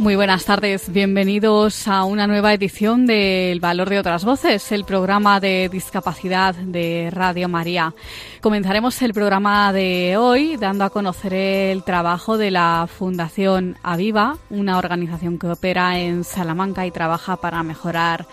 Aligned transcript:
Muy 0.00 0.16
buenas 0.16 0.46
tardes, 0.46 0.90
bienvenidos 0.90 1.86
a 1.86 2.04
una 2.04 2.26
nueva 2.26 2.54
edición 2.54 3.04
de 3.04 3.52
El 3.52 3.60
Valor 3.60 3.90
de 3.90 3.98
otras 3.98 4.24
Voces, 4.24 4.72
el 4.72 4.86
programa 4.86 5.40
de 5.40 5.68
discapacidad 5.70 6.54
de 6.54 7.10
Radio 7.12 7.50
María. 7.50 7.92
Comenzaremos 8.40 9.02
el 9.02 9.12
programa 9.12 9.74
de 9.74 10.16
hoy 10.16 10.56
dando 10.56 10.84
a 10.84 10.90
conocer 10.90 11.34
el 11.34 11.84
trabajo 11.84 12.38
de 12.38 12.50
la 12.50 12.88
Fundación 12.90 13.76
Aviva, 13.82 14.38
una 14.48 14.78
organización 14.78 15.38
que 15.38 15.48
opera 15.48 15.98
en 15.98 16.24
Salamanca 16.24 16.86
y 16.86 16.90
trabaja 16.90 17.36
para 17.36 17.62
mejorar 17.62 18.26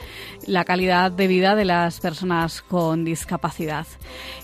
la 0.47 0.63
calidad 0.63 1.11
de 1.11 1.27
vida 1.27 1.55
de 1.55 1.65
las 1.65 1.99
personas 1.99 2.61
con 2.61 3.03
discapacidad. 3.05 3.85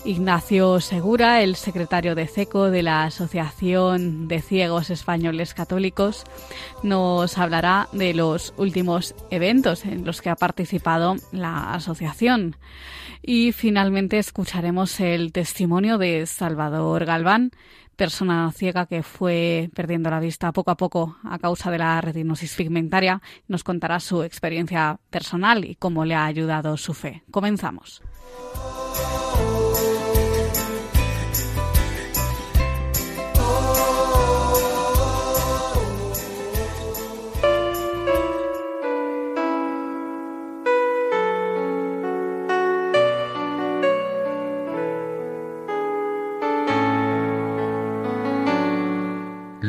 Ignacio 0.04 0.80
Segura, 0.80 1.42
el 1.42 1.56
secretario 1.56 2.14
de 2.14 2.26
CECO 2.26 2.70
de 2.70 2.82
la 2.82 3.04
Asociación 3.04 4.28
de 4.28 4.42
Ciegos 4.42 4.90
Españoles 4.90 5.54
Católicos, 5.54 6.24
nos 6.82 7.38
hablará 7.38 7.88
de 7.92 8.12
los 8.12 8.52
últimos 8.58 9.14
eventos 9.30 9.84
en 9.86 10.04
los 10.04 10.20
que 10.20 10.30
ha 10.30 10.36
participado 10.36 11.16
la 11.32 11.72
asociación. 11.72 12.56
Y 13.26 13.52
finalmente 13.52 14.18
escucharemos 14.18 15.00
el 15.00 15.32
testimonio 15.32 15.96
de 15.96 16.26
Salvador 16.26 17.06
Galván, 17.06 17.52
persona 17.96 18.52
ciega 18.52 18.84
que 18.84 19.02
fue 19.02 19.70
perdiendo 19.74 20.10
la 20.10 20.20
vista 20.20 20.52
poco 20.52 20.70
a 20.70 20.76
poco 20.76 21.16
a 21.24 21.38
causa 21.38 21.70
de 21.70 21.78
la 21.78 21.98
retinosis 22.02 22.54
pigmentaria. 22.54 23.22
Nos 23.48 23.64
contará 23.64 23.98
su 23.98 24.22
experiencia 24.22 25.00
personal 25.08 25.64
y 25.64 25.74
cómo 25.74 26.04
le 26.04 26.14
ha 26.14 26.26
ayudado 26.26 26.76
su 26.76 26.92
fe. 26.92 27.22
Comenzamos. 27.30 28.02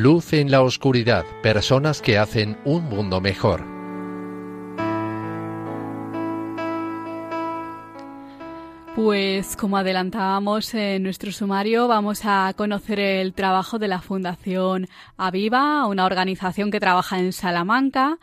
Luz 0.06 0.34
en 0.34 0.52
la 0.52 0.62
oscuridad, 0.62 1.24
personas 1.42 2.00
que 2.00 2.16
hacen 2.16 2.56
un 2.64 2.84
mundo 2.84 3.20
mejor. 3.20 3.75
Pues 8.96 9.56
como 9.56 9.76
adelantábamos 9.76 10.72
en 10.72 11.02
nuestro 11.02 11.30
sumario, 11.30 11.86
vamos 11.86 12.22
a 12.24 12.54
conocer 12.56 12.98
el 12.98 13.34
trabajo 13.34 13.78
de 13.78 13.88
la 13.88 14.00
Fundación 14.00 14.88
Aviva, 15.18 15.84
una 15.86 16.06
organización 16.06 16.70
que 16.70 16.80
trabaja 16.80 17.18
en 17.18 17.34
Salamanca 17.34 18.18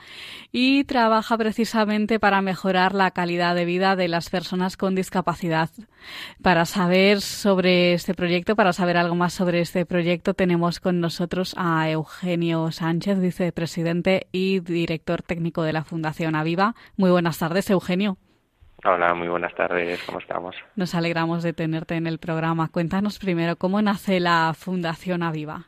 y 0.52 0.84
trabaja 0.86 1.38
precisamente 1.38 2.20
para 2.20 2.42
mejorar 2.42 2.96
la 2.96 3.12
calidad 3.12 3.54
de 3.54 3.66
vida 3.66 3.96
de 3.96 4.08
las 4.08 4.32
personas 4.32 4.76
con 4.76 4.96
discapacidad. 4.96 5.70
Para 6.42 6.66
saber 6.66 7.22
sobre 7.22 7.94
este 7.94 8.16
proyecto, 8.16 8.56
para 8.56 8.74
saber 8.74 8.98
algo 8.98 9.14
más 9.14 9.34
sobre 9.34 9.62
este 9.62 9.86
proyecto, 9.86 10.34
tenemos 10.34 10.80
con 10.80 11.00
nosotros 11.00 11.54
a 11.56 11.88
Eugenio 11.92 12.72
Sánchez, 12.72 13.20
vicepresidente 13.20 14.26
y 14.32 14.60
director 14.62 15.22
técnico 15.22 15.62
de 15.62 15.74
la 15.74 15.84
Fundación 15.84 16.34
Aviva. 16.34 16.74
Muy 16.98 17.12
buenas 17.12 17.38
tardes, 17.38 17.70
Eugenio. 17.70 18.18
Hola, 18.86 19.14
muy 19.14 19.30
buenas 19.30 19.56
tardes, 19.56 20.04
¿cómo 20.06 20.20
estamos? 20.20 20.58
Nos 20.76 20.94
alegramos 20.94 21.42
de 21.42 21.54
tenerte 21.54 21.96
en 21.96 22.06
el 22.06 22.20
programa. 22.20 22.68
Cuéntanos 22.68 23.18
primero, 23.18 23.56
¿cómo 23.56 23.82
nace 23.82 24.20
la 24.20 24.54
Fundación 24.54 25.24
Aviva? 25.24 25.68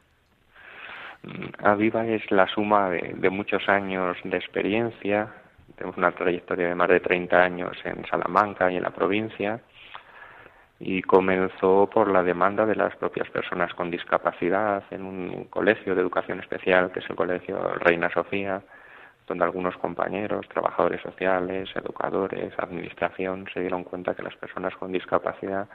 Mm, 1.23 1.65
Aviva 1.65 2.05
es 2.05 2.29
la 2.29 2.45
suma 2.47 2.89
de, 2.89 3.29
muchos 3.29 3.69
años 3.69 4.17
de 4.25 4.35
experiencia. 4.35 5.29
Tenemos 5.77 5.95
una 5.95 6.11
trayectoria 6.11 6.67
de 6.67 6.75
más 6.75 6.89
de 6.89 6.99
30 6.99 7.41
años 7.41 7.77
en 7.85 8.05
Salamanca 8.05 8.69
y 8.69 8.75
en 8.75 8.83
la 8.83 8.89
provincia. 8.89 9.61
Y 10.81 11.01
comenzó 11.01 11.89
por 11.89 12.11
la 12.11 12.21
demanda 12.21 12.65
de 12.65 12.75
las 12.75 12.97
propias 12.97 13.29
personas 13.29 13.73
con 13.75 13.89
discapacidad 13.89 14.83
en 14.91 15.05
un 15.05 15.45
colegio 15.45 15.95
de 15.95 16.01
educación 16.01 16.41
especial, 16.41 16.91
que 16.91 16.99
es 16.99 17.09
el 17.09 17.15
Colegio 17.15 17.75
Reina 17.75 18.09
Sofía, 18.09 18.61
donde 19.27 19.43
algunos 19.43 19.75
compañeros, 19.77 20.47
trabajadores 20.49 21.01
sociales, 21.01 21.69
educadores, 21.75 22.53
administración, 22.57 23.47
se 23.53 23.61
dieron 23.61 23.83
cuenta 23.83 24.15
que 24.15 24.23
las 24.23 24.35
personas 24.35 24.75
con 24.75 24.91
discapacidad 24.91 25.67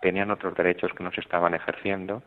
tenían 0.00 0.30
otros 0.30 0.54
derechos 0.54 0.92
que 0.92 1.04
no 1.04 1.12
se 1.12 1.20
estaban 1.20 1.54
ejerciendo 1.54 2.22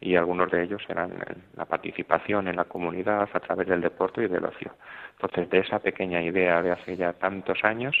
y 0.00 0.16
algunos 0.16 0.50
de 0.50 0.64
ellos 0.64 0.82
eran 0.88 1.12
la 1.56 1.64
participación 1.64 2.48
en 2.48 2.56
la 2.56 2.64
comunidad 2.64 3.28
a 3.32 3.40
través 3.40 3.68
del 3.68 3.80
deporte 3.80 4.24
y 4.24 4.28
del 4.28 4.44
ocio. 4.44 4.72
Entonces, 5.12 5.48
de 5.48 5.58
esa 5.60 5.78
pequeña 5.78 6.20
idea 6.20 6.60
de 6.60 6.72
hace 6.72 6.96
ya 6.96 7.12
tantos 7.12 7.62
años, 7.62 7.94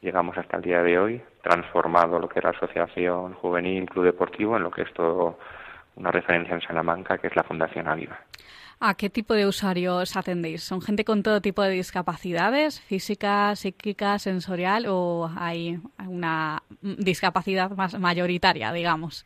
llegamos 0.00 0.38
hasta 0.38 0.56
el 0.56 0.62
día 0.62 0.82
de 0.82 0.98
hoy, 0.98 1.22
transformado 1.42 2.18
lo 2.18 2.28
que 2.28 2.38
era 2.38 2.50
Asociación 2.50 3.34
Juvenil 3.34 3.88
Club 3.90 4.06
Deportivo 4.06 4.56
en 4.56 4.62
lo 4.62 4.70
que 4.70 4.82
es 4.82 4.92
todo 4.94 5.38
una 5.96 6.10
referencia 6.10 6.54
en 6.54 6.62
Salamanca, 6.62 7.18
que 7.18 7.26
es 7.26 7.36
la 7.36 7.42
Fundación 7.42 7.88
Aviva. 7.88 8.18
¿A 8.80 8.94
qué 8.94 9.08
tipo 9.08 9.34
de 9.34 9.46
usuarios 9.46 10.16
atendéis? 10.16 10.62
¿Son 10.62 10.80
gente 10.80 11.04
con 11.04 11.22
todo 11.22 11.40
tipo 11.40 11.62
de 11.62 11.70
discapacidades, 11.70 12.80
física, 12.80 13.54
psíquica, 13.56 14.18
sensorial 14.18 14.86
o 14.88 15.30
hay 15.36 15.78
una 16.06 16.62
discapacidad 16.82 17.70
más 17.70 17.98
mayoritaria, 17.98 18.72
digamos? 18.72 19.24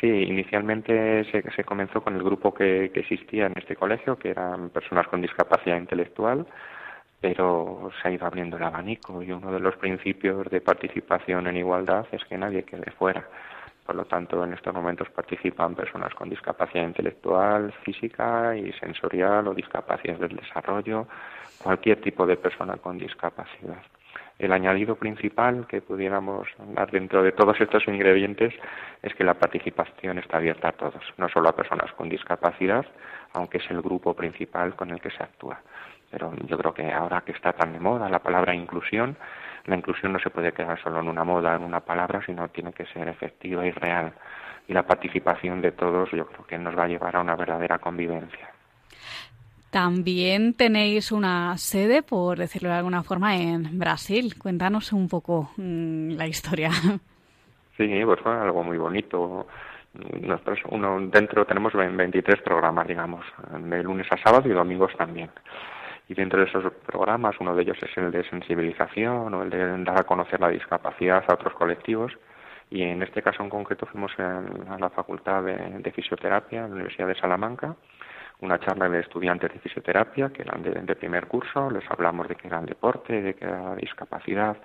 Sí, 0.00 0.06
inicialmente 0.06 1.24
se, 1.30 1.64
comenzó 1.64 2.02
con 2.02 2.14
el 2.14 2.22
grupo 2.22 2.54
que, 2.54 2.90
que 2.92 3.00
existía 3.00 3.46
en 3.46 3.54
este 3.56 3.76
colegio, 3.76 4.18
que 4.18 4.30
eran 4.30 4.70
personas 4.70 5.08
con 5.08 5.20
discapacidad 5.20 5.76
intelectual, 5.76 6.46
pero 7.20 7.90
se 8.00 8.08
ha 8.08 8.12
ido 8.12 8.26
abriendo 8.26 8.56
el 8.56 8.62
abanico 8.62 9.22
y 9.22 9.32
uno 9.32 9.52
de 9.52 9.60
los 9.60 9.76
principios 9.76 10.48
de 10.50 10.60
participación 10.60 11.46
en 11.46 11.56
igualdad 11.56 12.06
es 12.12 12.24
que 12.24 12.38
nadie 12.38 12.62
quede 12.62 12.90
fuera. 12.92 13.28
Por 13.90 13.96
lo 13.96 14.04
tanto, 14.04 14.44
en 14.44 14.52
estos 14.52 14.72
momentos 14.72 15.10
participan 15.10 15.74
personas 15.74 16.14
con 16.14 16.30
discapacidad 16.30 16.84
intelectual, 16.84 17.72
física 17.82 18.56
y 18.56 18.72
sensorial 18.74 19.48
o 19.48 19.52
discapacidades 19.52 20.20
del 20.20 20.36
desarrollo, 20.36 21.08
cualquier 21.60 22.00
tipo 22.00 22.24
de 22.24 22.36
persona 22.36 22.76
con 22.76 22.98
discapacidad. 22.98 23.82
El 24.38 24.52
añadido 24.52 24.94
principal 24.94 25.66
que 25.66 25.82
pudiéramos 25.82 26.46
dar 26.76 26.88
dentro 26.92 27.24
de 27.24 27.32
todos 27.32 27.60
estos 27.60 27.88
ingredientes 27.88 28.54
es 29.02 29.12
que 29.16 29.24
la 29.24 29.34
participación 29.34 30.18
está 30.18 30.36
abierta 30.36 30.68
a 30.68 30.72
todos, 30.72 31.02
no 31.16 31.28
solo 31.28 31.48
a 31.48 31.56
personas 31.56 31.92
con 31.94 32.08
discapacidad, 32.08 32.86
aunque 33.32 33.58
es 33.58 33.68
el 33.72 33.82
grupo 33.82 34.14
principal 34.14 34.76
con 34.76 34.90
el 34.92 35.00
que 35.00 35.10
se 35.10 35.24
actúa. 35.24 35.58
Pero 36.12 36.32
yo 36.46 36.56
creo 36.56 36.74
que 36.74 36.92
ahora 36.92 37.22
que 37.22 37.32
está 37.32 37.54
tan 37.54 37.72
de 37.72 37.80
moda 37.80 38.08
la 38.08 38.20
palabra 38.20 38.54
inclusión, 38.54 39.16
la 39.66 39.76
inclusión 39.76 40.12
no 40.12 40.18
se 40.18 40.30
puede 40.30 40.52
quedar 40.52 40.80
solo 40.82 41.00
en 41.00 41.08
una 41.08 41.24
moda, 41.24 41.56
en 41.56 41.62
una 41.62 41.80
palabra, 41.80 42.20
sino 42.24 42.48
tiene 42.48 42.72
que 42.72 42.86
ser 42.86 43.08
efectiva 43.08 43.66
y 43.66 43.70
real. 43.70 44.12
Y 44.68 44.72
la 44.72 44.84
participación 44.84 45.60
de 45.60 45.72
todos 45.72 46.10
yo 46.12 46.26
creo 46.26 46.46
que 46.46 46.58
nos 46.58 46.78
va 46.78 46.84
a 46.84 46.88
llevar 46.88 47.16
a 47.16 47.20
una 47.20 47.36
verdadera 47.36 47.78
convivencia. 47.78 48.50
También 49.70 50.54
tenéis 50.54 51.12
una 51.12 51.56
sede, 51.56 52.02
por 52.02 52.38
decirlo 52.38 52.70
de 52.70 52.76
alguna 52.76 53.02
forma, 53.02 53.36
en 53.36 53.78
Brasil. 53.78 54.34
Cuéntanos 54.36 54.92
un 54.92 55.08
poco 55.08 55.50
mm, 55.56 56.12
la 56.12 56.26
historia. 56.26 56.70
Sí, 57.76 57.88
pues 58.04 58.20
fue 58.20 58.36
algo 58.36 58.62
muy 58.62 58.76
bonito. 58.76 59.46
Nosotros 60.20 60.58
uno, 60.68 61.00
dentro 61.00 61.46
tenemos 61.46 61.72
23 61.72 62.42
programas, 62.42 62.86
digamos, 62.86 63.24
de 63.58 63.82
lunes 63.82 64.06
a 64.10 64.18
sábado 64.18 64.46
y 64.50 64.52
domingos 64.52 64.92
también 64.98 65.30
y 66.10 66.14
dentro 66.14 66.40
de 66.40 66.46
esos 66.46 66.72
programas 66.84 67.36
uno 67.38 67.54
de 67.54 67.62
ellos 67.62 67.78
es 67.80 67.96
el 67.96 68.10
de 68.10 68.28
sensibilización 68.28 69.32
o 69.32 69.42
el 69.44 69.50
de 69.50 69.84
dar 69.84 70.00
a 70.00 70.04
conocer 70.04 70.40
la 70.40 70.48
discapacidad 70.48 71.22
a 71.28 71.34
otros 71.34 71.54
colectivos 71.54 72.12
y 72.68 72.82
en 72.82 73.00
este 73.04 73.22
caso 73.22 73.44
en 73.44 73.48
concreto 73.48 73.86
fuimos 73.86 74.10
a 74.18 74.76
la 74.76 74.90
Facultad 74.90 75.44
de, 75.44 75.92
Fisioterapia 75.92 76.62
de 76.62 76.68
la 76.68 76.74
Universidad 76.74 77.06
de 77.06 77.14
Salamanca 77.14 77.76
una 78.40 78.58
charla 78.58 78.88
de 78.88 78.98
estudiantes 78.98 79.52
de 79.52 79.60
fisioterapia 79.60 80.30
que 80.30 80.42
eran 80.42 80.62
de, 80.62 80.96
primer 80.96 81.26
curso, 81.26 81.70
les 81.70 81.88
hablamos 81.90 82.26
de 82.26 82.34
que 82.36 82.48
era 82.48 82.58
el 82.58 82.66
deporte, 82.66 83.20
de 83.20 83.34
que 83.34 83.44
era 83.44 83.76
discapacidad, 83.76 84.56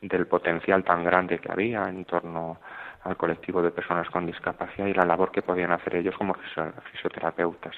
del 0.00 0.26
potencial 0.26 0.82
tan 0.82 1.04
grande 1.04 1.38
que 1.38 1.52
había 1.52 1.88
en 1.90 2.06
torno 2.06 2.58
al 3.04 3.18
colectivo 3.18 3.60
de 3.60 3.70
personas 3.70 4.08
con 4.08 4.24
discapacidad 4.24 4.86
y 4.86 4.94
la 4.94 5.04
labor 5.04 5.30
que 5.30 5.42
podían 5.42 5.72
hacer 5.72 5.96
ellos 5.96 6.16
como 6.16 6.34
fisioterapeutas. 6.90 7.76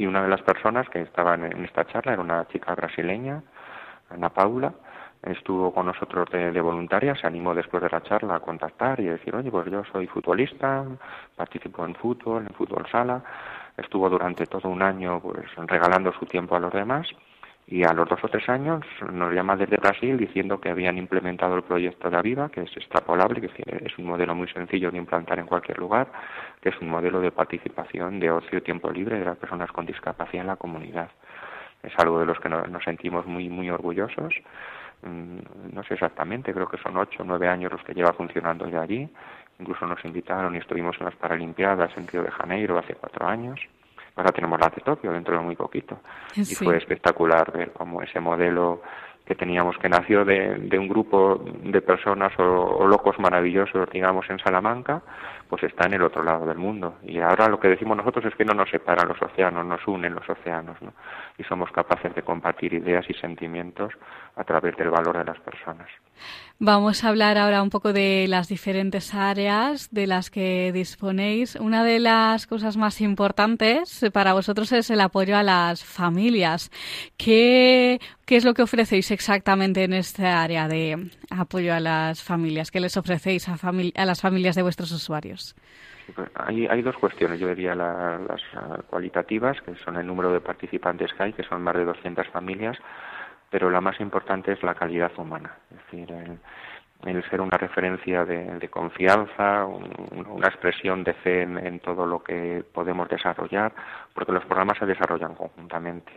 Y 0.00 0.06
una 0.06 0.22
de 0.22 0.28
las 0.28 0.40
personas 0.40 0.88
que 0.88 1.02
estaban 1.02 1.44
en 1.44 1.62
esta 1.62 1.84
charla 1.84 2.14
era 2.14 2.22
una 2.22 2.48
chica 2.48 2.74
brasileña, 2.74 3.42
Ana 4.08 4.30
Paula, 4.30 4.72
estuvo 5.22 5.74
con 5.74 5.84
nosotros 5.84 6.26
de, 6.30 6.58
voluntaria, 6.58 7.14
se 7.16 7.26
animó 7.26 7.54
después 7.54 7.82
de 7.82 7.90
la 7.90 8.02
charla 8.02 8.36
a 8.36 8.40
contactar 8.40 8.98
y 9.00 9.04
decir, 9.04 9.36
oye, 9.36 9.50
pues 9.50 9.70
yo 9.70 9.84
soy 9.92 10.06
futbolista, 10.06 10.86
participo 11.36 11.84
en 11.84 11.94
fútbol, 11.96 12.46
en 12.48 12.54
fútbol 12.54 12.86
sala, 12.90 13.22
estuvo 13.76 14.08
durante 14.08 14.46
todo 14.46 14.70
un 14.70 14.80
año 14.80 15.20
pues 15.20 15.54
regalando 15.66 16.14
su 16.14 16.24
tiempo 16.24 16.56
a 16.56 16.60
los 16.60 16.72
demás 16.72 17.06
y 17.70 17.84
a 17.84 17.92
los 17.92 18.08
dos 18.08 18.18
o 18.22 18.28
tres 18.28 18.48
años 18.48 18.84
nos 19.12 19.32
llama 19.32 19.56
desde 19.56 19.76
Brasil 19.76 20.16
diciendo 20.16 20.60
que 20.60 20.70
habían 20.70 20.98
implementado 20.98 21.54
el 21.54 21.62
proyecto 21.62 22.10
de 22.10 22.16
Aviva, 22.16 22.48
que 22.48 22.62
es 22.62 22.76
extrapolable, 22.76 23.40
que 23.40 23.62
es 23.84 23.96
un 23.96 24.06
modelo 24.06 24.34
muy 24.34 24.48
sencillo 24.48 24.90
de 24.90 24.98
implantar 24.98 25.38
en 25.38 25.46
cualquier 25.46 25.78
lugar, 25.78 26.08
que 26.60 26.70
es 26.70 26.80
un 26.80 26.88
modelo 26.90 27.20
de 27.20 27.30
participación 27.30 28.18
de 28.20 28.30
ocio 28.30 28.58
y 28.58 28.62
tiempo 28.62 28.90
libre 28.90 29.18
de 29.18 29.24
las 29.24 29.38
personas 29.38 29.70
con 29.70 29.86
discapacidad 29.86 30.42
en 30.42 30.48
la 30.48 30.56
comunidad. 30.56 31.10
Es 31.82 31.92
algo 31.98 32.18
de 32.18 32.26
los 32.26 32.38
que 32.40 32.48
nos, 32.48 32.84
sentimos 32.84 33.24
muy, 33.26 33.48
muy 33.48 33.70
orgullosos 33.70 34.34
Mm, 35.02 35.38
no 35.72 35.82
sé 35.84 35.94
exactamente, 35.94 36.52
creo 36.52 36.68
que 36.68 36.76
son 36.76 36.96
ocho 36.96 37.22
o 37.22 37.24
nueve 37.24 37.48
años 37.48 37.72
los 37.72 37.82
que 37.82 37.94
lleva 37.94 38.12
funcionando 38.12 38.68
ya 38.68 38.82
allí. 38.82 39.08
Incluso 39.58 39.86
nos 39.86 40.04
invitaron 40.04 40.54
y 40.54 40.58
estuvimos 40.58 40.96
en 40.98 41.06
las 41.06 41.16
Paralimpiadas 41.16 41.96
en 41.96 42.06
Río 42.06 42.22
de 42.22 42.30
Janeiro 42.30 42.78
hace 42.78 42.94
cuatro 42.94 43.26
años. 43.26 43.60
Ahora 44.20 44.32
tenemos 44.32 44.60
la 44.60 44.68
de 44.68 44.82
Tokio 44.82 45.12
dentro 45.12 45.34
de 45.34 45.42
muy 45.42 45.56
poquito. 45.56 45.98
Y 46.36 46.54
fue 46.54 46.76
espectacular 46.76 47.50
ver 47.52 47.72
cómo 47.72 48.02
ese 48.02 48.20
modelo 48.20 48.82
que 49.24 49.34
teníamos, 49.34 49.78
que 49.78 49.88
nació 49.88 50.26
de, 50.26 50.56
de 50.56 50.78
un 50.78 50.88
grupo 50.88 51.42
de 51.62 51.80
personas 51.80 52.32
o, 52.38 52.86
locos 52.86 53.18
maravillosos, 53.18 53.88
digamos, 53.90 54.28
en 54.28 54.38
Salamanca, 54.40 55.00
pues 55.48 55.62
está 55.62 55.86
en 55.86 55.94
el 55.94 56.02
otro 56.02 56.22
lado 56.22 56.44
del 56.44 56.58
mundo. 56.58 56.96
Y 57.02 57.18
ahora 57.20 57.48
lo 57.48 57.58
que 57.58 57.68
decimos 57.68 57.96
nosotros 57.96 58.26
es 58.26 58.34
que 58.34 58.44
no 58.44 58.52
nos 58.52 58.68
separan 58.68 59.08
los 59.08 59.22
océanos, 59.22 59.64
nos 59.64 59.86
unen 59.88 60.14
los 60.14 60.28
océanos, 60.28 60.82
¿no? 60.82 60.92
Y 61.38 61.44
somos 61.44 61.70
capaces 61.70 62.14
de 62.14 62.22
compartir 62.22 62.74
ideas 62.74 63.08
y 63.08 63.14
sentimientos 63.14 63.94
a 64.36 64.44
través 64.44 64.76
del 64.76 64.90
valor 64.90 65.18
de 65.18 65.24
las 65.24 65.38
personas. 65.40 65.88
Vamos 66.58 67.04
a 67.04 67.08
hablar 67.08 67.38
ahora 67.38 67.62
un 67.62 67.70
poco 67.70 67.94
de 67.94 68.26
las 68.28 68.48
diferentes 68.48 69.14
áreas 69.14 69.88
de 69.92 70.06
las 70.06 70.28
que 70.28 70.72
disponéis. 70.72 71.56
Una 71.56 71.82
de 71.84 71.98
las 71.98 72.46
cosas 72.46 72.76
más 72.76 73.00
importantes 73.00 74.04
para 74.12 74.34
vosotros 74.34 74.70
es 74.72 74.90
el 74.90 75.00
apoyo 75.00 75.38
a 75.38 75.42
las 75.42 75.82
familias. 75.82 76.70
¿Qué, 77.16 77.98
qué 78.26 78.36
es 78.36 78.44
lo 78.44 78.52
que 78.52 78.60
ofrecéis 78.60 79.10
exactamente 79.10 79.84
en 79.84 79.94
esta 79.94 80.42
área 80.42 80.68
de 80.68 81.10
apoyo 81.30 81.72
a 81.72 81.80
las 81.80 82.22
familias? 82.22 82.70
¿Qué 82.70 82.80
les 82.80 82.98
ofrecéis 82.98 83.48
a, 83.48 83.54
a 83.54 84.04
las 84.04 84.20
familias 84.20 84.54
de 84.54 84.62
vuestros 84.62 84.92
usuarios? 84.92 85.56
Pues 86.14 86.28
hay, 86.34 86.66
hay, 86.66 86.82
dos 86.82 86.96
cuestiones, 86.96 87.40
yo 87.40 87.48
diría 87.48 87.74
las 87.74 88.42
cualitativas, 88.88 89.60
que 89.62 89.74
son 89.76 89.96
el 89.96 90.06
número 90.06 90.32
de 90.32 90.40
participantes 90.40 91.12
que 91.14 91.22
hay, 91.22 91.32
que 91.32 91.44
son 91.44 91.62
más 91.62 91.74
de 91.74 91.84
200 91.84 92.26
familias, 92.28 92.76
pero 93.50 93.68
la 93.68 93.80
más 93.80 94.00
importante 94.00 94.52
es 94.52 94.62
la 94.62 94.74
calidad 94.74 95.10
humana, 95.18 95.56
es 95.70 95.76
decir, 95.78 96.10
el, 96.12 97.24
ser 97.28 97.40
una 97.40 97.58
referencia 97.58 98.24
de, 98.24 98.68
confianza, 98.68 99.64
una 99.64 100.46
expresión 100.46 101.02
de 101.02 101.14
fe 101.14 101.42
en, 101.42 101.80
todo 101.80 102.06
lo 102.06 102.22
que 102.22 102.62
podemos 102.72 103.08
desarrollar, 103.08 103.72
porque 104.14 104.32
los 104.32 104.44
programas 104.44 104.78
se 104.78 104.86
desarrollan 104.86 105.34
conjuntamente. 105.34 106.12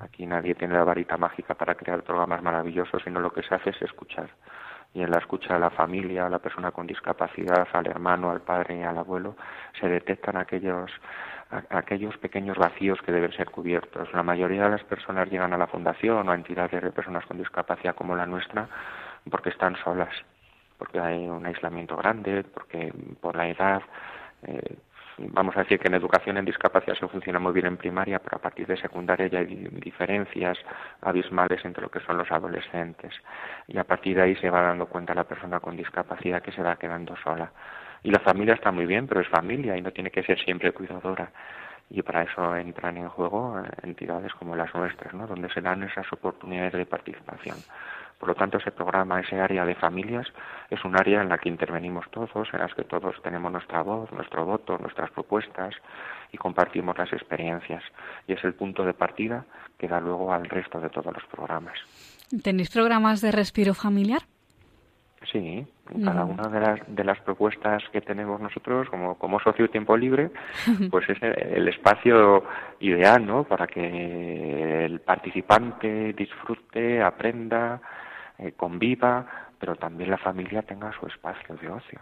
Aquí 0.00 0.26
nadie 0.26 0.54
tiene 0.54 0.74
la 0.74 0.84
varita 0.84 1.16
mágica 1.16 1.54
para 1.54 1.74
crear 1.74 2.02
programas 2.02 2.42
maravillosos, 2.42 3.02
sino 3.02 3.20
lo 3.20 3.32
que 3.32 3.42
se 3.42 3.54
hace 3.54 3.70
es 3.70 3.80
escuchar. 3.80 4.28
Y 4.92 5.02
en 5.02 5.10
la 5.10 5.18
escucha 5.18 5.56
a 5.56 5.58
la 5.58 5.70
familia, 5.70 6.26
a 6.26 6.30
la 6.30 6.38
persona 6.38 6.70
con 6.70 6.86
discapacidad, 6.86 7.66
al 7.72 7.86
hermano, 7.86 8.30
al 8.30 8.40
padre 8.40 8.78
y 8.78 8.82
al 8.82 8.98
abuelo, 8.98 9.36
se 9.80 9.88
detectan 9.88 10.36
aquellos 10.36 10.90
aquellos 11.50 12.16
pequeños 12.18 12.56
vacíos 12.56 13.00
que 13.02 13.12
deben 13.12 13.32
ser 13.32 13.50
cubiertos. 13.50 14.12
La 14.12 14.22
mayoría 14.22 14.64
de 14.64 14.70
las 14.70 14.84
personas 14.84 15.30
llegan 15.30 15.52
a 15.52 15.58
la 15.58 15.68
fundación 15.68 16.28
o 16.28 16.32
a 16.32 16.34
entidades 16.34 16.82
de 16.82 16.90
personas 16.90 17.24
con 17.26 17.38
discapacidad 17.38 17.94
como 17.94 18.16
la 18.16 18.26
nuestra 18.26 18.68
porque 19.30 19.50
están 19.50 19.76
solas, 19.76 20.14
porque 20.78 21.00
hay 21.00 21.26
un 21.26 21.44
aislamiento 21.46 21.96
grande, 21.96 22.44
porque 22.44 22.92
por 23.20 23.36
la 23.36 23.48
edad. 23.48 23.82
Eh, 24.42 24.76
vamos 25.18 25.56
a 25.56 25.60
decir 25.60 25.78
que 25.78 25.88
en 25.88 25.94
educación 25.94 26.36
en 26.36 26.44
discapacidad 26.44 26.94
se 26.96 27.08
funciona 27.08 27.38
muy 27.38 27.52
bien 27.52 27.66
en 27.66 27.76
primaria, 27.76 28.18
pero 28.18 28.36
a 28.36 28.40
partir 28.40 28.66
de 28.66 28.76
secundaria 28.76 29.26
ya 29.28 29.38
hay 29.38 29.68
diferencias 29.72 30.58
abismales 31.00 31.64
entre 31.64 31.82
lo 31.82 31.90
que 31.90 32.00
son 32.00 32.18
los 32.18 32.30
adolescentes. 32.30 33.14
Y 33.66 33.78
a 33.78 33.84
partir 33.84 34.16
de 34.16 34.22
ahí 34.22 34.36
se 34.36 34.50
va 34.50 34.60
dando 34.62 34.86
cuenta 34.86 35.14
la 35.14 35.24
persona 35.24 35.60
con 35.60 35.76
discapacidad 35.76 36.42
que 36.42 36.52
se 36.52 36.62
va 36.62 36.76
quedando 36.76 37.16
sola. 37.16 37.50
Y 38.06 38.10
la 38.12 38.20
familia 38.20 38.54
está 38.54 38.70
muy 38.70 38.86
bien, 38.86 39.08
pero 39.08 39.20
es 39.20 39.26
familia 39.26 39.76
y 39.76 39.82
no 39.82 39.90
tiene 39.90 40.12
que 40.12 40.22
ser 40.22 40.38
siempre 40.38 40.70
cuidadora. 40.70 41.32
Y 41.90 42.02
para 42.02 42.22
eso 42.22 42.54
entran 42.54 42.96
en 42.98 43.08
juego 43.08 43.58
eh, 43.58 43.68
entidades 43.82 44.32
como 44.34 44.54
las 44.54 44.72
nuestras, 44.76 45.12
¿no? 45.12 45.26
donde 45.26 45.52
se 45.52 45.60
dan 45.60 45.82
esas 45.82 46.06
oportunidades 46.12 46.74
de 46.74 46.86
participación. 46.86 47.56
Por 48.20 48.28
lo 48.28 48.36
tanto, 48.36 48.58
ese 48.58 48.70
programa, 48.70 49.18
ese 49.18 49.40
área 49.40 49.64
de 49.64 49.74
familias, 49.74 50.28
es 50.70 50.84
un 50.84 50.94
área 50.94 51.20
en 51.20 51.28
la 51.28 51.38
que 51.38 51.48
intervenimos 51.48 52.08
todos, 52.12 52.48
en 52.52 52.60
las 52.60 52.72
que 52.74 52.84
todos 52.84 53.20
tenemos 53.24 53.50
nuestra 53.50 53.82
voz, 53.82 54.12
nuestro 54.12 54.44
voto, 54.44 54.78
nuestras 54.78 55.10
propuestas 55.10 55.74
y 56.30 56.36
compartimos 56.36 56.96
las 56.96 57.12
experiencias. 57.12 57.82
Y 58.28 58.34
es 58.34 58.44
el 58.44 58.54
punto 58.54 58.84
de 58.84 58.94
partida 58.94 59.44
que 59.78 59.88
da 59.88 59.98
luego 59.98 60.32
al 60.32 60.44
resto 60.48 60.78
de 60.80 60.90
todos 60.90 61.12
los 61.12 61.24
programas. 61.24 61.76
¿Tenéis 62.44 62.70
programas 62.70 63.20
de 63.20 63.32
respiro 63.32 63.74
familiar? 63.74 64.22
Sí, 65.32 65.66
cada 66.04 66.24
una 66.24 66.48
de 66.48 66.60
las, 66.60 66.80
de 66.86 67.04
las 67.04 67.20
propuestas 67.20 67.82
que 67.92 68.00
tenemos 68.00 68.40
nosotros 68.40 68.88
como, 68.88 69.16
como 69.18 69.40
socio 69.40 69.68
tiempo 69.68 69.96
libre, 69.96 70.30
pues 70.90 71.08
es 71.08 71.18
el 71.22 71.66
espacio 71.68 72.44
ideal, 72.80 73.26
¿no? 73.26 73.44
Para 73.44 73.66
que 73.66 74.84
el 74.84 75.00
participante 75.00 76.12
disfrute, 76.12 77.02
aprenda, 77.02 77.80
eh, 78.38 78.52
conviva, 78.56 79.26
pero 79.58 79.76
también 79.76 80.10
la 80.10 80.18
familia 80.18 80.62
tenga 80.62 80.92
su 80.98 81.06
espacio 81.06 81.56
de 81.56 81.68
ocio. 81.68 82.00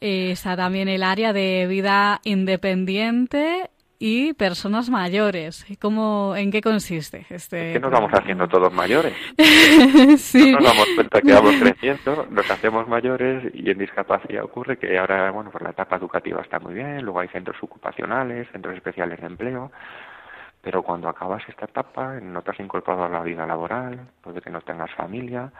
Eh, 0.00 0.32
está 0.32 0.56
también 0.56 0.88
el 0.88 1.02
área 1.02 1.32
de 1.32 1.66
vida 1.68 2.20
independiente 2.24 3.70
y 4.06 4.34
personas 4.34 4.90
mayores. 4.90 5.64
¿Cómo, 5.80 6.36
¿En 6.36 6.50
qué 6.50 6.60
consiste 6.60 7.24
este? 7.30 7.68
Es 7.68 7.72
que 7.72 7.80
nos 7.80 7.90
vamos 7.90 8.12
haciendo 8.12 8.46
todos 8.46 8.70
mayores. 8.70 9.14
sí. 10.18 10.52
nos 10.52 10.62
damos 10.62 10.86
cuenta 10.94 11.22
que 11.22 11.32
vamos 11.32 11.54
creciendo, 11.58 12.26
nos 12.28 12.50
hacemos 12.50 12.86
mayores 12.86 13.50
y 13.54 13.70
en 13.70 13.78
discapacidad 13.78 14.44
ocurre 14.44 14.76
que 14.76 14.98
ahora, 14.98 15.30
bueno, 15.30 15.50
pues 15.50 15.64
la 15.64 15.70
etapa 15.70 15.96
educativa 15.96 16.42
está 16.42 16.58
muy 16.58 16.74
bien, 16.74 17.02
luego 17.02 17.20
hay 17.20 17.28
centros 17.28 17.56
ocupacionales, 17.62 18.46
centros 18.52 18.74
especiales 18.74 19.22
de 19.22 19.26
empleo, 19.26 19.72
pero 20.60 20.82
cuando 20.82 21.08
acabas 21.08 21.42
esta 21.48 21.64
etapa 21.64 22.20
no 22.20 22.42
te 22.42 22.50
has 22.50 22.60
incorporado 22.60 23.04
a 23.04 23.08
la 23.08 23.22
vida 23.22 23.46
laboral, 23.46 24.06
puede 24.20 24.42
que 24.42 24.50
no 24.50 24.60
tengas 24.60 24.92
familia 24.92 25.50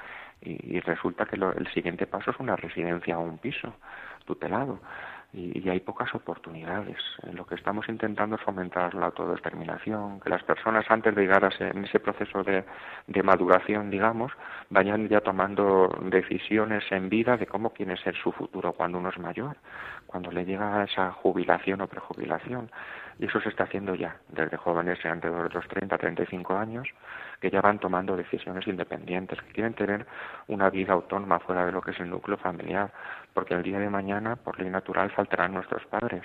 y, 0.42 0.80
resulta 0.80 1.24
que 1.24 1.36
el 1.36 1.66
siguiente 1.72 2.06
paso 2.06 2.30
es 2.30 2.38
una 2.38 2.56
residencia 2.56 3.18
o 3.18 3.22
un 3.22 3.38
piso 3.38 3.72
tutelado 4.26 4.80
y, 5.34 5.68
hay 5.68 5.80
pocas 5.80 6.14
oportunidades. 6.14 6.96
Lo 7.32 7.44
que 7.44 7.56
estamos 7.56 7.88
intentando 7.88 8.36
es 8.36 8.42
fomentar 8.42 8.94
la 8.94 9.06
autodeterminación, 9.06 10.20
que 10.20 10.30
las 10.30 10.44
personas 10.44 10.84
antes 10.88 11.14
de 11.14 11.22
llegar 11.22 11.44
a 11.44 11.48
ese 11.48 12.00
proceso 12.00 12.44
de, 12.44 12.64
de, 13.08 13.22
maduración, 13.22 13.90
digamos, 13.90 14.32
vayan 14.70 15.08
ya 15.08 15.20
tomando 15.20 15.88
decisiones 16.02 16.84
en 16.90 17.08
vida 17.08 17.36
de 17.36 17.46
cómo 17.46 17.70
quiere 17.70 17.96
ser 17.96 18.14
su 18.16 18.30
futuro 18.32 18.72
cuando 18.72 18.98
uno 18.98 19.08
es 19.08 19.18
mayor, 19.18 19.56
cuando 20.14 20.30
le 20.30 20.44
llega 20.44 20.84
esa 20.84 21.10
jubilación 21.10 21.80
o 21.80 21.88
prejubilación. 21.88 22.70
Y 23.18 23.26
eso 23.26 23.40
se 23.40 23.48
está 23.48 23.64
haciendo 23.64 23.96
ya, 23.96 24.16
desde 24.28 24.56
jóvenes 24.56 25.04
alrededor 25.04 25.48
de 25.48 25.54
los 25.54 25.66
30, 25.66 25.98
35 25.98 26.56
años, 26.56 26.86
que 27.40 27.50
ya 27.50 27.60
van 27.60 27.80
tomando 27.80 28.16
decisiones 28.16 28.64
independientes, 28.68 29.42
que 29.42 29.52
quieren 29.52 29.74
tener 29.74 30.06
una 30.46 30.70
vida 30.70 30.92
autónoma 30.92 31.40
fuera 31.40 31.66
de 31.66 31.72
lo 31.72 31.82
que 31.82 31.90
es 31.90 31.98
el 31.98 32.10
núcleo 32.10 32.36
familiar, 32.36 32.92
porque 33.32 33.54
el 33.54 33.64
día 33.64 33.80
de 33.80 33.90
mañana, 33.90 34.36
por 34.36 34.60
ley 34.60 34.70
natural, 34.70 35.10
faltarán 35.10 35.52
nuestros 35.52 35.84
padres 35.86 36.22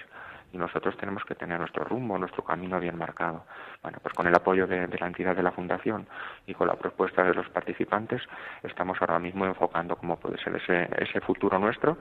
y 0.52 0.58
nosotros 0.58 0.98
tenemos 0.98 1.24
que 1.24 1.36
tener 1.36 1.60
nuestro 1.60 1.84
rumbo, 1.84 2.18
nuestro 2.18 2.44
camino 2.44 2.80
bien 2.80 2.98
marcado. 2.98 3.46
Bueno, 3.82 4.00
pues 4.02 4.14
con 4.14 4.28
el 4.28 4.36
apoyo 4.36 4.68
de, 4.68 4.88
la 4.88 5.08
entidad 5.08 5.36
de 5.36 5.44
la 5.44 5.52
Fundación 5.52 6.08
y 6.48 6.54
con 6.54 6.68
la 6.68 6.76
propuesta 6.76 7.24
de 7.24 7.34
los 7.34 7.48
participantes, 7.50 8.22
estamos 8.64 8.98
ahora 9.02 9.20
mismo 9.20 9.46
enfocando 9.46 9.96
cómo 9.96 10.20
puede 10.20 10.38
ser 10.38 10.56
ese, 10.56 10.90
ese 10.98 11.22
futuro 11.22 11.60
nuestro, 11.60 11.98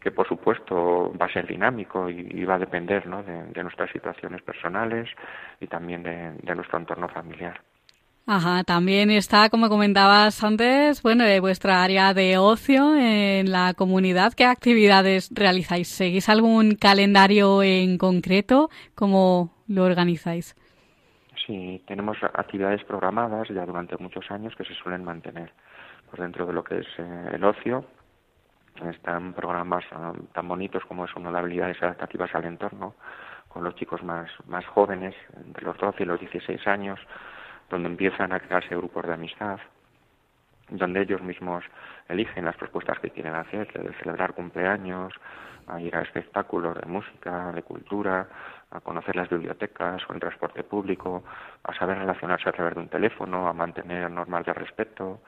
que 0.00 0.10
por 0.10 0.28
supuesto 0.28 1.12
va 1.20 1.26
a 1.26 1.32
ser 1.32 1.46
dinámico 1.46 2.08
y, 2.08 2.44
va 2.44 2.54
a 2.54 2.58
depender 2.58 3.06
¿no? 3.06 3.22
de, 3.22 3.62
nuestras 3.62 3.90
situaciones 3.90 4.42
personales 4.42 5.08
y 5.60 5.66
también 5.66 6.02
de 6.02 6.54
nuestro 6.54 6.78
entorno 6.78 7.08
familiar. 7.08 7.60
Ajá, 8.26 8.64
también 8.64 9.10
está, 9.10 9.50
como 9.50 9.68
comentabas 9.68 10.42
antes, 10.42 11.02
bueno, 11.02 11.24
vuestra 11.42 11.82
área 11.82 12.14
de 12.14 12.38
ocio 12.38 12.96
en 12.96 13.52
la 13.52 13.74
comunidad. 13.74 14.32
¿Qué 14.32 14.46
actividades 14.46 15.30
realizáis? 15.34 15.88
¿Seguís 15.88 16.30
algún 16.30 16.74
calendario 16.74 17.62
en 17.62 17.98
concreto? 17.98 18.70
como 18.94 19.52
lo 19.68 19.84
organizáis? 19.84 20.56
Sí, 21.46 21.82
tenemos 21.86 22.16
actividades 22.22 22.82
programadas 22.84 23.48
ya 23.48 23.66
durante 23.66 23.98
muchos 23.98 24.30
años 24.30 24.54
que 24.56 24.64
se 24.64 24.74
suelen 24.74 25.04
mantener. 25.04 25.52
Por 26.10 26.20
dentro 26.20 26.46
de 26.46 26.52
lo 26.54 26.64
que 26.64 26.78
es 26.78 26.86
eh, 26.98 27.30
el 27.34 27.44
ocio, 27.44 27.84
están 28.90 29.34
programas 29.34 29.84
ah, 29.92 30.12
tan 30.32 30.48
bonitos 30.48 30.82
como 30.86 31.04
es 31.04 31.14
uno 31.14 31.30
de 31.30 31.38
habilidades 31.38 31.82
adaptativas 31.82 32.34
al 32.34 32.44
entorno, 32.44 32.94
con 33.48 33.64
los 33.64 33.74
chicos 33.76 34.02
más, 34.02 34.30
más 34.46 34.64
jóvenes, 34.66 35.14
entre 35.36 35.64
los 35.64 35.76
12 35.76 36.02
y 36.02 36.06
los 36.06 36.20
16 36.20 36.66
años, 36.66 36.98
donde 37.70 37.88
empiezan 37.88 38.32
a 38.32 38.40
crearse 38.40 38.76
grupos 38.76 39.06
de 39.06 39.14
amistad, 39.14 39.58
donde 40.68 41.02
ellos 41.02 41.22
mismos 41.22 41.64
eligen 42.08 42.44
las 42.44 42.56
propuestas 42.56 42.98
que 42.98 43.10
quieren 43.10 43.34
hacer, 43.34 43.72
de 43.72 43.92
celebrar 43.94 44.34
cumpleaños, 44.34 45.12
a 45.66 45.80
ir 45.80 45.94
a 45.96 46.02
espectáculos 46.02 46.76
de 46.78 46.86
música, 46.86 47.52
de 47.52 47.62
cultura, 47.62 48.28
a 48.70 48.80
conocer 48.80 49.16
las 49.16 49.28
bibliotecas 49.28 50.02
o 50.08 50.12
el 50.12 50.20
transporte 50.20 50.62
público, 50.62 51.24
a 51.62 51.74
saber 51.74 51.98
relacionarse 51.98 52.48
a 52.48 52.52
través 52.52 52.74
de 52.74 52.80
un 52.80 52.88
teléfono, 52.88 53.48
a 53.48 53.52
mantener 53.52 54.10
normas 54.10 54.44
de 54.44 54.52
respeto. 54.52 55.20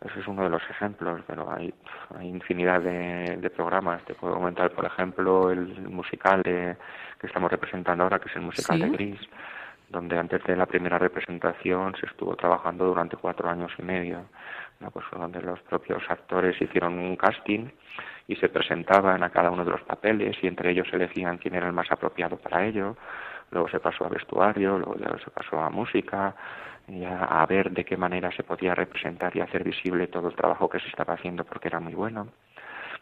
Ese 0.00 0.20
es 0.20 0.28
uno 0.28 0.44
de 0.44 0.50
los 0.50 0.62
ejemplos, 0.70 1.22
pero 1.26 1.50
hay, 1.50 1.72
hay 2.18 2.28
infinidad 2.28 2.82
de, 2.82 3.50
programas. 3.54 4.04
Te 4.04 4.14
puedo 4.14 4.34
comentar, 4.34 4.70
por 4.72 4.84
ejemplo, 4.84 5.50
el 5.50 5.88
musical 5.88 6.42
de, 6.42 6.76
que 7.18 7.26
estamos 7.26 7.50
representando 7.50 8.04
ahora, 8.04 8.18
que 8.18 8.28
es 8.28 8.36
el 8.36 8.42
musical 8.42 8.78
de 8.78 8.90
Gris, 8.90 9.20
donde 9.88 10.18
antes 10.18 10.42
de 10.44 10.56
la 10.56 10.66
primera 10.66 10.98
representación 10.98 11.94
se 12.00 12.06
estuvo 12.06 12.34
trabajando 12.36 12.86
durante 12.86 13.16
cuatro 13.16 13.48
años 13.48 13.72
y 13.78 13.82
medio, 13.82 14.26
pues 14.92 15.06
donde 15.12 15.40
los 15.40 15.60
propios 15.62 16.02
actores 16.08 16.60
hicieron 16.60 16.98
un 16.98 17.16
casting 17.16 17.68
y 18.28 18.36
se 18.36 18.48
presentaban 18.48 19.22
a 19.22 19.30
cada 19.30 19.50
uno 19.50 19.64
de 19.64 19.70
los 19.70 19.82
papeles 19.82 20.36
y 20.42 20.46
entre 20.46 20.70
ellos 20.70 20.88
elegían 20.92 21.38
quién 21.38 21.54
era 21.54 21.66
el 21.66 21.72
más 21.72 21.90
apropiado 21.90 22.36
para 22.36 22.66
ello. 22.66 22.96
Luego 23.50 23.68
se 23.68 23.78
pasó 23.78 24.04
a 24.04 24.08
vestuario, 24.08 24.78
luego 24.78 25.18
se 25.18 25.30
pasó 25.30 25.60
a 25.60 25.70
música 25.70 26.34
y 26.88 27.04
a, 27.04 27.44
ver 27.46 27.70
de 27.70 27.84
qué 27.84 27.96
manera 27.96 28.30
se 28.32 28.42
podía 28.42 28.74
representar 28.74 29.36
y 29.36 29.40
hacer 29.40 29.64
visible 29.64 30.08
todo 30.08 30.28
el 30.28 30.34
trabajo 30.36 30.68
que 30.68 30.80
se 30.80 30.88
estaba 30.88 31.14
haciendo 31.14 31.44
porque 31.44 31.68
era 31.68 31.80
muy 31.80 31.94
bueno. 31.94 32.28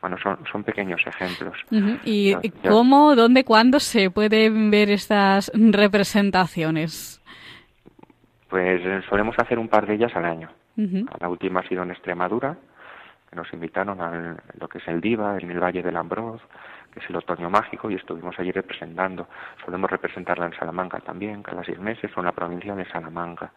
Bueno, 0.05 0.19
son, 0.23 0.37
son 0.53 0.63
pequeños 0.63 1.01
ejemplos. 1.07 1.57
¿Y 2.05 2.35
cómo, 2.69 3.17
dónde, 3.17 3.43
cuándo 3.43 3.81
se 3.81 4.11
pueden 4.11 4.71
ver 4.71 4.91
estas 4.91 5.51
representaciones? 5.55 7.23
Pues 8.51 8.83
eh, 8.85 9.01
solemos 9.09 9.35
hacer 9.39 9.59
un 9.59 9.69
par 9.69 9.87
de 9.87 9.95
ellas 9.95 10.15
al 10.15 10.27
año. 10.27 10.51
La 10.77 11.31
última 11.31 11.61
ha 11.61 11.69
sido 11.69 11.85
en 11.85 11.93
Extremadura, 11.93 12.55
nos 13.35 13.51
invitaron 13.55 13.99
a 14.03 14.37
lo 14.61 14.69
que 14.69 14.77
es 14.77 14.89
el 14.89 15.01
Diva, 15.01 15.39
en 15.39 15.51
el 15.51 15.59
Valle 15.59 15.83
del 15.83 15.97
Ambroz, 15.97 16.43
que 16.93 17.01
es 17.01 17.09
el 17.09 17.17
otoño 17.17 17.49
mágico, 17.49 17.91
y 17.91 17.95
estuvimos 17.95 18.39
allí 18.39 18.53
representando. 18.53 19.27
Solemos 19.65 19.91
representarla 19.91 20.45
en 20.45 20.53
Salamanca 20.53 21.01
también, 21.01 21.43
cada 21.43 21.65
seis 21.65 21.79
meses, 21.79 22.11
o 22.15 22.21
en 22.21 22.27
la 22.27 22.33
provincia 22.33 22.75
de 22.75 22.85
Salamanca. 22.91 23.53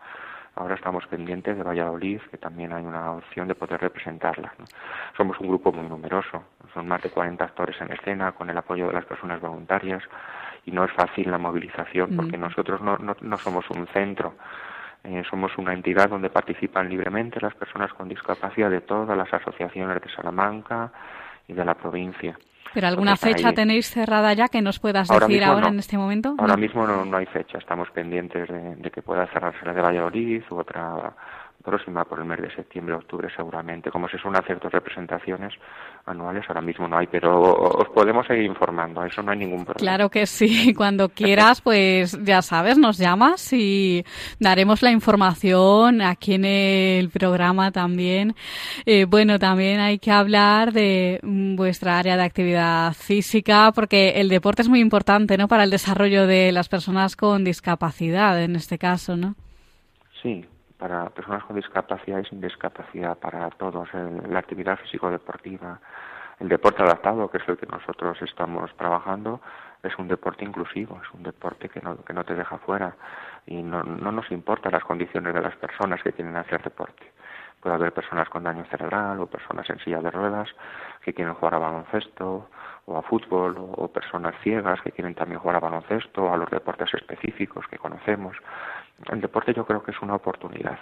Ahora 0.57 0.73
estamos 0.73 1.05
pendientes 1.05 1.55
de 1.55 1.61
Valladolid, 1.61 2.19
que 2.31 2.37
también 2.37 2.73
hay 2.73 2.83
una 2.83 3.11
opción 3.11 3.47
de 3.47 3.53
poder 3.53 3.79
representarla. 3.79 4.53
Somos 5.15 5.39
un 5.39 5.49
grupo 5.49 5.71
muy 5.71 5.87
numeroso, 5.87 6.43
son 6.73 6.87
más 6.87 7.01
de 7.03 7.11
40 7.11 7.45
actores 7.45 7.79
en 7.79 7.91
escena, 7.91 8.31
con 8.31 8.49
el 8.49 8.57
apoyo 8.57 8.87
de 8.87 8.93
las 8.93 9.05
personas 9.05 9.39
voluntarias, 9.39 10.01
y 10.65 10.71
no 10.71 10.83
es 10.83 10.91
fácil 10.93 11.29
la 11.29 11.37
movilización, 11.37 12.15
porque 12.15 12.37
nosotros 12.37 12.81
no, 12.81 12.97
no, 12.97 13.15
no 13.21 13.37
somos 13.37 13.69
un 13.69 13.85
centro, 13.87 14.33
eh, 15.03 15.23
somos 15.29 15.55
una 15.59 15.73
entidad 15.73 16.09
donde 16.09 16.31
participan 16.31 16.89
libremente 16.89 17.39
las 17.39 17.53
personas 17.53 17.93
con 17.93 18.09
discapacidad 18.09 18.71
de 18.71 18.81
todas 18.81 19.15
las 19.15 19.31
asociaciones 19.31 20.01
de 20.01 20.09
Salamanca 20.09 20.91
y 21.47 21.53
de 21.53 21.63
la 21.63 21.75
provincia. 21.75 22.35
¿Pero 22.77 22.89
alguna 22.89 23.15
fecha 23.15 23.53
tenéis 23.53 23.89
cerrada 23.89 24.33
ya 24.33 24.49
que 24.49 24.61
nos 24.61 24.77
puedas 24.77 25.07
decir 25.07 25.43
ahora 25.43 25.69
en 25.69 25.79
este 25.79 25.97
momento? 25.97 26.35
Ahora 26.37 26.55
mismo 26.55 26.85
no, 26.85 27.17
hay 27.17 27.25
fecha. 27.25 27.57
Estamos 27.57 27.89
pendientes 27.89 28.47
de, 28.47 28.75
de, 28.75 28.91
que 28.91 29.01
pueda 29.01 29.25
cerrarse 29.33 29.65
la 29.65 29.73
de 29.73 29.81
Valladolid 29.81 30.43
u 30.51 30.57
otra 30.57 31.11
próxima 31.63 32.05
por 32.05 32.19
el 32.19 32.25
mes 32.25 32.41
de 32.41 32.55
septiembre, 32.55 32.95
octubre 32.95 33.27
seguramente. 33.35 33.91
Como 33.91 34.07
se 34.07 34.17
suelen 34.17 34.41
hacer 34.41 34.59
dos 34.59 34.71
representaciones 34.71 35.53
anuales, 36.05 36.45
ahora 36.47 36.61
mismo 36.61 36.87
no 36.87 36.97
hay, 36.97 37.07
pero 37.07 37.41
os 37.41 37.89
podemos 37.89 38.25
seguir 38.25 38.45
informando, 38.45 39.03
eso 39.03 39.21
no 39.21 39.31
hay 39.31 39.39
ningún 39.39 39.65
problema. 39.65 39.79
Claro 39.79 40.09
que 40.09 40.25
sí, 40.25 40.73
cuando 40.77 41.09
quieras, 41.09 41.61
pues 41.61 42.17
ya 42.23 42.41
sabes, 42.41 42.77
nos 42.77 42.97
llamas 42.97 43.51
y 43.51 44.05
daremos 44.39 44.81
la 44.81 44.91
información 44.91 46.01
aquí 46.01 46.35
en 46.35 46.45
el 46.45 47.09
programa 47.09 47.71
también. 47.71 48.35
Eh, 48.85 49.05
bueno, 49.05 49.37
también 49.37 49.79
hay 49.79 49.99
que 49.99 50.11
hablar 50.11 50.71
de 50.71 51.19
vuestra 51.23 51.99
área 51.99 52.15
de 52.15 52.23
actividad 52.23 52.93
física, 52.93 53.71
porque 53.73 54.21
el 54.21 54.29
deporte 54.29 54.61
es 54.61 54.69
muy 54.69 54.79
importante, 54.79 55.37
¿no? 55.37 55.47
Para 55.47 55.63
el 55.63 55.69
desarrollo 55.69 56.27
de 56.27 56.51
las 56.53 56.69
personas 56.69 57.15
con 57.15 57.43
discapacidad, 57.43 58.41
en 58.41 58.55
este 58.55 58.77
caso, 58.77 59.17
¿no? 59.17 59.35
Sí, 60.21 60.45
para 60.77 61.09
personas 61.09 61.43
con 61.43 61.55
discapacidad 61.55 62.19
y 62.19 62.25
sin 62.25 62.41
discapacidad, 62.41 63.17
para 63.17 63.49
todos, 63.51 63.89
la 63.93 64.39
actividad 64.39 64.77
físico-deportiva, 64.77 65.79
el 66.39 66.49
deporte 66.49 66.83
adaptado, 66.83 67.29
que 67.29 67.37
es 67.37 67.49
el 67.49 67.57
que 67.57 67.65
nosotros 67.65 68.21
estamos 68.21 68.71
trabajando, 68.75 69.41
es 69.81 69.97
un 69.97 70.07
deporte 70.07 70.45
inclusivo, 70.45 70.99
es 71.03 71.13
un 71.13 71.23
deporte 71.23 71.69
que 71.69 71.81
no, 71.81 72.03
que 72.03 72.13
no 72.13 72.23
te 72.23 72.35
deja 72.35 72.57
fuera 72.59 72.95
y 73.45 73.61
no, 73.63 73.83
no 73.83 74.11
nos 74.11 74.29
importa 74.31 74.69
las 74.69 74.83
condiciones 74.83 75.33
de 75.33 75.41
las 75.41 75.55
personas 75.55 76.01
que 76.03 76.13
quieren 76.13 76.35
hacer 76.35 76.61
deporte. 76.61 77.11
Puede 77.59 77.75
haber 77.75 77.91
personas 77.91 78.29
con 78.29 78.43
daño 78.43 78.65
cerebral 78.65 79.19
o 79.19 79.27
personas 79.27 79.67
en 79.69 79.79
silla 79.79 79.99
de 79.99 80.11
ruedas 80.11 80.47
que 81.01 81.13
quieren 81.13 81.33
jugar 81.33 81.55
a 81.55 81.59
baloncesto 81.59 82.49
o 82.85 82.97
a 82.97 83.01
fútbol 83.01 83.55
o 83.57 83.87
personas 83.87 84.35
ciegas 84.43 84.79
que 84.81 84.91
quieren 84.91 85.15
también 85.15 85.39
jugar 85.39 85.57
a 85.57 85.59
baloncesto 85.59 86.23
o 86.23 86.33
a 86.33 86.37
los 86.37 86.49
deportes 86.49 86.93
específicos 86.93 87.65
que 87.67 87.77
conocemos 87.77 88.37
el 89.11 89.21
deporte 89.21 89.53
yo 89.53 89.65
creo 89.65 89.83
que 89.83 89.91
es 89.91 90.01
una 90.01 90.15
oportunidad. 90.15 90.79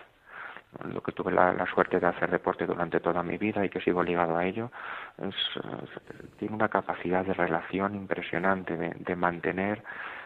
Lo 0.83 1.01
que 1.01 1.13
tuve 1.13 1.31
la, 1.31 1.65
suerte 1.73 1.99
de 1.99 2.07
hacer 2.07 2.29
deporte 2.29 2.65
durante 2.65 2.99
toda 2.99 3.23
mi 3.23 3.37
vida 3.37 3.63
y 3.63 3.69
que 3.69 3.79
sigo 3.79 4.03
ligado 4.03 4.35
a 4.35 4.45
ello, 4.45 4.71
es, 5.17 5.35
tiene 6.37 6.53
una 6.53 6.67
capacidad 6.67 7.23
de 7.23 7.33
relación 7.33 7.95
impresionante, 7.95 8.75
de, 8.75 9.15
mantener 9.15 9.81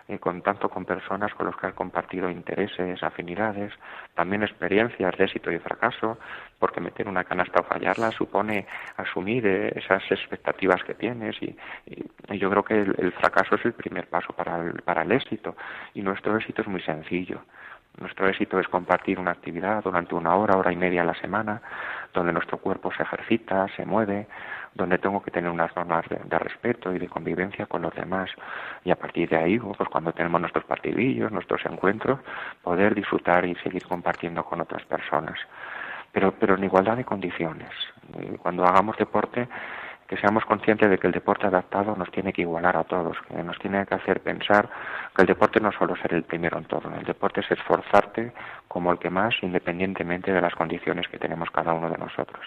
eh, 0.08 0.18
contacto 0.18 0.68
con 0.68 0.86
personas 0.86 1.32
con 1.36 1.46
las 1.46 1.56
que 1.56 1.68
han 1.68 1.74
compartido 1.74 2.32
intereses, 2.32 3.04
afinidades, 3.04 3.72
también 4.16 4.42
experiencias 4.42 5.16
de 5.18 5.26
éxito 5.26 5.52
y 5.52 5.60
fracaso, 5.60 6.18
porque 6.58 6.82
meter 6.82 7.08
una 7.08 7.26
canasta 7.26 7.60
o 7.60 7.64
fallarla 7.64 8.10
supone 8.10 8.66
asumir 8.98 9.46
eh, 9.46 9.72
esas 9.76 10.02
expectativas 10.10 10.84
que 10.84 10.96
tienes 10.96 11.36
y, 11.44 11.56
yo 12.40 12.50
creo 12.50 12.64
que 12.64 12.82
el, 12.82 12.96
el, 12.98 13.12
fracaso 13.12 13.56
es 13.56 13.66
el 13.66 13.74
primer 13.74 14.08
paso 14.08 14.34
para 14.34 14.58
el, 14.58 14.82
para 14.82 15.04
el 15.04 15.12
éxito 15.12 15.56
y 15.94 16.02
nuestro 16.02 16.36
éxito 16.38 16.64
es 16.64 16.68
muy 16.68 16.82
sencillo 16.82 17.42
nuestro 17.98 18.28
éxito 18.28 18.60
es 18.60 18.68
compartir 18.68 19.20
una 19.20 19.32
actividad 19.32 19.84
durante 19.84 20.16
una 20.16 20.36
hora, 20.36 20.58
hora 20.58 20.72
y 20.72 20.76
media 20.76 21.02
a 21.02 21.06
la 21.06 21.16
semana, 21.16 21.62
donde 22.14 22.34
nuestro 22.34 22.58
cuerpo 22.58 22.92
se 22.96 23.04
ejercita, 23.04 23.68
se 23.76 23.86
mueve, 23.86 24.28
donde 24.74 24.98
tengo 24.98 25.22
que 25.22 25.32
tener 25.32 25.50
unas 25.50 25.76
normas 25.76 26.06
de, 26.08 26.40
respeto 26.40 26.94
y 26.94 27.00
de 27.00 27.08
convivencia 27.08 27.66
con 27.66 27.82
los 27.82 27.94
demás. 27.96 28.30
Y 28.84 28.92
a 28.92 28.96
partir 28.96 29.30
de 29.30 29.38
ahí, 29.38 29.60
pues 29.60 29.90
cuando 29.90 30.14
tenemos 30.14 30.40
nuestros 30.40 30.64
partidillos, 30.66 31.32
nuestros 31.32 31.66
encuentros, 31.66 32.20
poder 32.64 32.96
disfrutar 32.96 33.46
y 33.46 33.56
seguir 33.56 33.86
compartiendo 33.86 34.44
con 34.46 34.62
otras 34.62 34.84
personas. 34.86 35.38
Pero, 36.12 36.32
pero 36.32 36.56
en 36.56 36.64
igualdad 36.64 36.98
de 36.98 37.06
condiciones. 37.06 37.70
Cuando 38.42 38.66
hagamos 38.66 38.98
deporte, 38.98 39.48
que 40.10 40.18
seamos 40.18 40.44
conscientes 40.44 40.90
de 40.90 40.98
que 40.98 41.06
el 41.06 41.14
deporte 41.14 41.46
adaptado 41.46 41.96
nos 41.96 42.12
tiene 42.12 42.34
que 42.34 42.42
igualar 42.42 42.76
a 42.76 42.84
todos, 42.84 43.16
que 43.28 43.44
nos 43.44 43.60
tiene 43.60 43.86
que 43.86 43.94
hacer 43.94 44.22
pensar 44.22 44.68
que 45.16 45.22
el 45.22 45.28
deporte 45.28 45.60
no 45.60 45.72
solo 45.72 45.96
ser 45.98 46.16
el 46.16 46.24
primero 46.24 46.58
en 46.58 46.66
todo, 46.66 46.92
el 46.98 47.06
deporte 47.06 47.42
es 47.42 47.52
esforzarte 47.52 48.34
como 48.68 48.92
el 48.92 48.98
que 48.98 49.12
más, 49.12 49.36
independientemente 49.44 50.34
de 50.34 50.42
las 50.42 50.56
condiciones 50.56 51.08
que 51.08 51.20
tenemos 51.20 51.52
cada 51.52 51.74
uno 51.74 51.92
de 51.92 51.98
nosotros. 52.00 52.44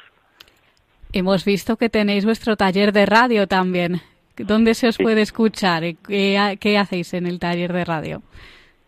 Hemos 1.13 1.45
visto 1.45 1.77
que 1.77 1.89
tenéis 1.89 2.25
vuestro 2.25 2.57
taller 2.57 2.93
de 2.93 3.07
radio 3.07 3.47
también. 3.47 4.01
¿Dónde 4.37 4.75
se 4.75 4.89
os 4.89 4.99
puede 4.99 5.23
escuchar? 5.23 5.83
¿Qué, 6.07 6.57
¿Qué, 6.59 6.79
hacéis 6.79 7.15
en 7.15 7.27
el 7.27 7.39
taller 7.39 7.73
de 7.73 7.85
radio? 7.85 8.23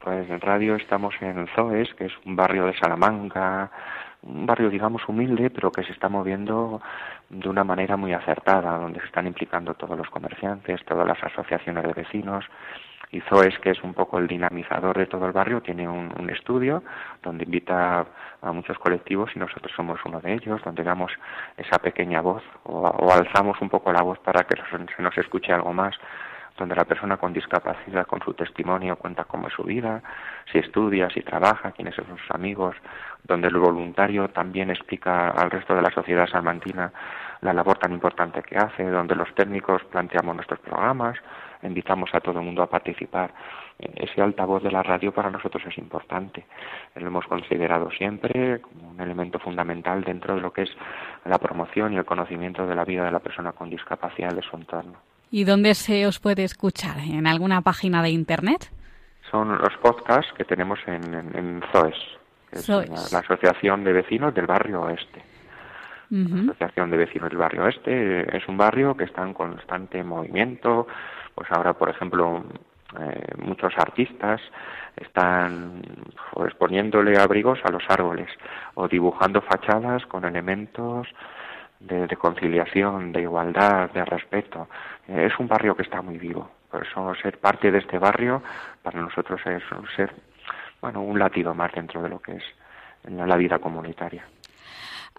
Pues 0.00 0.28
en 0.28 0.40
radio 0.40 0.74
estamos 0.74 1.14
en 1.20 1.46
Zoes, 1.54 1.92
que 1.94 2.06
es 2.06 2.12
un 2.24 2.34
barrio 2.34 2.66
de 2.66 2.76
Salamanca, 2.76 3.70
un 4.26 4.46
barrio, 4.46 4.70
digamos, 4.70 5.06
humilde, 5.08 5.50
pero 5.50 5.70
que 5.70 5.84
se 5.84 5.92
está 5.92 6.08
moviendo 6.08 6.80
de 7.28 7.48
una 7.48 7.64
manera 7.64 7.96
muy 7.96 8.12
acertada, 8.12 8.78
donde 8.78 9.00
se 9.00 9.06
están 9.06 9.26
implicando 9.26 9.74
todos 9.74 9.96
los 9.96 10.08
comerciantes, 10.08 10.84
todas 10.84 11.06
las 11.06 11.22
asociaciones 11.22 11.84
de 11.84 11.92
vecinos. 11.92 12.44
Y 13.10 13.20
Zoes, 13.20 13.56
que 13.60 13.70
es 13.70 13.82
un 13.84 13.94
poco 13.94 14.18
el 14.18 14.26
dinamizador 14.26 14.98
de 14.98 15.06
todo 15.06 15.26
el 15.26 15.32
barrio, 15.32 15.60
tiene 15.60 15.86
un, 15.88 16.30
estudio 16.30 16.82
donde 17.22 17.44
invita 17.44 18.06
a 18.42 18.52
muchos 18.52 18.76
colectivos 18.78 19.30
y 19.36 19.38
nosotros 19.38 19.72
somos 19.76 20.00
uno 20.04 20.20
de 20.20 20.34
ellos, 20.34 20.60
donde 20.64 20.82
damos 20.82 21.12
esa 21.56 21.78
pequeña 21.78 22.20
voz 22.20 22.42
o, 22.64 23.12
alzamos 23.12 23.60
un 23.60 23.68
poco 23.68 23.92
la 23.92 24.02
voz 24.02 24.18
para 24.18 24.42
que 24.44 24.56
se 24.96 25.02
nos 25.02 25.16
escuche 25.16 25.52
algo 25.52 25.72
más 25.72 25.94
donde 26.56 26.76
la 26.76 26.84
persona 26.84 27.16
con 27.16 27.32
discapacidad 27.32 28.06
con 28.06 28.20
su 28.20 28.34
testimonio 28.34 28.96
cuenta 28.96 29.24
cómo 29.24 29.48
es 29.48 29.54
su 29.54 29.64
vida, 29.64 30.02
si 30.50 30.58
estudia, 30.58 31.10
si 31.10 31.20
trabaja, 31.22 31.72
quiénes 31.72 31.94
son 31.94 32.06
sus 32.06 32.30
amigos, 32.30 32.76
donde 33.24 33.48
el 33.48 33.56
voluntario 33.56 34.28
también 34.28 34.70
explica 34.70 35.30
al 35.30 35.50
resto 35.50 35.74
de 35.74 35.82
la 35.82 35.90
sociedad 35.90 36.28
salmantina 36.28 36.92
la 37.40 37.52
labor 37.52 37.78
tan 37.78 37.92
importante 37.92 38.42
que 38.42 38.56
hace, 38.56 38.84
donde 38.84 39.14
los 39.14 39.34
técnicos 39.34 39.84
planteamos 39.84 40.34
nuestros 40.34 40.60
programas, 40.60 41.18
invitamos 41.62 42.10
a 42.14 42.20
todo 42.20 42.38
el 42.38 42.44
mundo 42.44 42.62
a 42.62 42.70
participar. 42.70 43.32
Ese 43.78 44.22
altavoz 44.22 44.62
de 44.62 44.70
la 44.70 44.82
radio 44.82 45.12
para 45.12 45.30
nosotros 45.30 45.62
es 45.66 45.76
importante. 45.78 46.46
Lo 46.94 47.06
hemos 47.06 47.26
considerado 47.26 47.90
siempre 47.90 48.60
como 48.60 48.90
un 48.90 49.00
elemento 49.00 49.38
fundamental 49.38 50.04
dentro 50.04 50.36
de 50.36 50.40
lo 50.40 50.52
que 50.52 50.62
es 50.62 50.70
la 51.24 51.38
promoción 51.38 51.92
y 51.92 51.96
el 51.96 52.04
conocimiento 52.04 52.66
de 52.66 52.74
la 52.74 52.84
vida 52.84 53.04
de 53.04 53.10
la 53.10 53.20
persona 53.20 53.52
con 53.52 53.68
discapacidad 53.68 54.32
de 54.32 54.42
su 54.42 54.56
entorno. 54.56 55.13
¿Y 55.36 55.42
dónde 55.42 55.74
se 55.74 56.06
os 56.06 56.20
puede 56.20 56.44
escuchar? 56.44 56.96
¿En 56.98 57.26
alguna 57.26 57.60
página 57.60 58.04
de 58.04 58.10
Internet? 58.10 58.70
Son 59.32 59.48
los 59.48 59.76
podcasts 59.82 60.32
que 60.34 60.44
tenemos 60.44 60.78
en, 60.86 61.60
ZOES, 61.72 61.96
que 62.52 62.58
es 62.60 62.68
la, 63.12 63.18
Asociación 63.18 63.82
de 63.82 63.94
Vecinos 63.94 64.32
del 64.32 64.46
Barrio 64.46 64.82
Oeste. 64.82 65.24
La 66.10 66.52
Asociación 66.52 66.88
de 66.88 66.98
Vecinos 66.98 67.30
del 67.30 67.38
Barrio 67.38 67.64
Oeste 67.64 68.36
es 68.36 68.46
un 68.46 68.56
barrio 68.56 68.96
que 68.96 69.02
está 69.02 69.24
en 69.24 69.34
constante 69.34 70.04
movimiento. 70.04 70.86
Pues 71.34 71.50
ahora, 71.50 71.72
por 71.72 71.90
ejemplo, 71.90 72.44
eh, 73.00 73.34
muchos 73.38 73.72
artistas 73.76 74.40
están 74.94 75.82
pues, 76.32 76.54
poniéndole 76.54 77.18
abrigos 77.18 77.58
a 77.64 77.72
los 77.72 77.82
árboles 77.88 78.28
o 78.74 78.86
dibujando 78.86 79.40
fachadas 79.40 80.06
con 80.06 80.24
elementos 80.24 81.08
de, 81.80 82.16
conciliación, 82.16 83.12
de 83.12 83.22
igualdad, 83.22 83.90
de 83.90 84.04
respeto. 84.04 84.68
Eh, 85.08 85.26
es 85.26 85.38
un 85.38 85.48
barrio 85.48 85.74
que 85.74 85.82
está 85.82 86.02
muy 86.02 86.18
vivo. 86.18 86.50
Por 86.70 86.86
eso 86.86 87.14
ser 87.22 87.38
parte 87.38 87.70
de 87.70 87.78
este 87.78 87.98
barrio 87.98 88.42
para 88.82 89.00
nosotros 89.00 89.40
es 89.46 89.62
ser 89.96 90.12
bueno 90.80 91.02
un 91.02 91.18
latido 91.18 91.54
más 91.54 91.72
dentro 91.72 92.02
de 92.02 92.08
lo 92.08 92.20
que 92.20 92.32
es 92.36 92.42
la 93.08 93.36
vida 93.36 93.58
comunitaria. 93.58 94.24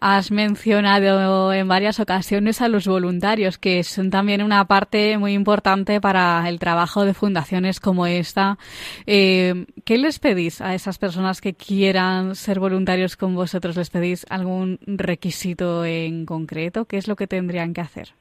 Has 0.02 0.30
mencionado 0.30 1.54
en 1.54 1.70
varias 1.70 2.02
ocasiones 2.02 2.62
a 2.62 2.68
los 2.68 2.86
voluntarios, 2.86 3.58
que 3.58 3.82
son 3.84 4.10
también 4.10 4.44
una 4.44 4.66
parte 4.66 5.18
muy 5.18 5.32
importante 5.34 6.02
para 6.02 6.48
el 6.50 6.60
trabajo 6.60 7.06
de 7.06 7.14
fundaciones 7.14 7.80
como 7.80 8.06
esta. 8.06 8.58
Eh, 9.06 9.66
¿Qué 9.86 9.98
les 9.98 10.20
pedís 10.20 10.60
a 10.60 10.76
esas 10.76 10.98
personas 10.98 11.40
que 11.40 11.54
quieran 11.54 12.36
ser 12.36 12.60
voluntarios 12.60 13.16
con 13.16 13.36
vosotros? 13.36 13.78
¿Les 13.78 13.90
pedís 13.90 14.26
algún 14.30 14.80
requisito 14.86 15.86
en 15.86 16.26
concreto? 16.26 16.86
¿Qué 16.86 16.98
es 16.98 17.08
lo 17.08 17.16
que 17.16 17.28
tendrían 17.28 17.74
que 17.74 17.82
hacer? 17.82 18.16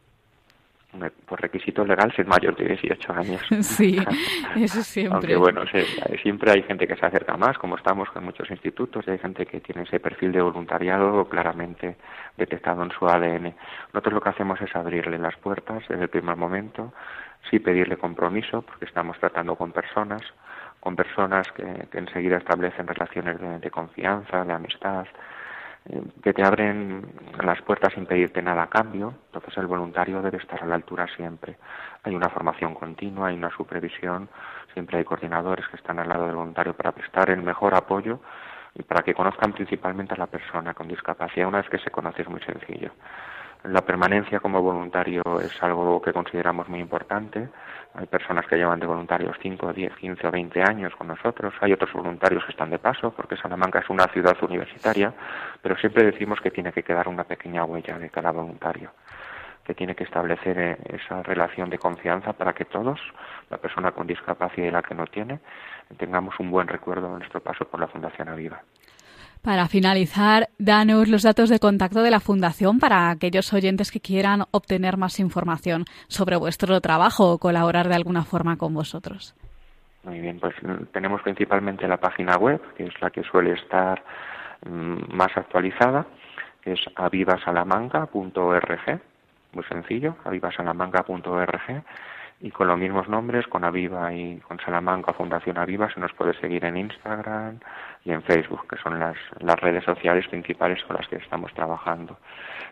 Por 1.27 1.41
requisito 1.41 1.85
legal 1.85 2.13
ser 2.15 2.27
mayor 2.27 2.57
de 2.57 2.67
18 2.67 3.13
años. 3.13 3.43
Sí, 3.63 3.99
eso 4.57 4.83
siempre. 4.83 5.35
Aunque 5.35 5.37
bueno, 5.37 5.63
siempre 6.23 6.53
hay 6.53 6.63
gente 6.63 6.87
que 6.87 6.97
se 6.97 7.07
acerca 7.07 7.37
más, 7.37 7.59
como 7.59 7.77
estamos 7.77 8.09
con 8.11 8.25
muchos 8.25 8.51
institutos, 8.51 9.05
y 9.07 9.11
hay 9.11 9.19
gente 9.19 9.47
que 9.47 9.61
tiene 9.61 9.83
ese 9.83 10.01
perfil 10.01 10.33
de 10.33 10.41
voluntariado 10.41 11.25
claramente 11.29 11.97
detectado 12.37 12.83
en 12.83 12.91
su 12.91 13.07
ADN. 13.07 13.55
Nosotros 13.93 14.15
lo 14.15 14.21
que 14.21 14.29
hacemos 14.29 14.61
es 14.61 14.75
abrirle 14.77 15.19
las 15.19 15.37
puertas 15.37 15.83
desde 15.89 16.03
el 16.03 16.09
primer 16.09 16.37
momento, 16.37 16.93
sí 17.51 17.59
pedirle 17.59 17.97
compromiso, 17.97 18.63
porque 18.63 18.85
estamos 18.85 19.19
tratando 19.19 19.57
con 19.57 19.73
personas, 19.73 20.23
con 20.81 20.97
personas 20.97 21.51
que, 21.53 21.89
enseguida 21.93 22.39
establecen 22.39 22.87
relaciones 22.87 23.39
de 23.61 23.71
confianza, 23.71 24.45
de 24.45 24.53
amistad, 24.53 25.07
que 26.23 26.33
te 26.33 26.43
abren 26.43 27.07
las 27.43 27.61
puertas 27.63 27.93
sin 27.93 28.07
pedirte 28.07 28.41
nada 28.41 28.63
a 28.63 28.71
cambio, 28.71 29.15
entonces 29.27 29.57
el 29.59 29.67
voluntario 29.67 30.23
debe 30.23 30.39
estar 30.39 30.63
a 30.63 30.67
la 30.67 30.77
altura 30.77 31.07
siempre. 31.15 31.57
Hay 32.03 32.15
una 32.15 32.31
formación 32.31 32.75
continua, 32.75 33.29
hay 33.29 33.37
una 33.37 33.51
supervisión, 33.51 34.29
siempre 34.73 34.99
hay 34.99 35.05
coordinadores 35.05 35.69
que 35.69 35.77
están 35.77 35.99
al 35.99 36.09
lado 36.09 36.27
del 36.27 36.37
voluntario 36.37 36.75
para 36.75 36.93
prestar 36.93 37.29
el 37.31 37.43
mejor 37.43 37.75
apoyo 37.75 38.21
y 38.75 38.83
para 38.83 39.03
que 39.03 39.15
conozcan 39.15 39.53
principalmente 39.53 40.15
a 40.15 40.19
la 40.19 40.27
persona 40.27 40.73
con 40.73 40.89
discapacidad. 40.89 41.49
Una 41.49 41.59
vez 41.59 41.69
que 41.69 41.79
se 41.79 41.91
conoce 41.91 42.23
es 42.23 42.29
muy 42.29 42.41
sencillo. 42.41 42.91
La 43.65 43.81
permanencia 43.81 44.41
como 44.41 44.61
voluntario 44.61 45.23
es 45.41 45.63
algo 45.63 46.01
que 46.03 46.13
consideramos 46.13 46.69
muy 46.69 46.81
importante. 46.81 47.49
Hay 47.95 48.07
personas 48.07 48.47
que 48.47 48.57
llevan 48.57 48.79
de 48.79 48.87
voluntarios 48.87 49.35
5, 49.41 49.73
10, 49.73 49.97
15 49.97 50.27
o 50.27 50.31
20 50.31 50.63
años 50.63 50.95
con 50.97 51.07
nosotros. 51.07 51.55
Hay 51.63 51.73
otros 51.73 51.91
voluntarios 51.95 52.45
que 52.45 52.51
están 52.51 52.69
de 52.69 52.79
paso, 52.79 53.13
porque 53.13 53.39
Salamanca 53.39 53.79
es 53.79 53.89
una 53.89 54.05
ciudad 54.09 54.37
universitaria, 54.43 55.15
pero 55.65 55.79
siempre 55.79 56.05
decimos 56.05 56.39
que 56.43 56.51
tiene 56.51 56.73
que 56.73 56.83
quedar 56.83 57.09
una 57.09 57.25
pequeña 57.25 57.65
huella 57.65 57.99
de 57.99 58.11
cada 58.11 58.31
voluntario, 58.31 58.91
que 59.65 59.73
tiene 59.73 59.95
que 59.95 60.05
establecer 60.05 60.59
eh, 60.59 60.77
esa 60.93 61.23
relación 61.23 61.71
de 61.71 61.79
confianza 61.79 62.35
para 62.35 62.53
que 62.53 62.67
todos, 62.67 63.01
la 63.49 63.57
persona 63.57 63.91
con 63.93 64.07
discapacidad 64.07 64.69
y 64.69 64.71
la 64.71 64.83
que 64.83 64.95
no 64.95 65.07
tiene, 65.07 65.41
tengamos 65.97 66.39
un 66.39 66.51
buen 66.51 66.69
recuerdo 66.69 67.11
de 67.11 67.21
nuestro 67.21 67.41
paso 67.41 67.65
por 67.65 67.81
la 67.81 67.87
Fundación 67.87 68.29
Aviva. 68.29 68.61
Para 69.41 69.67
finalizar, 69.67 70.51
danos 70.59 71.09
los 71.09 71.23
datos 71.23 71.49
de 71.49 71.59
contacto 71.59 72.03
de 72.03 72.11
la 72.11 72.21
Fundación 72.21 72.79
para 72.79 73.09
aquellos 73.09 73.51
oyentes 73.55 73.91
que 73.91 74.01
quieran 74.01 74.43
obtener 74.51 74.99
más 74.99 75.19
información 75.19 75.87
sobre 76.09 76.37
vuestro 76.37 76.79
trabajo 76.83 77.33
o 77.33 77.39
colaborar 77.39 77.89
de 77.89 77.95
alguna 77.95 78.25
forma 78.25 78.59
con 78.59 78.75
vosotros. 78.75 79.35
Muy 80.03 80.21
bien, 80.21 80.39
pues 80.39 80.55
mm, 80.63 80.93
tenemos 80.93 81.23
principalmente 81.23 81.89
la 81.89 81.97
página 81.97 82.37
web, 82.37 82.61
que 82.77 82.85
es 82.85 83.01
la 83.01 83.09
que 83.09 83.23
suele 83.23 83.55
estar 83.55 84.03
más 84.65 85.37
actualizada, 85.37 86.07
es 86.65 86.81
avivasalamanca.org, 86.95 89.01
muy 89.53 89.65
sencillo, 89.65 90.17
avivasalamanca.org 90.25 91.83
y 92.41 92.51
con 92.51 92.67
los 92.67 92.79
mismos 92.79 93.09
nombres, 93.09 93.47
con 93.47 93.65
Aviva 93.65 94.13
y 94.13 94.39
con 94.41 94.59
Salamanca 94.61 95.13
Fundación 95.13 95.57
Aviva, 95.57 95.93
se 95.93 96.01
nos 96.01 96.13
puede 96.13 96.35
seguir 96.41 96.65
en 96.65 96.77
Instagram 96.77 97.61
y 98.05 98.11
en 98.11 98.23
Facebook, 98.23 98.67
que 98.69 98.77
son 98.77 98.99
las, 98.99 99.17
las 99.39 99.59
redes 99.61 99.85
sociales 99.85 100.27
principales 100.29 100.83
con 100.85 100.97
las 100.97 101.07
que 101.09 101.17
estamos 101.17 101.53
trabajando. 101.55 102.19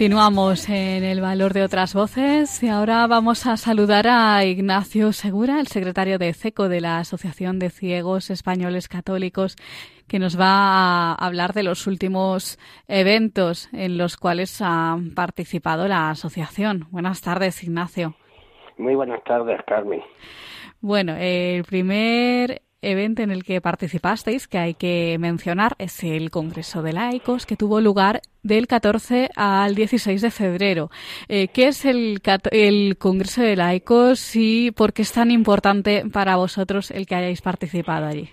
Continuamos 0.00 0.66
en 0.70 1.04
el 1.04 1.20
valor 1.20 1.52
de 1.52 1.62
otras 1.62 1.92
voces 1.92 2.62
y 2.62 2.68
ahora 2.68 3.06
vamos 3.06 3.44
a 3.44 3.58
saludar 3.58 4.06
a 4.08 4.42
Ignacio 4.46 5.12
Segura, 5.12 5.60
el 5.60 5.66
secretario 5.66 6.16
de 6.16 6.32
CECO 6.32 6.70
de 6.70 6.80
la 6.80 7.00
Asociación 7.00 7.58
de 7.58 7.68
Ciegos 7.68 8.30
Españoles 8.30 8.88
Católicos, 8.88 9.56
que 10.08 10.18
nos 10.18 10.40
va 10.40 11.12
a 11.12 11.14
hablar 11.14 11.52
de 11.52 11.64
los 11.64 11.86
últimos 11.86 12.58
eventos 12.88 13.68
en 13.74 13.98
los 13.98 14.16
cuales 14.16 14.62
ha 14.62 14.96
participado 15.14 15.86
la 15.86 16.08
asociación. 16.08 16.86
Buenas 16.90 17.20
tardes, 17.20 17.62
Ignacio. 17.62 18.14
Muy 18.78 18.94
buenas 18.94 19.22
tardes, 19.24 19.60
Carmen. 19.66 20.00
Bueno, 20.80 21.14
el 21.18 21.62
primer 21.64 22.62
evento 22.82 23.22
en 23.22 23.30
el 23.30 23.44
que 23.44 23.60
participasteis, 23.60 24.48
que 24.48 24.58
hay 24.58 24.74
que 24.74 25.16
mencionar, 25.18 25.72
es 25.78 26.02
el 26.02 26.30
Congreso 26.30 26.82
de 26.82 26.92
Laicos, 26.92 27.46
que 27.46 27.56
tuvo 27.56 27.80
lugar 27.80 28.20
del 28.42 28.66
14 28.66 29.30
al 29.36 29.74
16 29.74 30.22
de 30.22 30.30
febrero. 30.30 30.90
Eh, 31.28 31.48
¿Qué 31.48 31.68
es 31.68 31.84
el, 31.84 32.20
el 32.50 32.96
Congreso 32.98 33.42
de 33.42 33.56
Laicos 33.56 34.34
y 34.34 34.70
por 34.70 34.92
qué 34.92 35.02
es 35.02 35.12
tan 35.12 35.30
importante 35.30 36.04
para 36.12 36.36
vosotros 36.36 36.90
el 36.90 37.06
que 37.06 37.14
hayáis 37.14 37.42
participado 37.42 38.06
allí? 38.06 38.30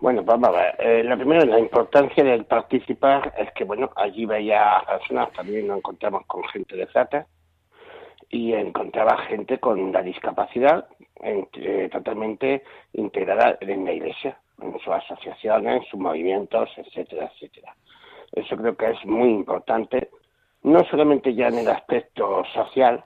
Bueno, 0.00 0.22
vamos 0.22 0.48
a 0.50 0.52
ver. 0.52 0.74
Eh, 0.78 1.04
la 1.04 1.16
primera, 1.16 1.44
la 1.44 1.58
importancia 1.58 2.22
del 2.22 2.44
participar 2.44 3.32
es 3.38 3.50
que, 3.52 3.64
bueno, 3.64 3.90
allí 3.96 4.26
veía 4.26 4.82
personas, 4.86 5.32
también 5.32 5.66
nos 5.66 5.78
encontramos 5.78 6.26
con 6.26 6.44
gente 6.44 6.76
de 6.76 6.86
Zata 6.86 7.26
y 8.28 8.52
encontraba 8.52 9.18
gente 9.28 9.58
con 9.58 9.92
la 9.92 10.02
discapacidad 10.02 10.86
eh, 11.22 11.88
totalmente 11.90 12.62
integrada 12.92 13.56
en 13.60 13.84
la 13.84 13.92
Iglesia, 13.92 14.38
en 14.60 14.72
sus 14.78 14.88
asociaciones, 14.88 15.82
en 15.82 15.90
sus 15.90 16.00
movimientos, 16.00 16.70
etcétera, 16.76 17.30
etcétera. 17.34 17.74
Eso 18.32 18.56
creo 18.56 18.76
que 18.76 18.86
es 18.86 19.04
muy 19.04 19.30
importante, 19.30 20.10
no 20.62 20.84
solamente 20.84 21.34
ya 21.34 21.48
en 21.48 21.58
el 21.58 21.68
aspecto 21.68 22.44
social, 22.52 23.04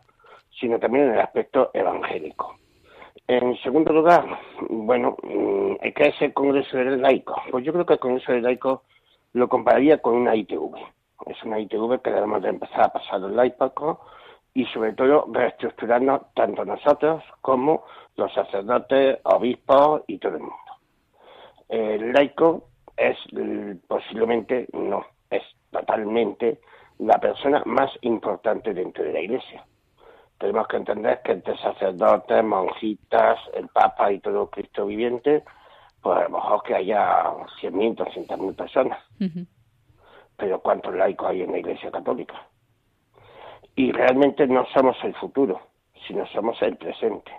sino 0.59 0.79
también 0.79 1.07
en 1.07 1.15
el 1.15 1.21
aspecto 1.21 1.71
evangélico. 1.75 2.57
En 3.27 3.57
segundo 3.63 3.93
lugar, 3.93 4.25
bueno, 4.69 5.17
mm, 5.23 5.75
¿qué 5.95 6.09
es 6.09 6.21
el 6.23 6.33
Congreso 6.33 6.77
del 6.77 7.01
Laico? 7.01 7.41
Pues 7.51 7.65
yo 7.65 7.73
creo 7.73 7.87
que 7.87 7.93
el 7.95 8.01
Congreso 8.01 8.33
del 8.33 8.43
Laico 8.43 8.83
lo 9.33 9.49
compararía 9.49 9.99
con 9.99 10.15
una 10.15 10.35
ITV. 10.35 10.75
Es 11.27 11.43
una 11.45 11.61
ITV 11.61 12.01
que 12.03 12.11
debemos 12.11 12.43
de 12.43 12.49
empezar 12.49 12.83
a 12.83 12.89
pasar 12.89 13.21
el 13.23 13.37
laico 13.37 14.01
y 14.55 14.65
sobre 14.67 14.93
todo 14.93 15.27
reestructurarnos 15.33 16.33
tanto 16.35 16.65
nosotros 16.65 17.23
como 17.41 17.85
los 18.17 18.33
sacerdotes, 18.33 19.19
obispos 19.25 20.03
y 20.07 20.19
todo 20.19 20.37
el 20.37 20.43
mundo. 20.43 20.57
El 21.69 22.13
laico 22.13 22.65
es 22.97 23.17
posiblemente, 23.87 24.67
no, 24.73 25.05
es 25.31 25.43
totalmente 25.71 26.61
la 26.99 27.19
persona 27.19 27.63
más 27.65 27.91
importante 28.03 28.75
dentro 28.75 29.05
de 29.05 29.13
la 29.13 29.21
Iglesia. 29.21 29.65
Tenemos 30.39 30.69
que 30.69 30.77
entender 30.77 31.21
que 31.23 31.33
entre 31.33 31.57
sacerdotes, 31.59 32.45
monjitas, 32.45 33.39
el 33.55 33.69
Papa 33.69 34.11
y 34.13 34.21
todo 34.21 34.51
Cristo 34.51 34.87
viviente, 34.87 35.45
pues 36.03 36.19
a 36.19 36.23
lo 36.25 36.31
mejor 36.31 36.63
que 36.63 36.75
haya 36.75 37.25
100.000, 37.61 37.97
200.000 37.97 38.57
personas. 38.57 38.99
Pero 40.37 40.61
¿cuántos 40.61 40.95
laicos 40.95 41.29
hay 41.29 41.43
en 41.43 41.53
la 41.53 41.59
Iglesia 41.59 41.91
Católica? 41.91 42.50
Y 43.81 43.93
realmente 43.93 44.47
no 44.47 44.67
somos 44.75 45.03
el 45.05 45.15
futuro, 45.15 45.59
sino 46.07 46.27
somos 46.27 46.61
el 46.61 46.77
presente. 46.77 47.33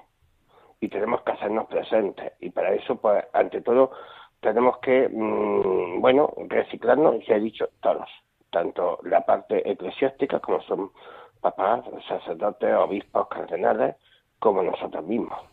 Y 0.80 0.88
tenemos 0.89 1.21
que 1.21 1.34
hacernos 1.34 1.67
presentes. 1.67 2.34
Y 2.39 2.49
para 2.49 2.73
eso, 2.73 2.95
pues, 2.95 3.23
ante 3.32 3.62
todo, 3.62 3.91
tenemos 4.39 4.80
que, 4.80 5.08
mm, 5.08 6.01
bueno, 6.01 6.34
reciclarnos, 6.47 7.23
ya 7.27 7.36
he 7.36 7.39
dicho, 7.41 7.69
todos. 7.80 8.10
Tanto 8.49 8.97
la 9.04 9.21
parte 9.21 9.69
eclesiástica, 9.69 10.39
como 10.39 10.60
son 10.62 10.89
papás, 11.41 11.86
sacerdotes, 12.08 12.73
obispos, 12.73 13.27
cardenales, 13.27 13.97
como 14.39 14.63
nosotros 14.63 15.06
mismos. 15.06 15.50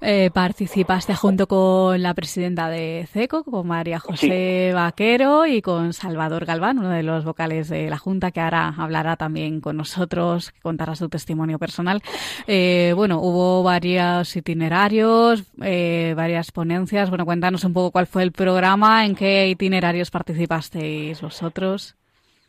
Eh, 0.00 0.30
participaste 0.32 1.14
junto 1.14 1.46
con 1.46 2.02
la 2.02 2.14
presidenta 2.14 2.68
de 2.68 3.08
CECO, 3.10 3.44
con 3.44 3.66
María 3.66 3.98
José 3.98 4.72
Vaquero 4.74 5.46
y 5.46 5.62
con 5.62 5.92
Salvador 5.92 6.44
Galván, 6.44 6.78
uno 6.78 6.90
de 6.90 7.02
los 7.02 7.24
vocales 7.24 7.68
de 7.68 7.88
la 7.88 7.98
Junta, 7.98 8.30
que 8.30 8.40
ahora 8.40 8.74
hablará 8.76 9.16
también 9.16 9.60
con 9.60 9.76
nosotros, 9.76 10.52
que 10.52 10.60
contará 10.60 10.94
su 10.96 11.08
testimonio 11.08 11.58
personal. 11.58 12.02
Eh, 12.46 12.92
bueno, 12.94 13.20
hubo 13.20 13.62
varios 13.62 14.36
itinerarios, 14.36 15.44
eh, 15.62 16.12
varias 16.16 16.52
ponencias. 16.52 17.08
Bueno, 17.08 17.24
cuéntanos 17.24 17.64
un 17.64 17.72
poco 17.72 17.90
cuál 17.90 18.06
fue 18.06 18.22
el 18.22 18.32
programa, 18.32 19.06
en 19.06 19.14
qué 19.14 19.48
itinerarios 19.48 20.10
participasteis 20.10 21.20
vosotros. 21.22 21.96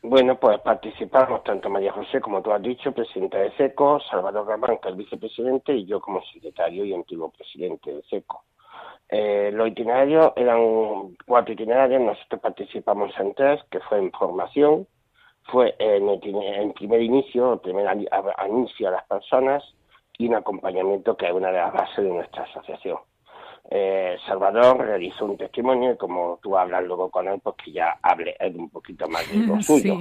Bueno, 0.01 0.39
pues 0.39 0.59
participamos 0.61 1.43
tanto 1.43 1.69
María 1.69 1.91
José, 1.91 2.21
como 2.21 2.41
tú 2.41 2.53
has 2.53 2.61
dicho, 2.61 2.93
presidenta 2.93 3.37
de 3.37 3.51
SECO, 3.57 3.99
Salvador 3.99 4.47
Ramán, 4.47 4.77
que 4.81 4.89
es 4.89 4.95
vicepresidente, 4.95 5.73
y 5.73 5.85
yo 5.85 5.99
como 5.99 6.23
secretario 6.33 6.85
y 6.85 6.93
antiguo 6.93 7.29
presidente 7.31 7.93
de 7.93 8.01
SECO. 8.03 8.43
Eh, 9.09 9.51
los 9.51 9.67
itinerarios 9.67 10.31
eran 10.37 11.17
cuatro 11.25 11.53
itinerarios, 11.53 12.01
nosotros 12.01 12.39
participamos 12.41 13.11
en 13.19 13.33
tres, 13.33 13.61
que 13.69 13.81
fue 13.81 13.97
en 13.97 14.11
formación, 14.11 14.87
fue 15.51 15.75
en, 15.79 16.73
primer 16.73 17.01
inicio, 17.01 17.53
el 17.53 17.59
primer 17.59 17.87
anuncio 18.37 18.87
a 18.87 18.91
las 18.91 19.05
personas 19.05 19.63
y 20.17 20.27
un 20.27 20.35
acompañamiento 20.35 21.17
que 21.17 21.25
es 21.25 21.33
una 21.33 21.51
de 21.51 21.57
las 21.57 21.73
bases 21.73 22.05
de 22.05 22.09
nuestra 22.09 22.43
asociación. 22.43 22.99
Eh, 23.71 24.17
Salvador 24.25 24.79
realizó 24.79 25.25
un 25.25 25.37
testimonio 25.37 25.91
y 25.91 25.97
como 25.97 26.39
tú 26.41 26.57
hablas 26.57 26.83
luego 26.83 27.11
con 27.11 27.27
él, 27.27 27.39
pues 27.43 27.55
que 27.63 27.71
ya 27.71 27.99
hable 28.01 28.35
él 28.39 28.55
un 28.55 28.69
poquito 28.69 29.07
más 29.07 29.29
de 29.31 29.45
lo 29.45 29.61
suyo. 29.61 29.99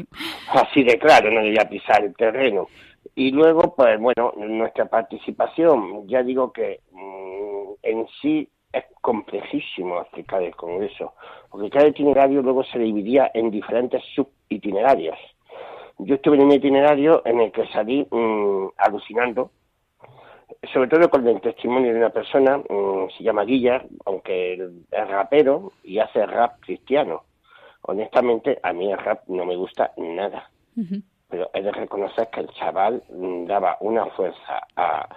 Así 0.52 0.82
de 0.82 0.98
claro, 0.98 1.30
no 1.30 1.40
a 1.40 1.68
pisar 1.68 2.02
el 2.02 2.14
terreno. 2.16 2.68
Y 3.14 3.30
luego, 3.30 3.74
pues 3.74 4.00
bueno, 4.00 4.32
nuestra 4.36 4.86
participación, 4.86 6.08
ya 6.08 6.22
digo 6.22 6.50
que 6.50 6.80
mm, 6.92 7.72
en 7.82 8.06
sí 8.22 8.48
es 8.72 8.84
complejísimo 9.02 10.00
explicar 10.00 10.42
el 10.42 10.56
Congreso, 10.56 11.12
porque 11.50 11.68
cada 11.68 11.88
itinerario 11.88 12.40
luego 12.42 12.64
se 12.64 12.78
dividía 12.78 13.30
en 13.34 13.50
diferentes 13.50 14.02
subitinerarios. 14.14 15.18
Yo 15.98 16.14
estuve 16.14 16.36
en 16.36 16.44
un 16.44 16.52
itinerario 16.52 17.22
en 17.26 17.40
el 17.40 17.52
que 17.52 17.66
salí 17.68 18.06
mm, 18.10 18.68
alucinando 18.78 19.50
sobre 20.72 20.88
todo 20.88 21.08
con 21.10 21.26
el 21.26 21.40
testimonio 21.40 21.92
de 21.92 21.98
una 21.98 22.10
persona, 22.10 22.58
mm, 22.58 23.10
se 23.16 23.24
llama 23.24 23.44
Guilla, 23.44 23.84
aunque 24.04 24.54
es 24.54 25.08
rapero 25.08 25.72
y 25.82 25.98
hace 25.98 26.24
rap 26.26 26.60
cristiano. 26.60 27.24
Honestamente, 27.82 28.58
a 28.62 28.72
mí 28.72 28.90
el 28.90 28.98
rap 28.98 29.22
no 29.28 29.44
me 29.44 29.56
gusta 29.56 29.92
nada. 29.96 30.50
Pero 31.28 31.50
he 31.52 31.62
de 31.62 31.72
reconocer 31.72 32.28
que 32.28 32.40
el 32.40 32.48
chaval 32.50 33.02
mm, 33.10 33.46
daba 33.46 33.76
una 33.80 34.06
fuerza 34.06 34.66
a 34.76 35.08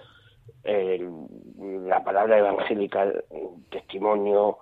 la 0.63 2.03
palabra 2.03 2.37
evangélica, 2.37 3.03
el 3.03 3.23
testimonio 3.69 4.57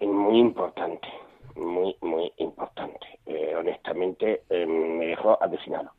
muy 0.00 0.38
importante, 0.38 1.08
muy, 1.56 1.96
muy 2.00 2.32
importante. 2.38 3.06
Eh, 3.26 3.54
honestamente, 3.56 4.42
eh, 4.48 4.66
me 4.66 5.06
dejó 5.06 5.40
alucinado. 5.42 5.90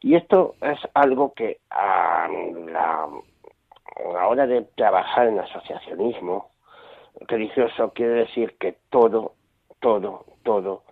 Y 0.00 0.14
esto 0.14 0.54
es 0.62 0.78
algo 0.94 1.34
que 1.34 1.60
a 1.70 2.26
la, 2.28 3.08
hora 4.26 4.46
de 4.46 4.62
trabajar 4.74 5.28
en 5.28 5.38
asociacionismo 5.38 6.50
religioso 7.28 7.92
quiere 7.92 8.12
decir 8.12 8.56
que 8.58 8.76
todo, 8.88 9.34
todo, 9.78 10.24
todo 10.42 10.84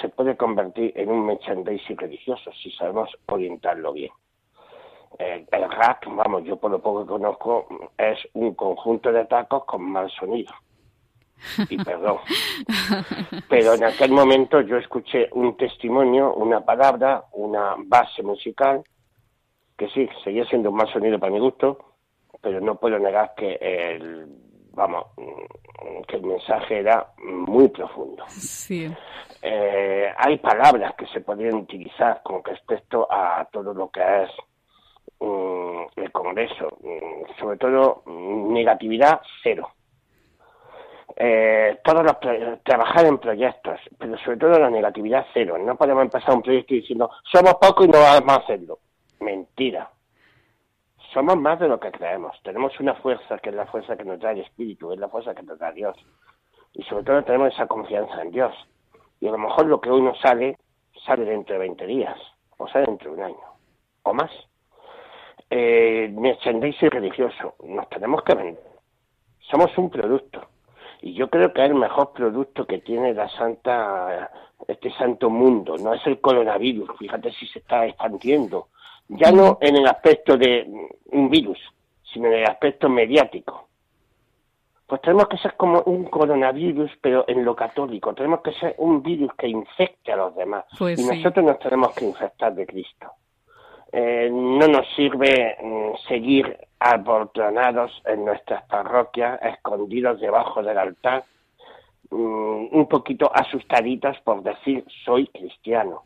se 0.00 0.08
puede 0.08 0.36
convertir 0.36 0.92
en 0.94 1.10
un 1.10 1.26
merchandising 1.26 1.96
religioso 1.96 2.52
si 2.52 2.70
sabemos 2.72 3.10
orientarlo 3.26 3.92
bien. 3.92 4.12
El, 5.18 5.46
el 5.50 5.70
rap, 5.70 6.04
vamos, 6.06 6.44
yo 6.44 6.56
por 6.56 6.70
lo 6.70 6.80
poco 6.80 7.02
que 7.02 7.08
conozco, 7.08 7.66
es 7.98 8.18
un 8.34 8.54
conjunto 8.54 9.12
de 9.12 9.24
tacos 9.26 9.64
con 9.64 9.82
mal 9.82 10.08
sonido 10.10 10.52
y 11.68 11.76
perdón. 11.82 12.18
Pero 13.48 13.74
en 13.74 13.84
aquel 13.84 14.12
momento 14.12 14.60
yo 14.60 14.76
escuché 14.76 15.28
un 15.32 15.56
testimonio, 15.56 16.34
una 16.34 16.64
palabra, 16.64 17.24
una 17.32 17.74
base 17.78 18.22
musical, 18.22 18.82
que 19.76 19.88
sí, 19.88 20.08
seguía 20.22 20.44
siendo 20.46 20.70
un 20.70 20.76
mal 20.76 20.92
sonido 20.92 21.18
para 21.18 21.32
mi 21.32 21.40
gusto, 21.40 21.78
pero 22.40 22.60
no 22.60 22.76
puedo 22.76 22.98
negar 22.98 23.34
que 23.36 23.54
el, 23.60 24.26
vamos, 24.72 25.06
que 26.08 26.16
el 26.16 26.22
mensaje 26.22 26.80
era 26.80 27.06
muy 27.18 27.68
profundo. 27.68 28.24
Sí. 28.28 28.90
Eh, 29.40 30.12
hay 30.16 30.38
palabras 30.38 30.94
que 30.96 31.06
se 31.06 31.20
podrían 31.20 31.54
utilizar 31.54 32.20
con 32.22 32.44
respecto 32.44 33.06
a 33.10 33.44
todo 33.50 33.74
lo 33.74 33.90
que 33.90 34.00
es 34.22 34.30
mm, 35.18 36.00
el 36.00 36.12
Congreso, 36.12 36.68
mm, 36.80 37.40
sobre 37.40 37.56
todo 37.58 38.02
mm, 38.06 38.52
negatividad 38.52 39.20
cero 39.42 39.72
eh, 41.16 41.78
todos 41.84 42.04
los 42.04 42.16
trabajar 42.62 43.06
en 43.06 43.18
proyectos, 43.18 43.80
pero 43.98 44.16
sobre 44.18 44.38
todo 44.38 44.58
la 44.58 44.70
negatividad 44.70 45.26
cero. 45.32 45.56
No 45.58 45.76
podemos 45.76 46.02
empezar 46.02 46.34
un 46.34 46.42
proyecto 46.42 46.74
diciendo 46.74 47.10
somos 47.30 47.54
pocos 47.54 47.86
y 47.86 47.90
no 47.90 48.00
vamos 48.00 48.32
a 48.32 48.40
hacerlo. 48.40 48.78
Mentira. 49.20 49.90
Somos 51.12 51.36
más 51.36 51.60
de 51.60 51.68
lo 51.68 51.78
que 51.78 51.92
creemos. 51.92 52.36
Tenemos 52.42 52.78
una 52.80 52.94
fuerza 52.94 53.38
que 53.38 53.50
es 53.50 53.54
la 53.54 53.66
fuerza 53.66 53.96
que 53.96 54.04
nos 54.04 54.18
da 54.18 54.32
el 54.32 54.40
Espíritu, 54.40 54.92
es 54.92 54.98
la 54.98 55.08
fuerza 55.08 55.34
que 55.34 55.42
nos 55.42 55.58
da 55.58 55.70
Dios. 55.72 55.96
Y 56.72 56.82
sobre 56.84 57.04
todo 57.04 57.22
tenemos 57.22 57.52
esa 57.52 57.66
confianza 57.66 58.22
en 58.22 58.30
Dios. 58.30 58.54
Y 59.20 59.28
a 59.28 59.32
lo 59.32 59.38
mejor 59.38 59.66
lo 59.66 59.80
que 59.80 59.90
hoy 59.90 60.00
nos 60.00 60.18
sale 60.20 60.56
sale 61.06 61.24
dentro 61.24 61.54
de 61.54 61.60
20 61.60 61.86
días, 61.86 62.18
o 62.58 62.68
sale 62.68 62.86
dentro 62.86 63.10
de 63.10 63.16
un 63.18 63.24
año, 63.24 63.44
o 64.02 64.14
más. 64.14 64.30
Eh, 65.50 66.10
merchandising 66.12 66.90
religioso, 66.90 67.56
nos 67.64 67.88
tenemos 67.90 68.22
que 68.22 68.34
vender. 68.34 68.72
Somos 69.50 69.76
un 69.76 69.90
producto. 69.90 70.48
Y 71.02 71.14
yo 71.14 71.28
creo 71.28 71.52
que 71.52 71.64
es 71.64 71.68
el 71.68 71.74
mejor 71.74 72.12
producto 72.12 72.64
que 72.64 72.78
tiene 72.78 73.12
la 73.12 73.28
santa, 73.30 74.30
este 74.68 74.90
santo 74.92 75.28
mundo. 75.28 75.76
No 75.76 75.92
es 75.94 76.06
el 76.06 76.20
coronavirus, 76.20 76.90
fíjate 76.96 77.32
si 77.32 77.46
se 77.48 77.58
está 77.58 77.84
expandiendo. 77.86 78.68
Ya 79.08 79.32
no 79.32 79.58
en 79.60 79.76
el 79.76 79.86
aspecto 79.86 80.36
de 80.36 80.64
un 81.06 81.28
virus, 81.28 81.58
sino 82.12 82.28
en 82.28 82.34
el 82.34 82.46
aspecto 82.46 82.88
mediático. 82.88 83.68
Pues 84.86 85.00
tenemos 85.00 85.26
que 85.26 85.38
ser 85.38 85.56
como 85.56 85.82
un 85.82 86.04
coronavirus, 86.04 86.92
pero 87.00 87.24
en 87.26 87.44
lo 87.44 87.56
católico. 87.56 88.14
Tenemos 88.14 88.40
que 88.40 88.52
ser 88.52 88.76
un 88.78 89.02
virus 89.02 89.32
que 89.36 89.48
infecte 89.48 90.12
a 90.12 90.16
los 90.16 90.36
demás. 90.36 90.66
Pues 90.78 91.00
y 91.00 91.02
sí. 91.02 91.16
nosotros 91.16 91.44
nos 91.44 91.58
tenemos 91.58 91.92
que 91.94 92.04
infectar 92.04 92.54
de 92.54 92.64
Cristo. 92.66 93.10
Eh, 93.94 94.30
no 94.32 94.66
nos 94.68 94.88
sirve 94.96 95.56
mm, 95.62 96.08
seguir 96.08 96.58
abortonados 96.78 97.92
en 98.06 98.24
nuestras 98.24 98.64
parroquias, 98.64 99.38
escondidos 99.42 100.18
debajo 100.18 100.62
del 100.62 100.78
altar, 100.78 101.24
mm, 102.10 102.68
un 102.72 102.86
poquito 102.88 103.30
asustaditos 103.34 104.18
por 104.20 104.42
decir 104.42 104.84
soy 105.04 105.26
cristiano. 105.26 106.04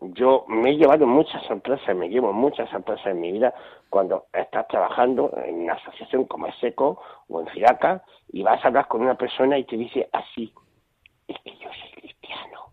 Yo 0.00 0.44
me 0.48 0.70
he 0.70 0.76
llevado 0.76 1.06
muchas 1.06 1.42
sorpresas, 1.44 1.96
me 1.96 2.10
llevo 2.10 2.32
muchas 2.34 2.68
sorpresas 2.68 3.06
en 3.06 3.20
mi 3.20 3.32
vida 3.32 3.54
cuando 3.88 4.26
estás 4.32 4.68
trabajando 4.68 5.32
en 5.42 5.62
una 5.62 5.74
asociación 5.74 6.24
como 6.24 6.48
ESECO 6.48 7.00
o 7.28 7.40
en 7.40 7.46
FIRACA 7.46 8.02
y 8.32 8.42
vas 8.42 8.62
a 8.62 8.68
hablar 8.68 8.88
con 8.88 9.00
una 9.00 9.14
persona 9.14 9.56
y 9.56 9.64
te 9.64 9.76
dice 9.76 10.10
así, 10.12 10.52
es 11.28 11.38
que 11.40 11.56
yo 11.56 11.70
soy 11.80 12.02
cristiano. 12.02 12.63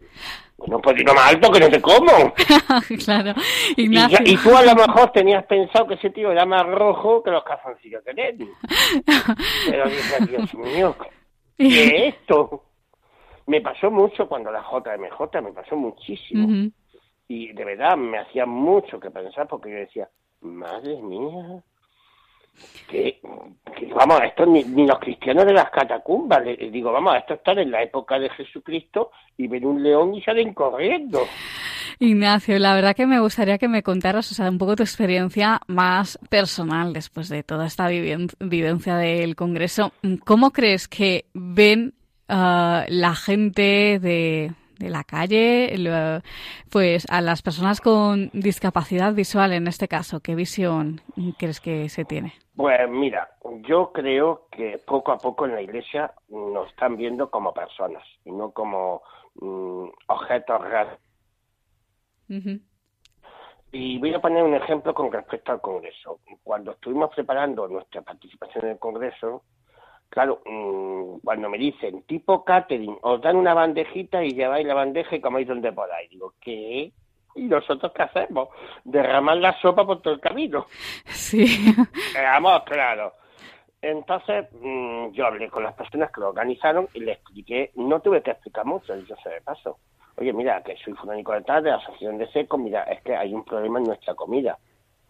Bueno, 0.62 0.80
pues 0.80 0.96
dilo 0.96 1.14
más 1.16 1.34
alto 1.34 1.52
que 1.52 1.60
no 1.60 1.70
te 1.70 1.82
como. 1.82 2.34
claro, 3.06 3.34
Y, 3.76 3.84
Ignacio. 3.84 4.20
y 4.26 4.38
tú 4.38 4.56
a 4.56 4.62
lo 4.64 4.76
mejor 4.76 5.12
tenías 5.12 5.44
pensado 5.46 5.88
que 5.88 5.96
ese 5.96 6.12
tío 6.12 6.32
era 6.32 6.46
más 6.46 6.64
rojo 6.68 7.24
que 7.24 7.32
los 7.32 7.44
calzoncillos 7.44 8.04
de 8.06 8.14
Lenny. 8.14 8.50
Pero 9.70 9.86
dije, 9.90 10.26
Dios 10.28 10.54
mío, 10.54 10.96
¿qué 11.58 12.08
es 12.08 12.16
esto? 12.16 12.64
Me 13.48 13.60
pasó 13.62 13.90
mucho 13.90 14.28
cuando 14.28 14.52
la 14.52 14.62
JMJ, 14.62 15.42
me 15.42 15.52
pasó 15.52 15.76
muchísimo. 15.76 16.70
Y 17.28 17.54
de 17.54 17.66
verdad 17.66 17.98
me 17.98 18.20
hacía 18.20 18.46
mucho 18.46 19.00
que 19.00 19.10
pensar 19.10 19.48
porque 19.48 19.72
yo 19.72 19.78
decía, 19.78 20.10
madre 20.42 21.02
mía, 21.02 21.64
que, 22.90 23.20
que, 23.78 23.86
vamos, 23.94 24.22
esto 24.24 24.46
ni, 24.46 24.64
ni 24.64 24.86
los 24.86 25.00
cristianos 25.00 25.46
de 25.46 25.54
las 25.54 25.70
catacumbas, 25.70 26.44
le- 26.46 26.58
digo, 26.72 26.92
vamos, 26.92 27.16
esto 27.18 27.36
está 27.36 27.54
en 27.54 27.72
la 27.72 27.82
época 27.84 28.20
de 28.20 28.30
Jesucristo 28.30 29.12
y 29.38 29.48
ven 29.48 29.66
un 29.66 29.82
león 29.82 30.14
y 30.14 30.22
salen 30.22 30.54
corriendo. 30.54 31.22
Ignacio, 32.00 32.58
la 32.60 32.74
verdad 32.74 32.96
que 32.96 33.06
me 33.06 33.20
gustaría 33.20 33.58
que 33.58 33.68
me 33.68 33.84
contaras, 33.84 34.32
o 34.32 34.36
sea, 34.36 34.50
un 34.50 34.58
poco 34.58 34.76
tu 34.76 34.84
experiencia 34.84 35.62
más 35.68 36.18
personal 36.30 36.94
después 36.94 37.30
de 37.30 37.44
toda 37.44 37.68
esta 37.68 37.88
viven- 37.90 38.34
vivencia 38.40 38.96
del 38.96 39.36
Congreso. 39.36 39.92
¿Cómo 40.26 40.52
crees 40.52 40.88
que 40.88 41.26
ven 41.34 41.94
ah, 42.28 42.86
la 42.88 43.14
gente 43.16 44.00
de, 44.00 44.52
de 44.82 44.90
la 44.90 45.04
calle, 45.04 45.74
lo- 45.78 46.22
pues 46.70 47.06
a 47.10 47.22
las 47.22 47.42
personas 47.42 47.82
con 47.82 48.30
discapacidad 48.34 49.14
visual 49.14 49.54
en 49.54 49.68
este 49.68 49.88
caso? 49.88 50.20
¿Qué 50.20 50.36
visión 50.36 51.02
crees 51.38 51.60
que 51.60 51.90
se 51.90 52.06
tiene? 52.06 52.34
Pues 52.56 52.80
mira, 52.90 53.30
yo 53.68 53.92
creo 53.94 54.48
que 54.52 54.80
poco 54.86 55.12
a 55.12 55.18
poco 55.18 55.46
en 55.46 55.56
la 55.56 55.62
iglesia 55.62 56.14
nos 56.30 56.68
están 56.70 56.98
viendo 56.98 57.30
como 57.30 57.54
personas 57.54 58.04
y 58.26 58.32
no 58.32 58.52
como 58.52 59.02
mm, 59.36 59.86
objetos. 60.08 60.62
Ujú. 62.30 62.60
Y 63.74 64.00
voy 64.00 64.14
a 64.14 64.20
poner 64.20 64.44
un 64.44 64.54
ejemplo 64.54 64.94
con 64.94 65.12
respecto 65.12 65.54
al 65.54 65.62
Congreso. 65.62 66.20
Cuando 66.44 66.72
estuvimos 66.72 67.10
preparando 67.16 67.68
nuestra 67.68 68.02
participación 68.02 68.66
en 68.66 68.72
el 68.72 68.80
Congreso, 68.80 69.44
claro, 70.12 70.42
mm, 70.46 71.22
cuando 71.24 71.50
me 71.50 71.58
dicen 71.58 72.04
tipo 72.04 72.44
catering, 72.44 72.98
os 73.02 73.22
dan 73.22 73.38
una 73.38 73.54
bandejita 73.54 74.24
y 74.24 74.34
lleváis 74.34 74.68
la 74.68 74.76
bandeja 74.76 75.16
y 75.16 75.22
coméis 75.22 75.48
donde 75.48 75.72
podáis. 75.72 76.10
Digo, 76.12 76.34
¿qué? 76.40 76.92
¿Y 77.34 77.44
nosotros 77.44 77.94
qué 77.96 78.04
hacemos? 78.04 78.50
Derramar 78.84 79.38
la 79.38 79.60
sopa 79.62 79.86
por 79.86 80.02
todo 80.02 80.14
el 80.14 80.20
camino. 80.20 80.66
Sí. 81.06 81.46
Vamos, 82.14 82.64
claro. 82.66 83.14
Entonces, 83.82 84.48
mm, 84.62 85.12
yo 85.12 85.26
hablé 85.26 85.50
con 85.50 85.64
las 85.64 85.74
personas 85.74 86.12
que 86.12 86.20
lo 86.20 86.30
organizaron 86.30 86.90
y 86.94 87.00
les 87.00 87.18
expliqué, 87.18 87.72
no 87.76 88.02
tuve 88.02 88.22
que 88.22 88.32
explicar 88.32 88.66
mucho, 88.66 88.94
yo 88.96 89.16
sé 89.24 89.30
de 89.30 89.42
paso. 89.42 89.80
Oye, 90.18 90.34
mira, 90.34 90.62
que 90.62 90.76
soy 90.84 90.94
fulanico 90.94 91.32
de 91.32 91.42
tal, 91.42 91.64
de 91.64 91.72
la 91.72 91.78
asociación 91.78 92.18
de 92.18 92.30
seco, 92.32 92.58
mira, 92.58 92.84
es 92.84 93.02
que 93.02 93.16
hay 93.16 93.34
un 93.34 93.46
problema 93.46 93.80
en 93.80 93.86
nuestra 93.86 94.14
comida. 94.14 94.60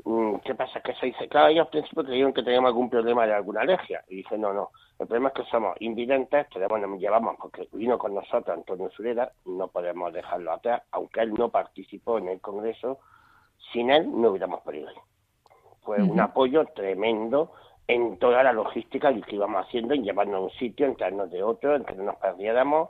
Mm, 0.03 0.35
¿Qué 0.43 0.55
pasa? 0.55 0.81
Que 0.81 0.93
se 0.95 1.07
dice, 1.07 1.27
claro, 1.27 1.49
ellos 1.49 1.65
al 1.65 1.71
principio 1.71 2.03
creyeron 2.03 2.33
que 2.33 2.43
teníamos 2.43 2.69
algún 2.69 2.89
problema 2.89 3.25
de 3.25 3.33
alguna 3.33 3.61
alergia. 3.61 4.03
Y 4.07 4.17
dije, 4.17 4.37
no, 4.37 4.53
no, 4.53 4.71
el 4.99 5.07
problema 5.07 5.29
es 5.29 5.35
que 5.35 5.51
somos 5.51 5.75
invidentes, 5.79 6.49
tenemos, 6.49 6.79
nos 6.79 6.99
llevamos, 6.99 7.35
porque 7.39 7.67
vino 7.73 7.97
con 7.97 8.15
nosotros 8.15 8.57
Antonio 8.57 8.89
Sureda, 8.91 9.31
no 9.45 9.67
podemos 9.67 10.11
dejarlo 10.13 10.53
atrás, 10.53 10.83
aunque 10.91 11.21
él 11.21 11.33
no 11.33 11.49
participó 11.49 12.17
en 12.17 12.29
el 12.29 12.41
Congreso, 12.41 12.99
sin 13.71 13.91
él 13.91 14.09
no 14.09 14.29
hubiéramos 14.29 14.61
podido 14.61 14.89
ir 14.91 14.97
fue 15.83 16.01
un 16.01 16.19
apoyo 16.19 16.65
tremendo 16.75 17.51
en 17.87 18.17
toda 18.17 18.43
la 18.43 18.53
logística 18.53 19.13
que 19.13 19.35
íbamos 19.35 19.65
haciendo, 19.65 19.93
en 19.93 20.03
llevarnos 20.03 20.35
a 20.35 20.39
un 20.39 20.51
sitio, 20.51 20.85
en 20.85 20.95
traernos 20.95 21.29
de 21.31 21.43
otro, 21.43 21.75
en 21.75 21.83
que 21.83 21.95
no 21.95 22.03
nos 22.03 22.15
perdiéramos. 22.17 22.89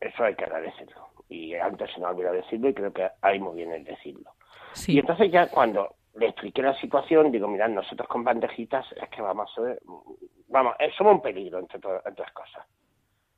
Eso 0.00 0.24
hay 0.24 0.34
que 0.34 0.44
agradecerlo. 0.44 1.08
Y 1.28 1.54
antes 1.54 1.90
se 1.92 2.00
nos 2.00 2.10
olvidó 2.10 2.32
decirlo 2.32 2.68
y 2.68 2.74
creo 2.74 2.92
que 2.92 3.08
hay 3.20 3.40
muy 3.40 3.56
bien 3.56 3.72
el 3.72 3.84
decirlo. 3.84 4.30
Y 4.74 4.78
Sí. 4.78 4.98
entonces 4.98 5.30
ya 5.30 5.48
cuando 5.48 5.94
le 6.14 6.26
expliqué 6.28 6.62
la 6.62 6.78
situación, 6.80 7.30
digo, 7.32 7.48
mirad, 7.48 7.68
nosotros 7.68 8.08
con 8.08 8.24
bandejitas 8.24 8.86
es 8.92 9.08
que 9.08 9.22
vamos 9.22 9.50
a 9.50 9.54
ser, 9.60 9.80
vamos, 10.48 10.74
eh, 10.78 10.90
somos 10.96 11.14
un 11.14 11.22
peligro 11.22 11.58
entre 11.58 11.78
to- 11.80 11.96
entre 11.96 12.10
otras 12.12 12.32
cosas. 12.32 12.66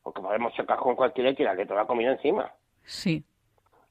Porque 0.03 0.20
podemos 0.22 0.53
chocar 0.55 0.79
con 0.79 0.94
cualquiera 0.94 1.31
y 1.31 1.35
tirarle 1.35 1.66
toda 1.66 1.81
la 1.83 1.87
comida 1.87 2.12
encima. 2.12 2.51
Sí. 2.85 3.25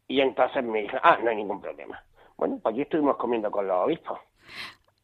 Y 0.07 0.21
entonces 0.21 0.63
me 0.63 0.83
dije, 0.83 0.97
ah, 1.01 1.17
no 1.21 1.29
hay 1.29 1.35
ningún 1.35 1.59
problema. 1.59 2.01
Bueno, 2.37 2.59
pues 2.61 2.73
allí 2.73 2.83
estuvimos 2.83 3.17
comiendo 3.17 3.49
con 3.51 3.67
los 3.67 3.85
obispos. 3.85 4.19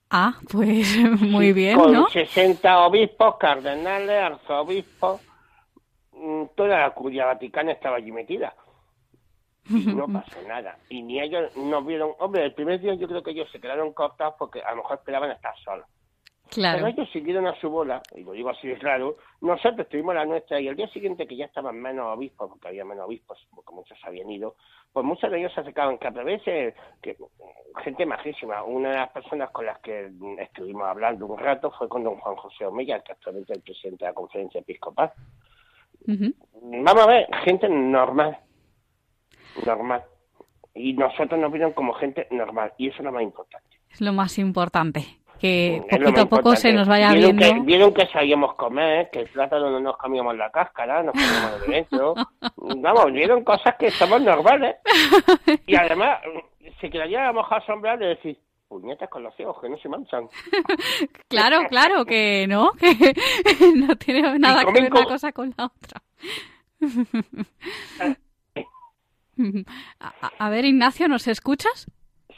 Ah, 0.10 0.34
pues 0.52 0.86
muy 1.22 1.48
Sí, 1.48 1.54
bien, 1.54 1.78
con 1.80 1.92
¿no? 1.94 2.08
60 2.10 2.86
obispos, 2.86 3.38
cardenales, 3.38 4.22
arzobispos, 4.24 5.22
mm, 6.14 6.44
toda 6.56 6.80
la 6.80 6.92
curia 6.92 7.26
vaticana 7.26 7.72
estaba 7.72 7.98
allí 7.98 8.12
metida. 8.12 8.54
Y 9.70 9.86
no 9.86 10.08
pasó 10.08 10.42
nada. 10.48 10.78
Y 10.90 11.02
ni 11.04 11.22
ellos 11.22 11.56
nos 11.56 11.86
vieron. 11.86 12.12
Hombre, 12.20 12.46
el 12.46 12.54
primer 12.54 12.80
día 12.80 12.94
yo 12.96 13.08
creo 13.08 13.24
que 13.24 13.32
ellos 13.32 13.50
se 13.52 13.60
quedaron 13.60 13.94
cortados 13.94 14.36
porque 14.38 14.62
a 14.62 14.72
lo 14.72 14.78
mejor 14.78 14.98
esperaban 14.98 15.32
estar 15.32 15.56
solos. 15.64 15.86
Claro. 16.52 16.80
Pero 16.80 16.88
ellos 16.90 17.10
siguieron 17.14 17.48
a 17.48 17.58
su 17.62 17.70
bola, 17.70 18.02
y 18.14 18.24
lo 18.24 18.34
digo 18.34 18.50
así 18.50 18.68
de 18.68 18.78
claro. 18.78 19.16
Nosotros 19.40 19.88
tuvimos 19.88 20.14
la 20.14 20.26
nuestra 20.26 20.60
y 20.60 20.68
el 20.68 20.76
día 20.76 20.88
siguiente 20.90 21.26
que 21.26 21.38
ya 21.38 21.46
estaban 21.46 21.80
menos 21.80 22.08
obispos, 22.14 22.50
porque 22.50 22.68
había 22.68 22.84
menos 22.84 23.06
obispos, 23.06 23.48
porque 23.56 23.74
muchos 23.74 23.98
habían 24.04 24.30
ido, 24.30 24.56
pues 24.92 25.06
muchos 25.06 25.32
de 25.32 25.40
ellos 25.40 25.54
se 25.54 25.62
acercaban, 25.62 25.98
que 25.98 26.08
a 26.10 26.12
través 26.12 26.44
de 26.44 26.76
que, 27.02 27.16
gente 27.86 28.06
majísima. 28.06 28.64
Una 28.64 28.90
de 28.90 28.96
las 28.98 29.12
personas 29.12 29.50
con 29.52 29.66
las 29.66 29.80
que 29.80 30.12
estuvimos 30.40 30.84
hablando 30.84 31.26
un 31.26 31.40
rato 31.40 31.72
fue 31.72 31.88
con 31.88 32.04
don 32.04 32.18
Juan 32.18 32.36
José 32.36 32.66
Omella, 32.66 33.00
que 33.00 33.14
actualmente 33.14 33.54
es 33.54 33.58
el 33.60 33.64
presidente 33.64 34.04
de 34.04 34.12
la 34.12 34.16
conferencia 34.16 34.60
episcopal. 34.60 35.14
Vamos 36.06 37.04
a 37.04 37.08
ver, 37.08 37.28
gente 37.46 37.70
normal. 37.70 38.38
Normal. 39.66 40.04
Y 40.74 40.94
nosotros 40.94 41.40
nos 41.40 41.52
vieron 41.52 41.74
como 41.74 41.94
gente 41.94 42.28
normal, 42.32 42.74
y 42.78 42.88
eso 42.88 42.98
es 43.00 43.04
lo 43.06 43.12
más 43.12 43.24
importante. 43.24 43.68
Es 43.90 44.02
lo 44.02 44.14
más 44.14 44.38
importante. 44.40 45.06
Que 45.40 45.78
Es 45.78 45.82
poquito 46.00 46.22
a 46.22 46.26
poco 46.28 46.56
se 46.56 46.72
nos 46.72 46.88
vaya 46.88 47.12
vieron 47.14 47.36
viendo. 47.36 47.56
Que, 47.62 47.66
vieron 47.66 47.94
que 47.96 48.06
sabíamos 48.08 48.54
comer, 48.56 49.10
que 49.12 49.22
el 49.22 49.28
plátano 49.30 49.72
no 49.72 49.80
nos 49.80 49.98
comíamos 49.98 50.38
la 50.38 50.52
cáscara, 50.52 51.02
nos 51.02 51.14
comíamos 51.14 51.62
de 51.62 51.68
dentro. 51.74 52.14
Vamos, 52.58 53.12
vieron 53.12 53.44
cosas 53.44 53.76
que 53.78 53.90
somos 53.92 54.22
normales. 54.22 54.76
Y 55.68 55.76
además, 55.76 56.20
se 56.80 56.90
quedaría 56.90 57.24
a 57.24 57.28
lo 57.34 57.42
mejor 57.42 57.58
asombrado 57.58 57.98
de 58.00 58.08
decir, 58.10 58.38
puñetas 58.68 59.10
con 59.10 59.24
los 59.24 59.36
ciegos 59.36 59.60
que 59.60 59.68
no 59.70 59.78
se 59.78 59.90
manchan. 59.90 60.28
Claro, 61.28 61.62
claro, 61.70 62.06
que 62.06 62.46
no, 62.48 62.72
que 62.74 63.14
no 63.76 63.96
tiene 63.96 64.38
nada 64.38 64.64
que 64.64 64.72
ver 64.74 64.92
una 64.92 65.04
co- 65.04 65.10
cosa 65.10 65.32
con 65.32 65.54
la 65.58 65.66
otra. 65.66 66.02
A, 70.40 70.50
ver, 70.50 70.66
Ignacio, 70.66 71.08
¿nos 71.08 71.28
escuchas? 71.28 71.88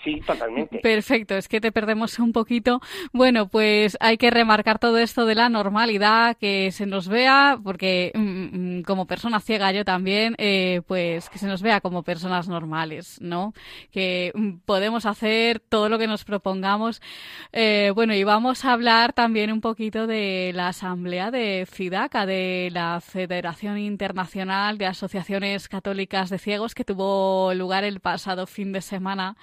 Sí, 0.03 0.19
totalmente. 0.25 0.79
Perfecto, 0.79 1.35
es 1.35 1.47
que 1.47 1.61
te 1.61 1.71
perdemos 1.71 2.19
un 2.19 2.33
poquito. 2.33 2.81
Bueno, 3.13 3.47
pues 3.47 3.97
hay 4.01 4.17
que 4.17 4.31
remarcar 4.31 4.77
todo 4.77 4.97
esto 4.97 5.25
de 5.25 5.35
la 5.35 5.47
normalidad, 5.47 6.35
que 6.35 6.71
se 6.71 6.85
nos 6.85 7.07
vea, 7.07 7.57
porque 7.63 8.11
mm, 8.13 8.79
mm, 8.79 8.83
como 8.83 9.07
persona 9.07 9.39
ciega 9.39 9.71
yo 9.71 9.85
también, 9.85 10.35
eh, 10.39 10.81
pues 10.87 11.29
que 11.29 11.37
se 11.37 11.47
nos 11.47 11.61
vea 11.61 11.79
como 11.79 12.03
personas 12.03 12.49
normales, 12.49 13.17
¿no? 13.21 13.53
Que 13.91 14.33
mm, 14.35 14.57
podemos 14.65 15.05
hacer 15.05 15.61
todo 15.61 15.87
lo 15.87 15.97
que 15.97 16.07
nos 16.07 16.25
propongamos. 16.25 17.01
Eh, 17.53 17.91
bueno, 17.95 18.13
y 18.13 18.25
vamos 18.25 18.65
a 18.65 18.73
hablar 18.73 19.13
también 19.13 19.53
un 19.53 19.61
poquito 19.61 20.05
de 20.05 20.51
la 20.53 20.69
asamblea 20.69 21.31
de 21.31 21.65
FIDACA, 21.69 22.25
de 22.25 22.69
la 22.73 22.99
Federación 22.99 23.77
Internacional 23.77 24.77
de 24.77 24.85
Asociaciones 24.87 25.69
Católicas 25.69 26.29
de 26.29 26.39
Ciegos, 26.39 26.75
que 26.75 26.83
tuvo 26.83 27.53
lugar 27.53 27.85
el 27.85 28.01
pasado 28.01 28.47
fin 28.47 28.73
de 28.73 28.81
semana 28.81 29.37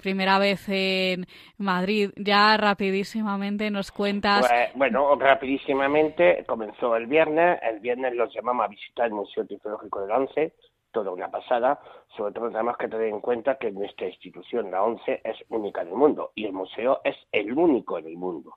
primera 0.00 0.38
vez 0.38 0.68
en 0.68 1.26
Madrid. 1.58 2.10
Ya 2.16 2.56
rapidísimamente 2.56 3.70
nos 3.70 3.90
cuentas. 3.90 4.46
Pues, 4.48 4.70
bueno, 4.74 5.14
rapidísimamente 5.16 6.44
comenzó 6.46 6.96
el 6.96 7.06
viernes. 7.06 7.58
El 7.62 7.80
viernes 7.80 8.14
los 8.14 8.32
llamamos 8.34 8.64
a 8.64 8.68
visitar 8.68 9.06
el 9.06 9.12
Museo 9.12 9.44
Tiflológico 9.46 10.00
de 10.00 10.08
la 10.08 10.18
ONCE, 10.18 10.52
toda 10.90 11.10
una 11.10 11.30
pasada. 11.30 11.80
Sobre 12.16 12.32
todo 12.32 12.50
tenemos 12.50 12.76
que 12.76 12.88
tener 12.88 13.08
en 13.08 13.20
cuenta 13.20 13.56
que 13.56 13.70
nuestra 13.70 14.06
institución, 14.06 14.70
la 14.70 14.82
ONCE, 14.82 15.20
es 15.24 15.36
única 15.48 15.82
en 15.82 15.88
el 15.88 15.94
mundo 15.94 16.32
y 16.34 16.46
el 16.46 16.52
museo 16.52 17.00
es 17.04 17.16
el 17.32 17.52
único 17.52 17.98
en 17.98 18.06
el 18.06 18.16
mundo. 18.16 18.54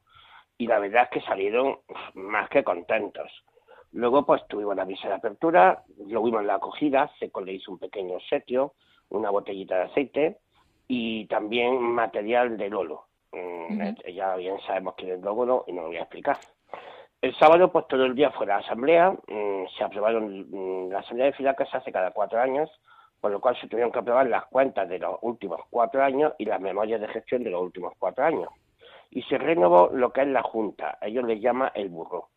Y 0.58 0.68
la 0.68 0.80
verdad 0.80 1.04
es 1.04 1.10
que 1.10 1.28
salieron 1.28 1.80
más 2.14 2.50
que 2.50 2.64
contentos. 2.64 3.32
Luego, 3.94 4.26
pues 4.26 4.42
tuvimos 4.48 4.76
la 4.76 4.86
misa 4.86 5.10
de 5.10 5.16
apertura, 5.16 5.84
lo 6.08 6.24
vimos 6.24 6.46
la 6.46 6.56
acogida, 6.56 7.12
Seco 7.20 7.42
le 7.42 7.54
hizo 7.54 7.72
un 7.72 7.80
pequeño 7.80 8.20
setio, 8.30 8.74
una 9.10 9.30
botellita 9.30 9.76
de 9.76 9.84
aceite 9.84 10.38
y 10.94 11.26
también 11.28 11.82
material 11.82 12.58
de 12.58 12.70
Lolo. 12.70 13.06
Mm, 13.32 13.94
ya 14.14 14.36
bien 14.36 14.60
sabemos 14.68 14.94
quién 14.98 15.12
es 15.12 15.22
Lolo 15.22 15.64
y 15.66 15.72
no 15.72 15.84
lo 15.84 15.88
voy 15.88 15.96
a 15.96 16.02
explicar. 16.02 16.38
El 17.22 17.34
sábado, 17.38 17.72
pues 17.72 17.88
todo 17.88 18.04
el 18.04 18.14
día 18.14 18.30
fue 18.32 18.46
la 18.46 18.58
asamblea, 18.58 19.12
mm, 19.12 19.68
se 19.78 19.86
aprobaron, 19.86 20.48
mm, 20.50 20.92
la 20.92 21.00
asamblea 21.00 21.28
de 21.28 21.34
FIDACA 21.34 21.66
se 21.68 21.78
hace 21.78 21.94
cada 21.94 22.12
cuatro 22.12 22.42
años, 22.42 22.70
por 23.22 23.32
lo 23.32 23.40
cual 23.40 23.56
se 23.62 23.70
tuvieron 23.70 23.90
que 23.94 24.00
aprobar 24.00 24.28
las 24.28 24.48
cuentas 24.48 24.90
de 24.90 25.00
los 25.00 25.18
últimos 25.22 25.62
cuatro 25.70 26.04
años 26.04 26.34
y 26.38 26.44
las 26.44 26.60
memorias 26.60 27.00
de 27.00 27.08
gestión 27.08 27.46
de 27.46 27.52
los 27.52 27.62
últimos 27.62 27.94
cuatro 27.98 28.26
años. 28.26 28.50
Y 29.12 29.22
se 29.24 29.38
renovó 29.38 29.92
lo 29.94 30.12
que 30.12 30.24
es 30.24 30.28
la 30.28 30.44
Junta, 30.44 30.98
ellos 31.02 31.24
les 31.24 31.40
llama 31.40 31.72
el 31.74 31.88
burro. 31.88 32.28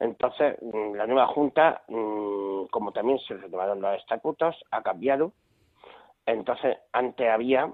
Entonces, 0.00 0.56
la 0.62 1.06
nueva 1.06 1.28
Junta, 1.28 1.82
como 1.86 2.90
también 2.92 3.20
se 3.20 3.34
renovaron 3.34 3.80
los 3.80 3.96
estatutos, 4.00 4.60
ha 4.72 4.82
cambiado. 4.82 5.30
Entonces, 6.26 6.78
antes 6.92 7.30
había 7.30 7.70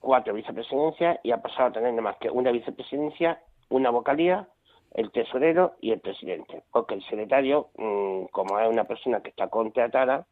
cuatro 0.00 0.34
vicepresidencias 0.34 1.18
y 1.22 1.32
ha 1.32 1.42
pasado 1.42 1.68
a 1.68 1.72
tener 1.72 1.90
nada 1.90 2.02
más 2.02 2.16
que 2.16 2.30
una 2.30 2.50
vicepresidencia, 2.50 3.40
una 3.68 3.90
vocalía, 3.90 4.48
el 4.94 5.10
tesorero 5.10 5.74
y 5.80 5.92
el 5.92 6.00
presidente, 6.00 6.62
porque 6.72 6.94
el 6.94 7.02
secretario, 7.04 7.68
mm, 7.76 8.26
como 8.30 8.58
es 8.58 8.68
una 8.68 8.84
persona 8.84 9.20
que 9.20 9.30
está 9.30 9.48
contratada, 9.48 10.26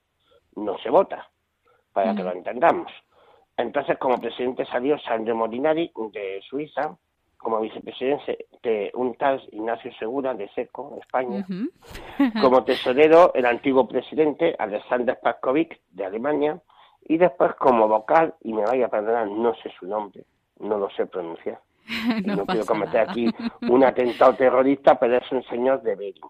no 0.56 0.78
se 0.78 0.90
vota, 0.90 1.28
para 1.92 2.14
que 2.14 2.22
lo 2.22 2.32
entendamos. 2.32 2.90
Entonces, 3.56 3.98
como 3.98 4.18
presidente 4.18 4.64
salió 4.66 4.98
Sandro 4.98 5.34
Molinari 5.34 5.90
de 6.12 6.40
Suiza, 6.48 6.96
como 7.36 7.60
vicepresidente 7.60 8.46
de 8.62 8.90
un 8.94 9.14
tal 9.14 9.42
Ignacio 9.52 9.92
Segura 9.98 10.34
de 10.34 10.48
SECO, 10.50 10.98
España, 11.00 11.46
como 12.40 12.64
tesorero 12.64 13.32
el 13.34 13.46
antiguo 13.46 13.86
presidente 13.86 14.54
Alexander 14.58 15.18
Paskovic 15.22 15.80
de 15.90 16.04
Alemania, 16.04 16.60
y 17.08 17.18
después 17.18 17.54
como 17.54 17.86
vocal, 17.86 18.34
y 18.42 18.52
me 18.52 18.64
vaya 18.64 18.86
a 18.86 18.90
perdonar, 18.90 19.28
no 19.28 19.54
sé 19.56 19.70
su 19.78 19.86
nombre, 19.86 20.24
no 20.58 20.76
lo 20.76 20.90
sé 20.90 21.06
pronunciar. 21.06 21.60
no, 22.24 22.44
quiero 22.46 22.66
cometer 22.66 23.08
aquí 23.08 23.28
un 23.62 23.84
atentado 23.84 24.34
terrorista, 24.34 24.98
pero 24.98 25.18
es 25.18 25.30
un 25.30 25.44
señor 25.44 25.82
de 25.82 25.94
Bering. 25.94 26.24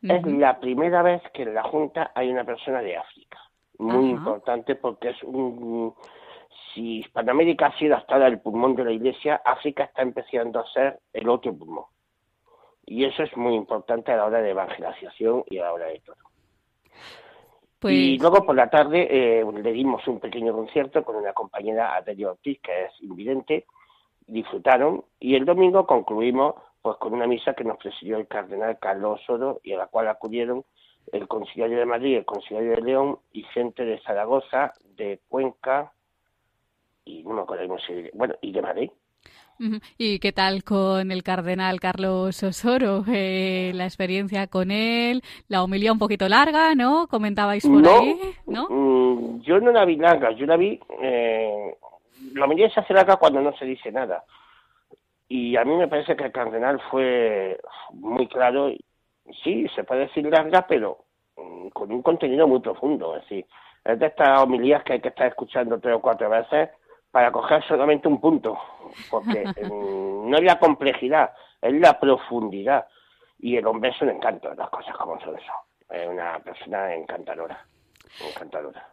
Es 0.00 0.24
la 0.26 0.58
primera 0.60 1.02
vez 1.02 1.20
que 1.34 1.42
en 1.42 1.54
la 1.54 1.62
Junta 1.64 2.12
hay 2.14 2.30
una 2.30 2.44
persona 2.44 2.80
de 2.80 2.96
África. 2.96 3.38
Muy 3.78 4.10
importante 4.10 4.76
porque 4.76 5.10
es 5.10 5.22
un... 5.24 5.94
Si 6.72 7.00
Hispanoamérica 7.00 7.66
ha 7.66 7.78
sido 7.78 7.96
hasta 7.96 8.14
ahora 8.14 8.28
el 8.28 8.40
pulmón 8.40 8.76
de 8.76 8.84
la 8.84 8.92
Iglesia, 8.92 9.42
África 9.44 9.84
está 9.84 10.02
empezando 10.02 10.60
a 10.60 10.66
ser 10.72 11.00
el 11.12 11.28
otro 11.28 11.52
pulmón. 11.54 11.84
Y 12.86 13.04
eso 13.04 13.24
es 13.24 13.36
muy 13.36 13.54
importante 13.54 14.12
a 14.12 14.16
la 14.16 14.26
hora 14.26 14.40
de 14.40 14.50
evangelización 14.50 15.44
y 15.50 15.58
a 15.58 15.64
la 15.64 15.72
hora 15.72 15.86
de 15.86 16.00
todo. 16.00 16.16
Y 17.82 18.18
pues 18.18 18.20
luego 18.20 18.44
por 18.44 18.56
la 18.56 18.68
tarde 18.68 19.06
eh, 19.08 19.44
le 19.62 19.72
dimos 19.72 20.06
un 20.08 20.18
pequeño 20.18 20.52
concierto 20.52 21.04
con 21.04 21.14
una 21.14 21.32
compañera, 21.32 21.94
Adelio 21.94 22.32
Ortiz, 22.32 22.58
que 22.60 22.86
es 22.86 22.92
invidente, 23.02 23.66
disfrutaron 24.26 25.04
y 25.20 25.36
el 25.36 25.44
domingo 25.44 25.86
concluimos 25.86 26.56
pues 26.82 26.96
con 26.96 27.14
una 27.14 27.26
misa 27.26 27.54
que 27.54 27.64
nos 27.64 27.78
presidió 27.78 28.16
el 28.16 28.26
cardenal 28.26 28.78
Carlos 28.80 29.20
Oro 29.28 29.60
y 29.62 29.74
a 29.74 29.78
la 29.78 29.86
cual 29.86 30.08
acudieron 30.08 30.64
el 31.12 31.28
conciliario 31.28 31.78
de 31.78 31.86
Madrid, 31.86 32.16
el 32.16 32.24
conciliario 32.24 32.72
de 32.72 32.82
León 32.82 33.18
y 33.32 33.44
gente 33.44 33.84
de 33.84 34.00
Zaragoza, 34.00 34.72
de 34.96 35.20
Cuenca 35.28 35.92
y 37.04 37.22
no 37.22 37.34
me 37.34 37.42
acuerdo 37.42 37.76
bueno, 38.14 38.34
y 38.40 38.52
de 38.52 38.62
Madrid. 38.62 38.90
¿Y 39.98 40.20
qué 40.20 40.32
tal 40.32 40.62
con 40.62 41.10
el 41.10 41.22
cardenal 41.22 41.80
Carlos 41.80 42.42
Osoro? 42.42 43.04
Eh, 43.20 43.72
la 43.74 43.84
experiencia 43.84 44.46
con 44.46 44.70
él, 44.70 45.22
la 45.48 45.62
homilía 45.62 45.92
un 45.92 45.98
poquito 45.98 46.28
larga, 46.28 46.74
¿no? 46.74 47.08
Comentabais 47.08 47.66
por 47.66 47.86
ahí, 47.86 48.16
¿no? 48.46 48.68
Mm, 48.68 49.40
yo 49.40 49.58
no 49.60 49.72
la 49.72 49.84
vi 49.84 49.96
larga, 49.96 50.30
yo 50.32 50.46
la 50.46 50.56
vi... 50.56 50.78
Eh, 51.02 51.74
la 52.34 52.44
homilía 52.44 52.70
se 52.70 52.80
hace 52.80 52.94
larga 52.94 53.16
cuando 53.16 53.40
no 53.40 53.56
se 53.56 53.64
dice 53.64 53.90
nada. 53.90 54.24
Y 55.28 55.56
a 55.56 55.64
mí 55.64 55.74
me 55.74 55.88
parece 55.88 56.16
que 56.16 56.24
el 56.24 56.32
cardenal 56.32 56.80
fue 56.90 57.58
muy 57.92 58.28
claro. 58.28 58.70
Sí, 59.42 59.66
se 59.74 59.84
puede 59.84 60.02
decir 60.02 60.26
larga, 60.26 60.66
pero 60.68 60.98
mm, 61.36 61.68
con 61.68 61.90
un 61.90 62.02
contenido 62.02 62.46
muy 62.46 62.60
profundo. 62.60 63.16
Es 63.16 63.22
decir, 63.22 63.46
es 63.84 63.98
de 63.98 64.06
estas 64.06 64.42
homilías 64.42 64.84
que 64.84 64.94
hay 64.94 65.00
que 65.00 65.08
estar 65.08 65.26
escuchando 65.26 65.80
tres 65.80 65.96
o 65.96 66.00
cuatro 66.00 66.30
veces 66.30 66.70
para 67.10 67.32
coger 67.32 67.64
solamente 67.66 68.08
un 68.08 68.20
punto, 68.20 68.58
porque 69.10 69.44
no 69.70 70.36
es 70.36 70.42
la 70.44 70.58
complejidad, 70.58 71.30
es 71.60 71.72
la 71.74 71.98
profundidad. 71.98 72.86
Y 73.40 73.56
el 73.56 73.66
hombre 73.66 73.90
es 73.90 74.02
un 74.02 74.10
encanto, 74.10 74.52
las 74.54 74.68
cosas 74.70 74.96
como 74.96 75.18
son 75.20 75.36
eso. 75.36 75.52
Es 75.90 76.08
una 76.08 76.38
persona 76.40 76.94
encantadora. 76.94 77.64
Encantadora. 78.26 78.88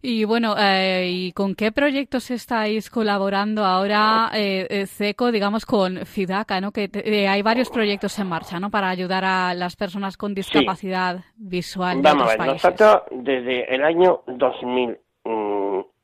Y 0.00 0.24
bueno, 0.24 0.56
eh, 0.58 1.06
¿y 1.08 1.32
con 1.32 1.54
qué 1.54 1.70
proyectos 1.70 2.30
estáis 2.30 2.90
colaborando 2.90 3.64
ahora, 3.64 4.30
eh, 4.34 4.66
eh 4.68 4.86
CECO, 4.86 5.30
digamos, 5.30 5.64
con 5.66 6.06
FIDACA, 6.06 6.60
¿no? 6.60 6.72
Que 6.72 6.90
eh, 6.92 7.28
hay 7.28 7.42
varios 7.42 7.70
proyectos 7.70 8.18
en 8.18 8.28
marcha, 8.28 8.58
¿no? 8.58 8.70
Para 8.70 8.88
ayudar 8.88 9.24
a 9.24 9.54
las 9.54 9.76
personas 9.76 10.16
con 10.16 10.34
discapacidad 10.34 11.20
visual. 11.36 12.00
Vamos 12.02 12.32
a 12.32 12.36
ver, 12.36 12.46
nosotros 12.54 13.02
desde 13.10 13.72
el 13.72 13.84
año 13.84 14.22
2000 14.26 14.98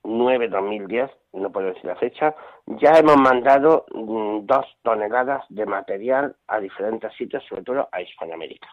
2009-2010, 0.09 1.11
no 1.33 1.53
puedo 1.53 1.68
decir 1.68 1.85
la 1.85 1.97
fecha, 1.97 2.35
ya 2.66 2.93
hemos 2.99 3.16
mandado 3.16 3.87
mm, 3.93 4.47
dos 4.47 4.66
toneladas 4.83 5.45
de 5.49 5.66
material 5.66 6.37
a 6.47 6.61
diferentes 6.61 7.12
sitios, 7.14 7.45
sobre 7.49 7.62
todo 7.62 7.89
a 7.93 8.01
Hispanoamérica. 8.01 8.68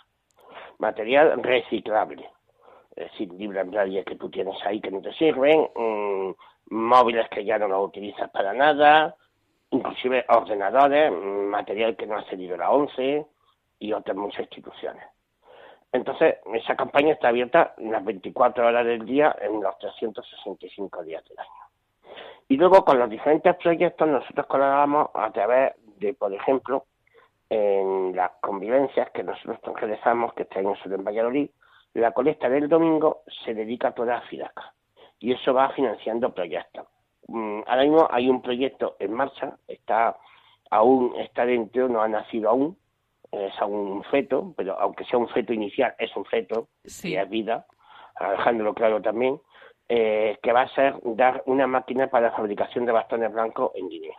Material 0.79 1.41
reciclable, 1.43 2.29
es 2.95 3.11
decir, 3.11 3.31
libros 3.33 3.67
que 4.05 4.15
tú 4.15 4.29
tienes 4.29 4.55
ahí 4.65 4.79
que 4.79 4.91
no 4.91 5.01
te 5.01 5.13
sirven, 5.13 5.69
mm, 5.75 6.31
móviles 6.67 7.27
que 7.29 7.43
ya 7.43 7.57
no 7.57 7.67
los 7.67 7.87
utilizas 7.87 8.29
para 8.31 8.53
nada, 8.53 9.15
inclusive 9.71 10.25
ordenadores, 10.29 11.11
mm, 11.11 11.49
material 11.49 11.95
que 11.95 12.07
no 12.07 12.17
ha 12.17 12.23
cedido 12.23 12.57
la 12.57 12.71
ONCE 12.71 13.25
y 13.79 13.93
otras 13.93 14.15
muchas 14.15 14.41
instituciones. 14.41 15.03
Entonces, 15.91 16.35
esa 16.53 16.75
campaña 16.75 17.13
está 17.13 17.29
abierta 17.29 17.73
las 17.77 18.03
24 18.03 18.67
horas 18.67 18.85
del 18.85 19.05
día 19.05 19.35
en 19.39 19.61
los 19.61 19.77
365 19.79 21.03
días 21.03 21.23
del 21.25 21.39
año. 21.39 21.64
Y 22.47 22.57
luego, 22.57 22.85
con 22.85 22.99
los 22.99 23.09
diferentes 23.09 23.55
proyectos, 23.55 24.07
nosotros 24.07 24.45
colaboramos 24.47 25.09
a 25.13 25.31
través 25.31 25.73
de, 25.97 26.13
por 26.13 26.33
ejemplo, 26.33 26.85
en 27.49 28.15
las 28.15 28.31
convivencias 28.41 29.09
que 29.11 29.23
nosotros 29.23 29.79
realizamos, 29.79 30.33
que 30.33 30.43
este 30.43 30.59
año 30.59 30.73
en 30.83 31.03
Valladolid, 31.03 31.49
la 31.93 32.11
colecta 32.11 32.49
del 32.49 32.67
domingo 32.67 33.21
se 33.43 33.53
dedica 33.53 33.93
toda 33.93 34.17
a 34.17 34.21
FIDACA. 34.21 34.73
Y 35.19 35.31
eso 35.31 35.53
va 35.53 35.69
financiando 35.69 36.33
proyectos. 36.33 36.87
Mm, 37.27 37.61
ahora 37.65 37.83
mismo 37.83 38.07
hay 38.11 38.29
un 38.29 38.41
proyecto 38.41 38.95
en 38.99 39.13
marcha, 39.13 39.57
está 39.67 40.17
aún 40.69 41.13
está 41.17 41.45
dentro, 41.45 41.87
no 41.87 42.01
ha 42.01 42.07
nacido 42.07 42.49
aún, 42.49 42.77
es 43.31 43.53
un 43.61 44.03
feto, 44.05 44.53
pero 44.55 44.79
aunque 44.79 45.05
sea 45.05 45.19
un 45.19 45.29
feto 45.29 45.53
inicial, 45.53 45.95
es 45.97 46.15
un 46.15 46.25
feto 46.25 46.67
y 47.03 47.15
es 47.15 47.29
vida, 47.29 47.65
dejándolo 48.19 48.73
claro 48.73 49.01
también, 49.01 49.39
eh, 49.87 50.37
que 50.41 50.51
va 50.51 50.61
a 50.61 50.75
ser 50.75 50.95
dar 51.03 51.43
una 51.45 51.67
máquina 51.67 52.07
para 52.07 52.29
la 52.29 52.35
fabricación 52.35 52.85
de 52.85 52.91
bastones 52.91 53.31
blancos 53.31 53.71
en 53.75 53.89
Guinea. 53.89 54.17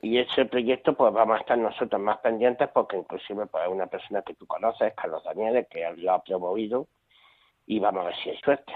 Y 0.00 0.18
ese 0.18 0.44
proyecto, 0.44 0.94
pues 0.94 1.12
vamos 1.12 1.36
a 1.36 1.40
estar 1.40 1.58
nosotros 1.58 2.00
más 2.00 2.18
pendientes 2.18 2.68
porque 2.72 2.96
inclusive 2.96 3.46
pues, 3.46 3.68
una 3.68 3.86
persona 3.86 4.22
que 4.22 4.34
tú 4.34 4.46
conoces, 4.46 4.94
Carlos 4.94 5.24
Daniel, 5.24 5.66
que 5.70 5.88
lo 5.96 6.12
ha 6.12 6.22
promovido 6.22 6.88
y 7.66 7.78
vamos 7.80 8.02
a 8.02 8.06
ver 8.06 8.16
si 8.16 8.30
hay 8.30 8.38
suerte. 8.38 8.72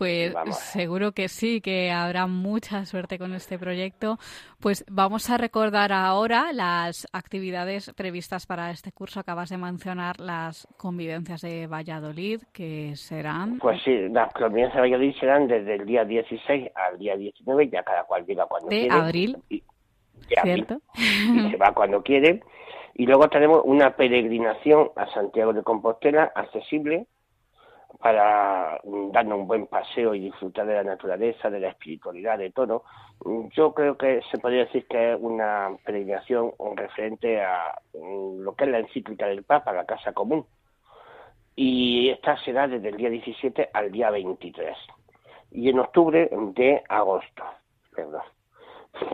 Pues 0.00 0.32
seguro 0.56 1.12
que 1.12 1.28
sí, 1.28 1.60
que 1.60 1.90
habrá 1.90 2.26
mucha 2.26 2.86
suerte 2.86 3.18
con 3.18 3.34
este 3.34 3.58
proyecto. 3.58 4.16
Pues 4.58 4.82
vamos 4.90 5.28
a 5.28 5.36
recordar 5.36 5.92
ahora 5.92 6.54
las 6.54 7.06
actividades 7.12 7.92
previstas 7.92 8.46
para 8.46 8.70
este 8.70 8.92
curso. 8.92 9.20
Acabas 9.20 9.50
de 9.50 9.58
mencionar 9.58 10.18
las 10.18 10.66
convivencias 10.78 11.42
de 11.42 11.66
Valladolid, 11.66 12.40
que 12.50 12.96
serán. 12.96 13.58
Pues 13.58 13.82
sí, 13.82 14.08
las 14.08 14.32
convivencias 14.32 14.76
de 14.76 14.80
Valladolid 14.80 15.14
serán 15.20 15.46
desde 15.46 15.74
el 15.74 15.84
día 15.84 16.06
16 16.06 16.70
al 16.74 16.98
día 16.98 17.14
19, 17.14 17.68
ya 17.68 17.82
cada 17.82 18.04
cual 18.04 18.24
llega 18.24 18.46
cuando 18.46 18.68
quiere. 18.68 18.84
De 18.84 18.90
abril. 19.02 19.36
¿Cierto? 20.42 20.80
y 20.96 21.50
se 21.50 21.56
va 21.58 21.74
cuando 21.74 22.02
quiere. 22.02 22.40
Y 22.94 23.04
luego 23.04 23.28
tenemos 23.28 23.60
una 23.66 23.94
peregrinación 23.96 24.92
a 24.96 25.12
Santiago 25.12 25.52
de 25.52 25.62
Compostela 25.62 26.32
accesible 26.34 27.06
para 28.00 28.80
darnos 29.12 29.40
un 29.40 29.46
buen 29.46 29.66
paseo 29.66 30.14
y 30.14 30.20
disfrutar 30.20 30.66
de 30.66 30.74
la 30.74 30.84
naturaleza, 30.84 31.50
de 31.50 31.60
la 31.60 31.68
espiritualidad, 31.68 32.38
de 32.38 32.50
todo. 32.50 32.84
Yo 33.52 33.74
creo 33.74 33.98
que 33.98 34.22
se 34.30 34.38
podría 34.38 34.64
decir 34.64 34.86
que 34.86 35.12
es 35.12 35.18
una 35.20 35.76
peregrinación 35.84 36.52
referente 36.76 37.42
a 37.42 37.78
mm, 37.94 38.40
lo 38.40 38.54
que 38.54 38.64
es 38.64 38.70
la 38.70 38.78
encíclica 38.78 39.26
del 39.26 39.44
Papa, 39.44 39.72
la 39.72 39.84
Casa 39.84 40.12
Común. 40.12 40.46
Y 41.54 42.08
esta 42.08 42.38
será 42.38 42.66
desde 42.66 42.88
el 42.88 42.96
día 42.96 43.10
17 43.10 43.68
al 43.74 43.92
día 43.92 44.10
23. 44.10 44.76
Y 45.52 45.68
en 45.68 45.80
octubre 45.80 46.30
de 46.54 46.82
agosto, 46.88 47.44
perdón 47.94 48.22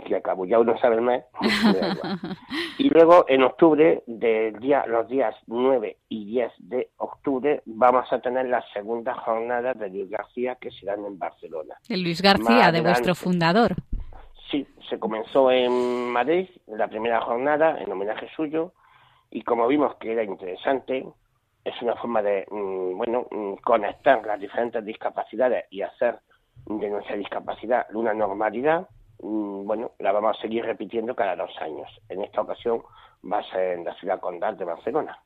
que 0.07 0.17
acabo, 0.17 0.47
ya 0.47 0.59
uno 0.59 0.79
sabe 0.79 0.97
el 0.97 1.03
mes. 1.03 1.25
y 2.79 2.89
luego 2.89 3.25
en 3.29 3.43
octubre, 3.43 4.03
del 4.07 4.59
día, 4.59 4.85
los 4.87 5.09
días 5.09 5.35
9 5.47 5.97
y 6.09 6.25
10 6.27 6.53
de 6.59 6.91
octubre, 6.99 7.63
vamos 7.67 8.11
a 8.13 8.21
tener 8.21 8.47
la 8.47 8.63
segunda 8.73 9.15
jornada 9.15 9.75
de 9.75 9.89
Luis 9.91 10.11
García 10.11 10.57
que 10.61 10.71
serán 10.71 11.05
en 11.05 11.19
Barcelona. 11.19 11.77
El 11.89 12.03
Luis 12.03 12.23
García, 12.23 12.73
de 12.73 12.81
vuestro 12.81 13.15
fundador. 13.15 13.75
Sí, 14.51 14.67
se 14.89 14.99
comenzó 14.99 15.51
en 15.51 16.11
Madrid, 16.11 16.49
la 16.67 16.89
primera 16.89 17.21
jornada, 17.21 17.81
en 17.81 17.91
homenaje 17.91 18.29
suyo, 18.37 18.73
y 19.31 19.43
como 19.43 19.67
vimos 19.67 19.97
que 19.97 20.13
era 20.13 20.23
interesante, 20.23 21.05
es 21.65 21.83
una 21.83 21.97
forma 21.97 22.23
de, 22.23 22.47
mm, 22.49 22.97
bueno, 22.97 23.27
mm, 23.31 23.55
conectar 23.57 24.25
las 24.25 24.39
diferentes 24.39 24.85
discapacidades 24.85 25.65
y 25.71 25.83
hacer 25.83 26.21
de 26.67 26.89
nuestra 26.89 27.17
discapacidad 27.17 27.87
una 27.93 28.15
normalidad 28.15 28.89
bueno, 29.19 29.93
la 29.99 30.13
vamos 30.13 30.37
a 30.39 30.41
seguir 30.41 30.65
repitiendo 30.65 31.15
cada 31.15 31.37
dos 31.37 31.51
años. 31.61 31.89
En 32.09 32.23
esta 32.23 32.41
ocasión 32.41 32.83
va 33.31 33.39
a 33.39 33.51
ser 33.51 33.79
en 33.79 33.85
la 33.85 33.95
ciudad 33.95 34.21
condal 34.21 34.57
de 34.57 34.65
Barcelona. 34.65 35.19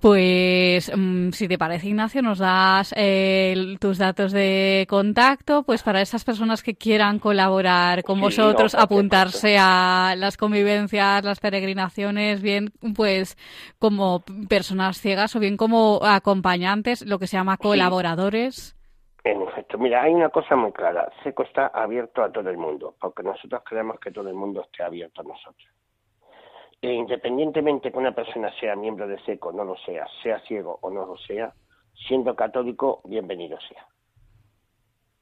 Pues 0.00 0.92
mm, 0.94 1.30
si 1.30 1.48
te 1.48 1.58
parece, 1.58 1.88
Ignacio, 1.88 2.22
nos 2.22 2.38
das 2.38 2.94
eh, 2.96 3.76
tus 3.80 3.98
datos 3.98 4.30
de 4.30 4.86
contacto, 4.88 5.64
pues 5.64 5.82
para 5.82 6.00
esas 6.00 6.24
personas 6.24 6.62
que 6.62 6.76
quieran 6.76 7.18
colaborar 7.18 8.04
con 8.04 8.20
vosotros, 8.20 8.76
apuntarse 8.76 9.56
a 9.58 10.14
las 10.16 10.36
convivencias, 10.36 11.24
las 11.24 11.40
peregrinaciones, 11.40 12.42
bien 12.42 12.72
pues 12.94 13.36
como 13.80 14.22
personas 14.48 15.00
ciegas 15.00 15.34
o 15.34 15.40
bien 15.40 15.56
como 15.56 15.98
acompañantes, 16.04 17.04
lo 17.04 17.18
que 17.18 17.26
se 17.26 17.36
llama 17.36 17.56
colaboradores. 17.56 18.77
En 19.24 19.42
efecto, 19.42 19.78
mira, 19.78 20.02
hay 20.02 20.14
una 20.14 20.28
cosa 20.28 20.56
muy 20.56 20.72
clara. 20.72 21.10
SECO 21.22 21.42
está 21.42 21.66
abierto 21.68 22.22
a 22.22 22.30
todo 22.30 22.48
el 22.50 22.56
mundo, 22.56 22.94
porque 23.00 23.22
nosotros 23.22 23.62
creemos 23.64 23.98
que 24.00 24.10
todo 24.10 24.28
el 24.28 24.34
mundo 24.34 24.62
esté 24.62 24.82
abierto 24.82 25.20
a 25.20 25.24
nosotros. 25.24 25.68
E 26.80 26.92
independientemente 26.92 27.90
que 27.90 27.98
una 27.98 28.14
persona 28.14 28.52
sea 28.60 28.76
miembro 28.76 29.08
de 29.08 29.18
SECO, 29.24 29.52
no 29.52 29.64
lo 29.64 29.76
sea, 29.78 30.06
sea 30.22 30.38
ciego 30.40 30.78
o 30.82 30.90
no 30.90 31.04
lo 31.04 31.16
sea, 31.18 31.52
siendo 32.06 32.36
católico, 32.36 33.00
bienvenido 33.04 33.58
sea. 33.60 33.84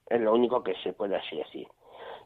Es 0.07 0.21
lo 0.21 0.35
único 0.35 0.63
que 0.63 0.75
se 0.83 0.93
puede 0.93 1.17
así 1.17 1.37
decir. 1.37 1.67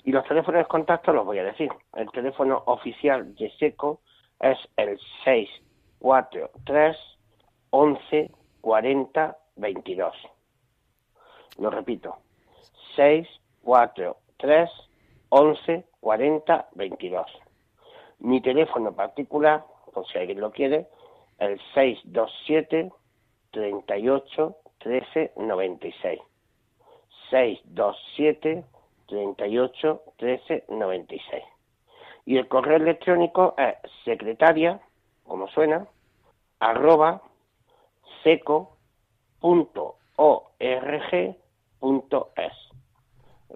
Y 0.05 0.11
los 0.13 0.27
teléfonos 0.27 0.63
de 0.63 0.69
contacto 0.69 1.13
los 1.13 1.25
voy 1.25 1.39
a 1.39 1.45
decir. 1.45 1.71
El 1.95 2.11
teléfono 2.11 2.65
oficial 2.67 3.35
de 3.37 3.51
SECO 3.59 4.01
es 4.41 4.59
el 4.77 4.99
643 5.25 6.97
11 7.71 8.31
40 8.61 9.37
22 9.57 10.15
lo 11.61 11.71
repito, 11.71 12.17
6, 12.97 13.29
4, 13.63 14.17
3, 14.39 14.71
11, 15.29 15.85
40, 16.01 16.69
22. 16.75 17.27
Mi 18.21 18.41
teléfono 18.41 18.93
particular, 18.93 19.65
por 19.93 20.07
si 20.09 20.19
alguien 20.19 20.41
lo 20.41 20.51
quiere, 20.51 20.89
el 21.39 21.61
627 21.75 22.91
38 23.51 24.57
13 24.79 25.33
96. 25.37 26.21
627 27.31 28.65
38 29.07 30.03
13 30.17 30.65
96. 30.69 31.45
Y 32.27 32.37
el 32.39 32.49
correo 32.49 32.77
electrónico 32.77 33.55
es 33.59 33.75
secretaria, 34.05 34.81
como 35.25 35.49
suena, 35.49 35.87
arroba 36.59 37.23
seco.org 38.23 38.61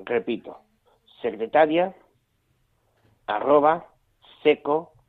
Repito, 0.04 0.58
secretaria 1.22 1.94
arroba 3.26 3.86
seco.org.es. 4.42 5.04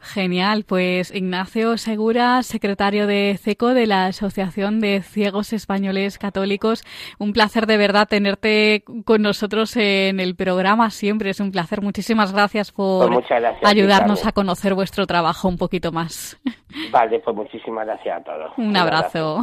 Genial, 0.00 0.64
pues 0.66 1.14
Ignacio 1.14 1.76
Segura, 1.76 2.42
secretario 2.42 3.06
de 3.06 3.38
CECO 3.38 3.74
de 3.74 3.86
la 3.86 4.06
Asociación 4.06 4.80
de 4.80 5.02
Ciegos 5.02 5.52
Españoles 5.52 6.18
Católicos, 6.18 6.84
un 7.18 7.32
placer 7.32 7.66
de 7.66 7.76
verdad 7.76 8.08
tenerte 8.08 8.82
con 9.04 9.22
nosotros 9.22 9.76
en 9.76 10.18
el 10.18 10.36
programa 10.36 10.90
siempre, 10.90 11.30
es 11.30 11.40
un 11.40 11.52
placer. 11.52 11.82
Muchísimas 11.82 12.32
gracias 12.32 12.72
por 12.72 13.12
pues 13.12 13.26
ayudarnos 13.62 14.26
a 14.26 14.32
conocer 14.32 14.74
vuestro 14.74 15.06
trabajo 15.06 15.48
un 15.48 15.58
poquito 15.58 15.92
más. 15.92 16.40
Vale, 16.90 17.20
pues 17.20 17.36
muchísimas 17.36 17.86
gracias 17.86 18.20
a 18.20 18.24
todos. 18.24 18.52
Un, 18.56 18.76
abrazo. 18.76 19.42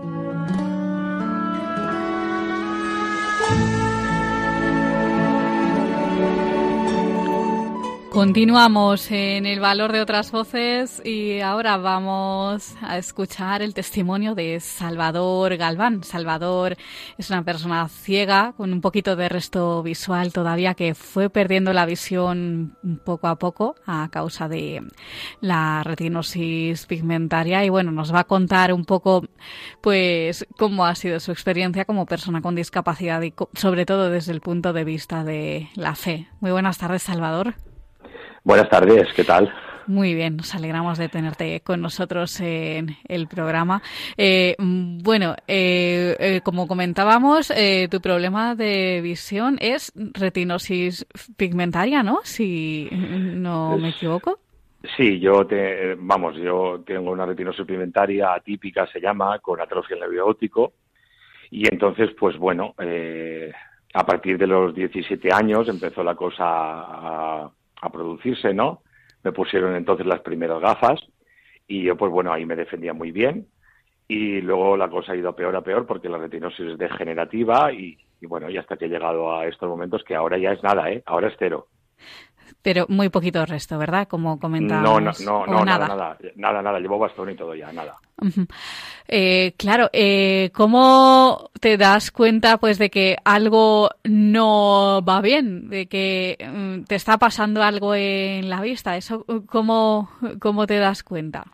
Continuamos 8.11 9.09
en 9.09 9.45
el 9.45 9.61
valor 9.61 9.93
de 9.93 10.01
otras 10.01 10.33
voces 10.33 11.01
y 11.05 11.39
ahora 11.39 11.77
vamos 11.77 12.75
a 12.81 12.97
escuchar 12.97 13.61
el 13.61 13.73
testimonio 13.73 14.35
de 14.35 14.59
Salvador 14.59 15.55
Galván. 15.55 16.03
Salvador 16.03 16.75
es 17.17 17.29
una 17.29 17.45
persona 17.45 17.87
ciega 17.87 18.53
con 18.57 18.73
un 18.73 18.81
poquito 18.81 19.15
de 19.15 19.29
resto 19.29 19.81
visual 19.81 20.33
todavía 20.33 20.73
que 20.73 20.93
fue 20.93 21.29
perdiendo 21.29 21.71
la 21.71 21.85
visión 21.85 22.77
poco 23.05 23.27
a 23.27 23.39
poco 23.39 23.75
a 23.85 24.09
causa 24.11 24.49
de 24.49 24.83
la 25.39 25.81
retinosis 25.85 26.87
pigmentaria 26.87 27.63
y 27.63 27.69
bueno, 27.69 27.93
nos 27.93 28.13
va 28.13 28.19
a 28.19 28.25
contar 28.25 28.73
un 28.73 28.83
poco 28.83 29.23
pues 29.79 30.45
cómo 30.57 30.85
ha 30.85 30.95
sido 30.95 31.21
su 31.21 31.31
experiencia 31.31 31.85
como 31.85 32.05
persona 32.05 32.41
con 32.41 32.55
discapacidad 32.55 33.21
y 33.21 33.33
sobre 33.53 33.85
todo 33.85 34.09
desde 34.09 34.33
el 34.33 34.41
punto 34.41 34.73
de 34.73 34.83
vista 34.83 35.23
de 35.23 35.69
la 35.75 35.95
fe. 35.95 36.27
Muy 36.41 36.51
buenas 36.51 36.77
tardes, 36.77 37.03
Salvador. 37.03 37.55
Buenas 38.43 38.69
tardes, 38.69 39.07
¿qué 39.15 39.23
tal? 39.23 39.53
Muy 39.85 40.15
bien, 40.15 40.37
nos 40.37 40.55
alegramos 40.55 40.97
de 40.97 41.09
tenerte 41.09 41.61
con 41.61 41.79
nosotros 41.79 42.39
en 42.39 42.97
el 43.07 43.27
programa. 43.27 43.83
Eh, 44.17 44.55
bueno, 44.57 45.35
eh, 45.47 46.15
eh, 46.19 46.41
como 46.43 46.67
comentábamos, 46.67 47.53
tu 47.89 48.01
problema 48.01 48.55
de 48.55 49.01
visión 49.01 49.57
es 49.59 49.91
retinosis 49.95 51.05
pigmentaria, 51.37 52.01
¿no? 52.01 52.19
Si 52.23 52.89
no 52.91 53.77
me 53.77 53.89
equivoco. 53.89 54.39
Sí, 54.97 55.19
yo 55.19 55.45
te, 55.45 55.93
vamos, 55.95 56.35
yo 56.37 56.81
tengo 56.83 57.11
una 57.11 57.27
retinosis 57.27 57.65
pigmentaria 57.65 58.33
atípica, 58.33 58.87
se 58.87 58.99
llama, 58.99 59.37
con 59.37 59.61
atrofia 59.61 59.93
en 59.95 59.99
nervio 59.99 60.25
óptico. 60.25 60.73
Y 61.51 61.67
entonces, 61.71 62.09
pues 62.19 62.37
bueno, 62.37 62.73
a 63.93 64.05
partir 64.05 64.39
de 64.39 64.47
los 64.47 64.73
17 64.73 65.31
años 65.31 65.69
empezó 65.69 66.03
la 66.03 66.15
cosa 66.15 66.45
a 66.45 67.51
a 67.81 67.91
producirse, 67.91 68.53
¿no? 68.53 68.81
Me 69.23 69.31
pusieron 69.31 69.75
entonces 69.75 70.05
las 70.05 70.21
primeras 70.21 70.61
gafas 70.61 70.99
y 71.67 71.83
yo, 71.83 71.97
pues 71.97 72.11
bueno, 72.11 72.31
ahí 72.31 72.45
me 72.45 72.55
defendía 72.55 72.93
muy 72.93 73.11
bien. 73.11 73.47
Y 74.07 74.41
luego 74.41 74.75
la 74.75 74.89
cosa 74.89 75.13
ha 75.13 75.15
ido 75.15 75.35
peor 75.35 75.55
a 75.55 75.61
peor 75.61 75.85
porque 75.85 76.09
la 76.09 76.17
retinosis 76.17 76.71
es 76.71 76.77
degenerativa 76.77 77.71
y, 77.71 77.97
y 78.19 78.25
bueno, 78.25 78.49
y 78.49 78.57
hasta 78.57 78.77
que 78.77 78.85
he 78.85 78.89
llegado 78.89 79.33
a 79.33 79.47
estos 79.47 79.69
momentos 79.69 80.03
que 80.03 80.15
ahora 80.15 80.37
ya 80.37 80.51
es 80.51 80.61
nada, 80.63 80.91
¿eh? 80.91 81.01
Ahora 81.05 81.29
es 81.29 81.35
cero. 81.39 81.67
Pero 82.61 82.85
muy 82.89 83.09
poquito 83.09 83.45
resto, 83.45 83.77
¿verdad? 83.77 84.07
Como 84.07 84.39
comentábamos. 84.39 85.21
No, 85.21 85.45
no, 85.45 85.45
no, 85.45 85.53
no 85.59 85.65
nada. 85.65 85.87
nada, 85.87 86.17
nada, 86.35 86.61
nada, 86.61 86.79
llevo 86.79 86.99
bastón 86.99 87.29
y 87.29 87.35
todo 87.35 87.55
ya, 87.55 87.71
nada. 87.71 87.95
eh, 89.07 89.53
claro, 89.57 89.89
eh, 89.93 90.51
¿cómo 90.53 91.49
te 91.59 91.77
das 91.77 92.11
cuenta 92.11 92.57
pues 92.57 92.77
de 92.77 92.89
que 92.89 93.17
algo 93.23 93.89
no 94.03 95.01
va 95.07 95.21
bien, 95.21 95.69
de 95.69 95.87
que 95.87 96.37
mm, 96.39 96.83
te 96.83 96.95
está 96.95 97.17
pasando 97.17 97.63
algo 97.63 97.95
en 97.95 98.49
la 98.49 98.61
vista? 98.61 98.97
¿Eso 98.97 99.25
cómo, 99.47 100.09
cómo 100.39 100.67
te 100.67 100.77
das 100.77 101.03
cuenta? 101.03 101.45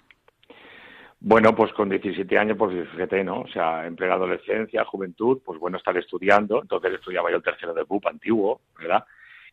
Bueno, 1.19 1.55
pues 1.55 1.73
con 1.73 1.89
17 1.89 2.37
años, 2.37 2.57
pues 2.57 2.87
fíjate, 2.89 3.23
¿no? 3.23 3.41
O 3.41 3.47
sea, 3.47 3.87
en 3.87 3.95
plena 3.95 4.13
adolescencia, 4.13 4.85
juventud, 4.85 5.39
pues 5.43 5.59
bueno, 5.59 5.77
estar 5.77 5.97
estudiando. 5.97 6.61
Entonces 6.61 6.93
estudiaba 6.93 7.31
yo 7.31 7.37
el 7.37 7.43
tercero 7.43 7.73
de 7.73 7.83
BUP 7.83 8.05
antiguo, 8.05 8.61
¿verdad? 8.77 9.03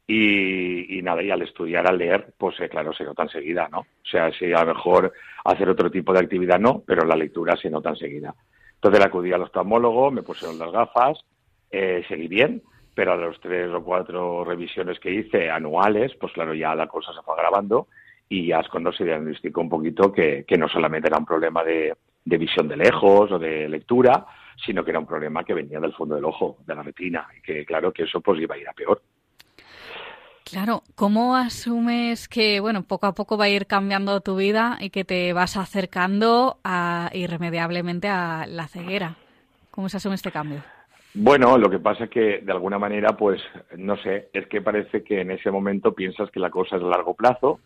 Y, 0.06 1.00
nada, 1.02 1.22
y 1.22 1.30
al 1.30 1.40
estudiar, 1.42 1.86
al 1.86 1.96
leer, 1.96 2.34
pues 2.36 2.60
eh, 2.60 2.68
claro, 2.68 2.92
se 2.92 3.04
nota 3.04 3.22
enseguida, 3.22 3.68
¿no? 3.70 3.78
O 3.78 4.06
sea, 4.08 4.30
si 4.32 4.52
a 4.52 4.62
lo 4.62 4.74
mejor 4.74 5.12
hacer 5.44 5.68
otro 5.68 5.90
tipo 5.90 6.12
de 6.12 6.20
actividad 6.20 6.58
no, 6.58 6.82
pero 6.86 7.06
la 7.06 7.16
lectura 7.16 7.56
se 7.56 7.70
nota 7.70 7.90
enseguida. 7.90 8.34
Entonces 8.74 9.02
acudí 9.02 9.32
al 9.32 9.42
oftalmólogo, 9.42 10.10
me 10.10 10.22
pusieron 10.22 10.58
las 10.58 10.70
gafas, 10.70 11.18
eh, 11.70 12.04
seguí 12.06 12.28
bien, 12.28 12.62
pero 12.94 13.12
a 13.12 13.16
los 13.16 13.40
tres 13.40 13.70
o 13.72 13.82
cuatro 13.82 14.44
revisiones 14.44 15.00
que 15.00 15.10
hice 15.10 15.50
anuales, 15.50 16.12
pues 16.20 16.32
claro, 16.34 16.52
ya 16.52 16.74
la 16.74 16.86
cosa 16.86 17.12
se 17.14 17.22
fue 17.22 17.34
agravando 17.34 17.88
y 18.28 18.48
ya 18.48 18.60
es 18.60 18.68
cuando 18.68 18.92
se 18.92 19.04
diagnosticó 19.04 19.62
un 19.62 19.70
poquito 19.70 20.12
que, 20.12 20.44
que 20.46 20.58
no 20.58 20.68
solamente 20.68 21.08
era 21.08 21.18
un 21.18 21.26
problema 21.26 21.64
de, 21.64 21.94
de 22.24 22.38
visión 22.38 22.68
de 22.68 22.76
lejos 22.76 23.32
o 23.32 23.38
de 23.38 23.68
lectura, 23.68 24.26
sino 24.64 24.84
que 24.84 24.90
era 24.90 25.00
un 25.00 25.06
problema 25.06 25.44
que 25.44 25.54
venía 25.54 25.80
del 25.80 25.92
fondo 25.92 26.14
del 26.14 26.24
ojo, 26.24 26.58
de 26.66 26.74
la 26.74 26.82
retina, 26.82 27.26
y 27.36 27.42
que 27.42 27.64
claro 27.64 27.92
que 27.92 28.04
eso 28.04 28.20
pues 28.20 28.40
iba 28.40 28.54
a 28.54 28.58
ir 28.58 28.68
a 28.68 28.72
peor. 28.72 29.00
Claro, 30.44 30.82
¿cómo 30.94 31.36
asumes 31.36 32.28
que, 32.28 32.60
bueno, 32.60 32.82
poco 32.82 33.06
a 33.06 33.14
poco 33.14 33.38
va 33.38 33.46
a 33.46 33.48
ir 33.48 33.66
cambiando 33.66 34.20
tu 34.20 34.36
vida 34.36 34.76
y 34.78 34.90
que 34.90 35.02
te 35.02 35.32
vas 35.32 35.56
acercando 35.56 36.58
a, 36.62 37.10
irremediablemente 37.14 38.08
a 38.08 38.44
la 38.46 38.68
ceguera? 38.68 39.16
¿Cómo 39.70 39.88
se 39.88 39.96
asume 39.96 40.16
este 40.16 40.30
cambio? 40.30 40.62
Bueno, 41.14 41.56
lo 41.56 41.70
que 41.70 41.78
pasa 41.78 42.04
es 42.04 42.10
que 42.10 42.40
de 42.42 42.52
alguna 42.52 42.78
manera, 42.78 43.16
pues, 43.16 43.40
no 43.78 43.96
sé, 43.96 44.28
es 44.34 44.46
que 44.48 44.60
parece 44.60 45.02
que 45.02 45.22
en 45.22 45.30
ese 45.30 45.50
momento 45.50 45.94
piensas 45.94 46.30
que 46.30 46.40
la 46.40 46.50
cosa 46.50 46.76
es 46.76 46.82
a 46.82 46.86
largo 46.86 47.14
plazo. 47.14 47.60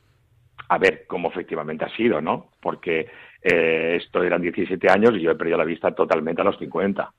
A 0.68 0.78
ver 0.78 1.04
cómo 1.08 1.30
efectivamente 1.30 1.84
ha 1.84 1.96
sido, 1.96 2.20
¿no? 2.20 2.50
Porque 2.60 3.08
eh, 3.42 3.98
esto 4.00 4.22
eran 4.22 4.42
17 4.42 4.88
años 4.88 5.12
y 5.14 5.22
yo 5.22 5.32
he 5.32 5.36
perdido 5.36 5.58
la 5.58 5.64
vista 5.64 5.92
totalmente 5.92 6.42
a 6.42 6.44
los 6.44 6.58
50. 6.58 7.12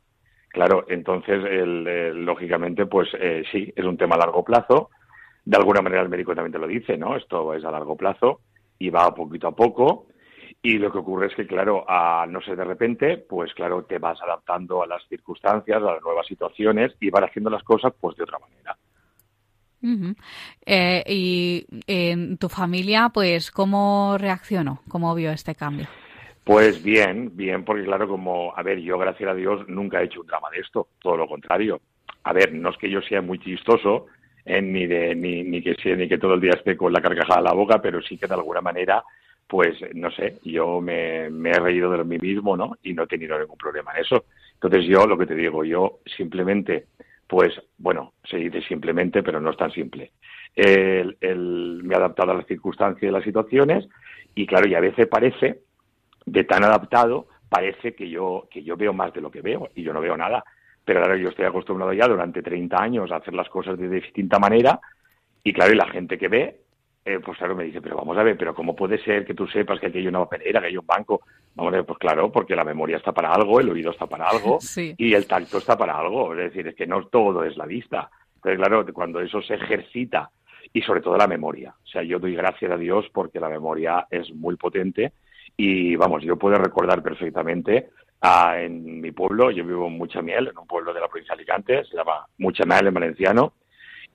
Claro, 0.50 0.86
entonces, 0.88 1.42
lógicamente, 2.16 2.86
pues 2.86 3.10
eh, 3.20 3.44
sí, 3.52 3.74
es 3.76 3.86
un 3.86 3.98
tema 3.98 4.16
a 4.16 4.20
largo 4.20 4.44
plazo 4.44 4.90
de 5.50 5.58
alguna 5.58 5.82
manera 5.82 6.04
el 6.04 6.10
médico 6.10 6.36
también 6.36 6.52
te 6.52 6.60
lo 6.60 6.68
dice, 6.68 6.96
¿no? 6.96 7.16
Esto 7.16 7.56
es 7.56 7.66
a 7.66 7.72
largo 7.72 7.96
plazo 7.98 8.42
y 8.78 8.92
va 8.92 9.16
poquito 9.16 9.48
a 9.48 9.56
poco. 9.56 10.06
Y 10.62 10.78
lo 10.78 10.92
que 10.92 11.00
ocurre 11.00 11.26
es 11.26 11.34
que, 11.34 11.48
claro, 11.48 11.86
a 11.88 12.28
no 12.30 12.40
ser 12.40 12.56
de 12.56 12.66
repente, 12.66 13.18
pues 13.18 13.52
claro, 13.56 13.84
te 13.84 13.98
vas 13.98 14.22
adaptando 14.22 14.84
a 14.84 14.88
las 14.88 15.02
circunstancias, 15.08 15.78
a 15.78 15.94
las 15.94 16.04
nuevas 16.04 16.28
situaciones 16.28 16.96
y 17.00 17.10
vas 17.10 17.24
haciendo 17.24 17.50
las 17.50 17.64
cosas 17.64 17.94
pues 18.00 18.16
de 18.16 18.26
otra 18.26 18.38
manera. 18.38 18.78
Eh, 20.68 21.04
y 21.08 21.66
en 21.88 22.38
tu 22.38 22.48
familia, 22.48 23.10
pues, 23.12 23.50
¿cómo 23.50 24.18
reaccionó? 24.20 24.82
¿Cómo 24.88 25.16
vio 25.16 25.32
este 25.32 25.56
cambio? 25.56 25.88
Pues 26.44 26.84
bien, 26.84 27.32
bien, 27.36 27.66
porque 27.66 27.86
claro, 27.86 28.08
como, 28.08 28.54
a 28.56 28.62
ver, 28.62 28.80
yo 28.82 29.00
gracias 29.00 29.32
a 29.32 29.34
Dios 29.34 29.68
nunca 29.68 30.00
he 30.00 30.06
hecho 30.06 30.22
un 30.22 30.28
drama 30.28 30.52
de 30.52 30.60
esto, 30.60 30.90
todo 31.02 31.18
lo 31.18 31.28
contrario. 31.28 31.82
A 32.24 32.34
ver, 32.34 32.54
no 32.54 32.70
es 32.70 32.78
que 32.78 32.92
yo 32.92 33.02
sea 33.02 33.24
muy 33.24 33.40
chistoso, 33.40 34.06
ni, 34.46 34.88
de, 34.88 35.16
ni, 35.16 35.44
ni, 35.44 35.62
que, 35.62 35.76
ni 35.96 36.08
que 36.08 36.18
todo 36.18 36.34
el 36.34 36.42
día 36.42 36.54
esté 36.54 36.76
con 36.76 36.94
la 36.94 37.02
carcajada 37.02 37.40
a 37.40 37.44
la 37.44 37.54
boca, 37.54 37.82
pero 37.82 38.02
sí 38.02 38.18
que 38.18 38.28
de 38.28 38.34
alguna 38.34 38.62
manera, 38.62 39.04
pues 39.48 39.76
no 39.94 40.12
sé, 40.12 40.38
yo 40.44 40.82
me, 40.82 41.26
he 41.26 41.60
reído 41.60 41.92
de 41.92 42.04
mí 42.04 42.18
mismo, 42.18 42.56
¿no? 42.56 42.78
Y 42.84 42.94
no 42.94 43.04
he 43.04 43.08
tenido 43.08 43.38
ningún 43.38 43.58
problema 43.58 43.92
en 43.94 44.02
eso. 44.02 44.26
Entonces 44.54 44.86
yo, 44.86 45.06
lo 45.06 45.18
que 45.18 45.26
te 45.26 45.36
digo, 45.36 45.64
yo 45.64 46.00
simplemente, 46.18 46.88
pues 47.28 47.54
bueno, 47.78 48.14
se 48.24 48.38
dice 48.38 48.62
simplemente, 48.62 49.24
pero 49.24 49.40
no 49.40 49.52
es 49.52 49.58
tan 49.58 49.72
simple. 49.72 50.12
El, 50.56 51.18
el, 51.22 51.82
me 51.84 51.94
he 51.94 51.98
adaptado 51.98 52.32
a 52.32 52.36
las 52.36 52.48
circunstancias 52.48 53.10
y 53.10 53.14
las 53.14 53.24
situaciones 53.24 53.88
y 54.36 54.46
claro, 54.46 54.68
y 54.68 54.76
a 54.76 54.80
veces 54.80 55.08
parece, 55.08 55.62
de 56.26 56.44
tan 56.44 56.64
adaptado, 56.64 57.28
parece 57.50 57.96
que 57.96 58.10
yo, 58.10 58.48
que 58.50 58.64
yo 58.64 58.78
veo 58.78 58.94
más 58.94 59.14
de 59.14 59.22
lo 59.22 59.32
que 59.32 59.42
veo 59.42 59.70
y 59.76 59.84
yo 59.84 59.94
no 59.94 60.02
veo 60.02 60.16
nada 60.16 60.44
pero 60.84 61.02
claro, 61.02 61.18
yo 61.18 61.30
estoy 61.30 61.46
acostumbrado 61.46 61.94
ya 61.94 62.08
durante 62.08 62.42
30 62.42 62.82
años 62.82 63.12
a 63.12 63.18
hacer 63.18 63.34
las 63.34 63.50
cosas 63.50 63.78
de 63.78 63.90
distinta 63.90 64.40
manera 64.40 64.80
y 65.44 65.54
claro, 65.54 65.74
y 65.74 65.78
la 65.78 65.88
gente 65.88 66.18
que 66.18 66.28
ve, 66.28 66.62
eh, 67.06 67.20
pues 67.24 67.38
claro, 67.38 67.56
me 67.56 67.64
dice, 67.64 67.82
pero 67.82 67.96
vamos 67.96 68.18
a 68.18 68.24
ver, 68.24 68.38
pero 68.38 68.54
¿cómo 68.54 68.76
puede 68.76 69.02
ser 69.04 69.26
que 69.26 69.34
tú 69.34 69.48
sepas 69.48 69.80
que 69.80 69.88
aquí 69.88 70.00
hay 70.00 70.08
una 70.08 70.20
papelera, 70.20 70.60
que 70.60 70.68
hay 70.68 70.78
un 70.78 70.86
banco? 70.86 71.22
Vamos 71.56 71.74
a 71.74 71.78
ver, 71.78 71.86
pues 71.86 71.98
claro, 71.98 72.32
porque 72.32 72.56
la 72.56 72.64
memoria 72.64 72.98
está 72.98 73.12
para 73.12 73.32
algo, 73.32 73.60
el 73.60 73.70
oído 73.70 73.92
está 73.92 74.06
para 74.06 74.28
algo 74.28 74.60
y 74.76 75.14
el 75.14 75.26
tacto 75.26 75.58
está 75.58 75.78
para 75.78 75.98
algo, 75.98 76.34
es 76.34 76.40
decir, 76.40 76.68
es 76.68 76.76
que 76.76 76.88
no 76.88 77.08
todo 77.08 77.44
es 77.44 77.58
la 77.58 77.66
vista. 77.66 78.10
Entonces, 78.36 78.60
claro, 78.60 78.86
cuando 78.94 79.22
eso 79.22 79.42
se 79.42 79.56
ejercita 79.56 80.30
y 80.72 80.82
sobre 80.82 81.02
todo 81.02 81.18
la 81.18 81.28
memoria, 81.28 81.74
o 81.84 81.88
sea, 81.88 82.04
yo 82.04 82.20
doy 82.20 82.36
gracias 82.36 82.72
a 82.72 82.78
Dios 82.78 83.06
porque 83.14 83.40
la 83.40 83.50
memoria 83.50 84.08
es 84.10 84.32
muy 84.34 84.56
potente 84.56 85.14
y 85.58 85.96
vamos, 85.96 86.24
yo 86.24 86.38
puedo 86.38 86.58
recordar 86.58 87.02
perfectamente 87.02 87.90
en 88.22 89.02
mi 89.02 89.12
pueblo, 89.12 89.52
yo 89.52 89.66
vivo 89.66 89.88
en 89.88 89.98
Muchamiel, 89.98 90.48
en 90.48 90.58
un 90.58 90.68
pueblo 90.68 90.94
de 90.94 91.00
la 91.00 91.08
provincia 91.08 91.36
de 91.36 91.42
Alicante, 91.42 91.86
se 91.86 91.96
llama 91.96 92.26
Muchamiel 92.38 92.88
en 92.88 92.94
valenciano, 92.94 93.54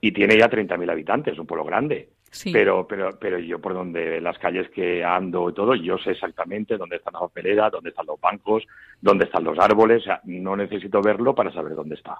y 0.01 0.11
tiene 0.11 0.37
ya 0.37 0.49
30.000 0.49 0.91
habitantes, 0.91 1.33
es 1.33 1.39
un 1.39 1.47
pueblo 1.47 1.65
grande. 1.65 2.09
Pero, 2.51 2.85
pero, 2.85 3.17
pero 3.17 3.39
yo 3.39 3.59
por 3.59 3.73
donde 3.73 4.19
las 4.19 4.37
calles 4.39 4.69
que 4.71 5.03
ando 5.03 5.49
y 5.49 5.53
todo, 5.53 5.73
yo 5.73 5.97
sé 5.97 6.11
exactamente 6.11 6.77
dónde 6.77 6.97
están 6.97 7.13
las 7.13 7.21
papeleras, 7.21 7.71
dónde 7.71 7.91
están 7.91 8.05
los 8.05 8.19
bancos, 8.19 8.67
dónde 8.99 9.25
están 9.25 9.45
los 9.45 9.57
árboles, 9.57 10.01
o 10.01 10.05
sea, 10.05 10.21
no 10.25 10.55
necesito 10.55 11.01
verlo 11.01 11.33
para 11.33 11.51
saber 11.53 11.75
dónde 11.75 11.95
está. 11.95 12.17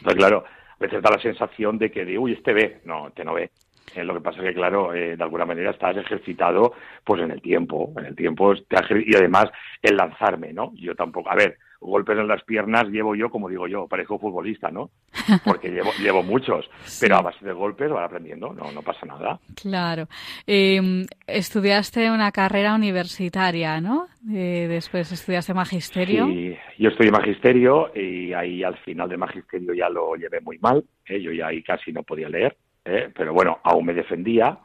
Entonces, 0.00 0.18
claro, 0.18 0.44
a 0.46 0.76
veces 0.78 1.02
da 1.02 1.10
la 1.10 1.22
sensación 1.22 1.78
de 1.78 1.90
que, 1.90 2.04
de, 2.04 2.18
uy, 2.18 2.32
este 2.32 2.52
ve, 2.52 2.80
no, 2.84 3.08
este 3.08 3.24
no 3.24 3.34
ve. 3.34 3.50
Eh, 3.94 4.04
lo 4.04 4.14
que 4.14 4.20
pasa 4.20 4.38
es 4.38 4.48
que, 4.48 4.54
claro, 4.54 4.94
eh, 4.94 5.16
de 5.16 5.22
alguna 5.22 5.44
manera 5.44 5.70
estás 5.70 5.96
ejercitado 5.96 6.74
pues 7.04 7.22
en 7.22 7.30
el 7.30 7.40
tiempo, 7.40 7.92
en 7.96 8.06
el 8.06 8.16
tiempo 8.16 8.54
y 8.54 9.16
además 9.16 9.46
el 9.82 9.96
lanzarme, 9.96 10.52
¿no? 10.52 10.72
Yo 10.74 10.94
tampoco, 10.94 11.30
a 11.30 11.34
ver, 11.34 11.58
golpes 11.80 12.18
en 12.18 12.28
las 12.28 12.42
piernas 12.42 12.88
llevo 12.88 13.14
yo, 13.14 13.30
como 13.30 13.48
digo 13.48 13.68
yo, 13.68 13.86
parezco 13.86 14.18
futbolista, 14.18 14.70
¿no? 14.70 14.90
Porque 15.44 15.70
llevo, 15.70 15.90
llevo 16.02 16.22
muchos, 16.22 16.68
pero 17.00 17.16
a 17.16 17.22
base 17.22 17.44
de 17.44 17.52
golpes 17.52 17.90
van 17.90 18.04
aprendiendo, 18.04 18.52
no, 18.52 18.72
no 18.72 18.82
pasa 18.82 19.06
nada. 19.06 19.38
Claro. 19.54 20.08
Em, 20.46 21.06
estudiaste 21.26 22.10
una 22.10 22.32
carrera 22.32 22.74
universitaria, 22.74 23.80
¿no? 23.80 24.08
Eh, 24.32 24.66
después 24.68 25.10
estudiaste 25.12 25.54
magisterio. 25.54 26.26
Sí, 26.26 26.56
yo 26.78 26.90
estudié 26.90 27.10
magisterio 27.10 27.90
y 27.94 28.32
ahí 28.32 28.62
al 28.62 28.76
final 28.78 29.08
de 29.08 29.16
magisterio 29.16 29.72
ya 29.74 29.88
lo 29.88 30.14
llevé 30.16 30.40
muy 30.40 30.58
mal, 30.58 30.84
yo 31.06 31.32
ya 31.32 31.46
ahí 31.46 31.62
casi 31.62 31.92
no 31.92 32.02
podía 32.02 32.28
leer 32.28 32.56
¿eh? 32.88 33.10
pero 33.14 33.32
bueno, 33.32 33.60
aún 33.62 33.86
me 33.86 33.94
defendía. 33.94 34.58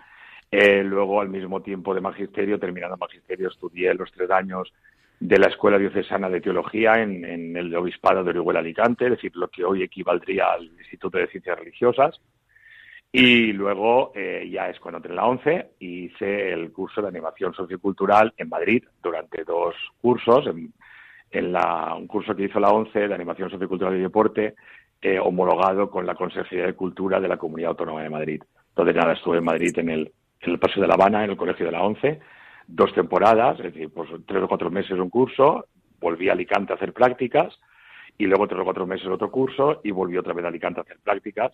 Eh, 0.50 0.84
luego, 0.84 1.20
al 1.20 1.30
mismo 1.30 1.62
tiempo 1.62 1.96
de 1.96 2.02
magisterio, 2.02 2.60
terminando 2.60 2.96
magisterio, 2.98 3.50
estudié 3.50 3.94
los 3.94 4.12
tres 4.12 4.30
años 4.30 4.72
de 5.20 5.40
la 5.40 5.48
Escuela 5.48 5.78
Diocesana 5.78 6.30
de 6.30 6.42
Teología 6.42 7.02
en, 7.02 7.56
el 7.56 7.74
Obispado 7.76 8.24
de 8.24 8.32
Orihuela 8.32 8.60
Alicante, 8.60 9.06
es 9.06 9.12
decir, 9.12 9.32
lo 9.36 9.48
que 9.48 9.64
hoy 9.64 9.82
equivaldría 9.82 10.52
al 10.52 10.66
Instituto 10.66 11.18
de 11.18 11.28
Ciencias 11.28 11.58
Religiosas. 11.58 12.20
Y 13.12 13.54
luego 13.54 14.12
eh, 14.16 14.50
ya 14.52 14.70
es 14.70 14.80
cuando 14.80 14.98
entré 14.98 15.12
en 15.12 15.16
la 15.16 15.26
ONCE 15.26 15.70
y 15.80 16.06
hice 16.06 16.52
el 16.52 16.72
curso 16.72 17.02
de 17.02 17.08
animación 17.08 17.54
sociocultural 17.54 18.34
en 18.38 18.50
Madrid 18.50 18.84
durante 19.02 19.44
dos 19.44 19.76
cursos, 20.02 20.46
en, 21.32 21.54
la, 21.54 21.96
un 21.96 22.08
curso 22.08 22.36
que 22.36 22.44
hizo 22.44 22.60
la 22.60 22.72
ONCE 22.72 23.08
de 23.08 23.14
animación 23.16 23.50
sociocultural 23.50 23.96
y 23.96 24.02
deporte, 24.02 24.56
eh, 25.04 25.20
homologado 25.20 25.91
con 25.91 26.06
la 26.06 26.16
Consejería 26.16 26.66
de 26.66 26.74
Cultura 26.74 27.20
de 27.20 27.28
la 27.28 27.38
Comunidad 27.38 27.72
Autónoma 27.72 28.04
de 28.04 28.10
Madrid. 28.10 28.43
Entonces 28.70 28.95
nada, 28.95 29.14
estuve 29.14 29.39
en 29.39 29.43
Madrid 29.43 29.78
en 29.78 29.89
el, 29.89 30.12
en 30.39 30.51
el 30.51 30.60
Paseo 30.60 30.82
de 30.82 30.88
La 30.88 30.93
Habana, 30.93 31.26
en 31.26 31.32
el 31.32 31.38
Colegio 31.38 31.66
de 31.66 31.74
la 31.74 31.84
ONCE, 31.84 32.22
dos 32.68 32.93
temporadas, 32.93 33.60
es 33.60 33.74
decir, 33.74 33.89
pues 33.93 34.10
tres 34.26 34.41
o 34.41 34.47
cuatro 34.47 34.72
meses 34.72 34.97
un 34.97 35.10
curso, 35.10 35.66
volví 35.99 36.30
a 36.30 36.32
Alicante 36.32 36.72
a 36.72 36.78
hacer 36.78 36.93
prácticas 36.93 37.60
y 38.18 38.28
luego 38.28 38.47
tres 38.47 38.62
o 38.62 38.64
cuatro 38.64 38.88
meses 38.88 39.08
otro 39.08 39.30
curso 39.30 39.82
y 39.84 39.91
volví 39.91 40.18
otra 40.18 40.34
vez 40.34 40.45
a 40.45 40.47
Alicante 40.47 40.80
a 40.80 40.84
hacer 40.84 40.99
prácticas 41.04 41.51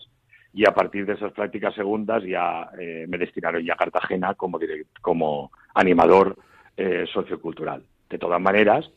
y 0.52 0.66
a 0.66 0.72
partir 0.72 1.06
de 1.06 1.14
esas 1.14 1.32
prácticas 1.32 1.74
segundas 1.74 2.22
ya 2.24 2.70
eh, 2.78 3.06
me 3.08 3.18
destinaron 3.18 3.64
ya 3.64 3.74
a 3.74 3.76
Cartagena 3.76 4.34
como, 4.34 4.58
como 5.00 5.50
animador 5.74 6.36
eh, 6.76 7.04
sociocultural. 7.12 7.82
De 8.08 8.18
todas 8.18 8.40
maneras, 8.40 8.90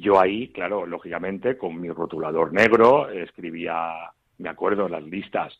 yo 0.00 0.20
ahí, 0.20 0.48
claro, 0.48 0.86
lógicamente, 0.86 1.56
con 1.56 1.80
mi 1.80 1.88
rotulador 1.88 2.52
negro, 2.52 3.08
escribía, 3.10 4.10
me 4.38 4.48
acuerdo, 4.48 4.88
las 4.88 5.02
listas 5.02 5.58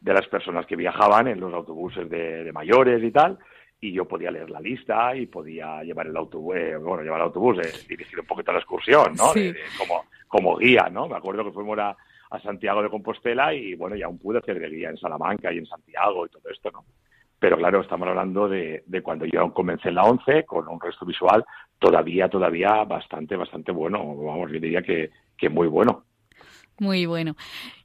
de 0.00 0.12
las 0.12 0.26
personas 0.28 0.66
que 0.66 0.76
viajaban 0.76 1.28
en 1.28 1.40
los 1.40 1.52
autobuses 1.52 2.08
de, 2.08 2.50
mayores 2.52 3.02
y 3.02 3.10
tal, 3.10 3.38
y 3.80 3.92
yo 3.92 4.06
podía 4.06 4.30
leer 4.30 4.50
la 4.50 4.60
lista 4.60 5.14
y 5.14 5.26
podía 5.26 5.82
llevar 5.82 6.06
el 6.06 6.16
autobús, 6.16 6.56
eh, 6.56 6.76
bueno, 6.76 7.02
llevar 7.02 7.20
el 7.20 7.26
autobús, 7.26 7.58
dirigir 7.88 8.20
un 8.20 8.26
poquito 8.26 8.52
la 8.52 8.58
excursión, 8.58 9.14
¿no? 9.16 9.32
como, 9.78 10.04
como 10.28 10.56
guía, 10.56 10.88
¿no? 10.90 11.06
Me 11.06 11.16
acuerdo 11.16 11.44
que 11.44 11.52
fuimos 11.52 11.78
a, 11.78 11.96
a 12.30 12.40
Santiago 12.40 12.82
de 12.82 12.90
Compostela 12.90 13.52
y 13.52 13.74
bueno, 13.74 13.96
ya 13.96 14.06
aún 14.06 14.18
pude 14.18 14.38
hacer 14.38 14.58
de 14.58 14.68
guía 14.68 14.90
en 14.90 14.96
Salamanca 14.96 15.52
y 15.52 15.58
en 15.58 15.66
Santiago 15.66 16.26
y 16.26 16.30
todo 16.30 16.48
esto, 16.50 16.70
¿no? 16.70 16.84
Pero 17.38 17.58
claro, 17.58 17.82
estamos 17.82 18.08
hablando 18.08 18.48
de, 18.48 18.84
de 18.86 19.02
cuando 19.02 19.26
yo 19.26 19.52
comencé 19.52 19.90
en 19.90 19.96
la 19.96 20.04
11 20.04 20.44
con 20.44 20.66
un 20.66 20.80
resto 20.80 21.04
visual 21.04 21.44
todavía, 21.84 22.28
todavía 22.28 22.82
bastante, 22.84 23.36
bastante 23.36 23.70
bueno. 23.70 23.98
Vamos, 24.16 24.50
yo 24.50 24.58
diría 24.58 24.80
que, 24.80 25.10
que 25.36 25.50
muy 25.50 25.68
bueno. 25.68 26.04
Muy 26.78 27.04
bueno. 27.04 27.36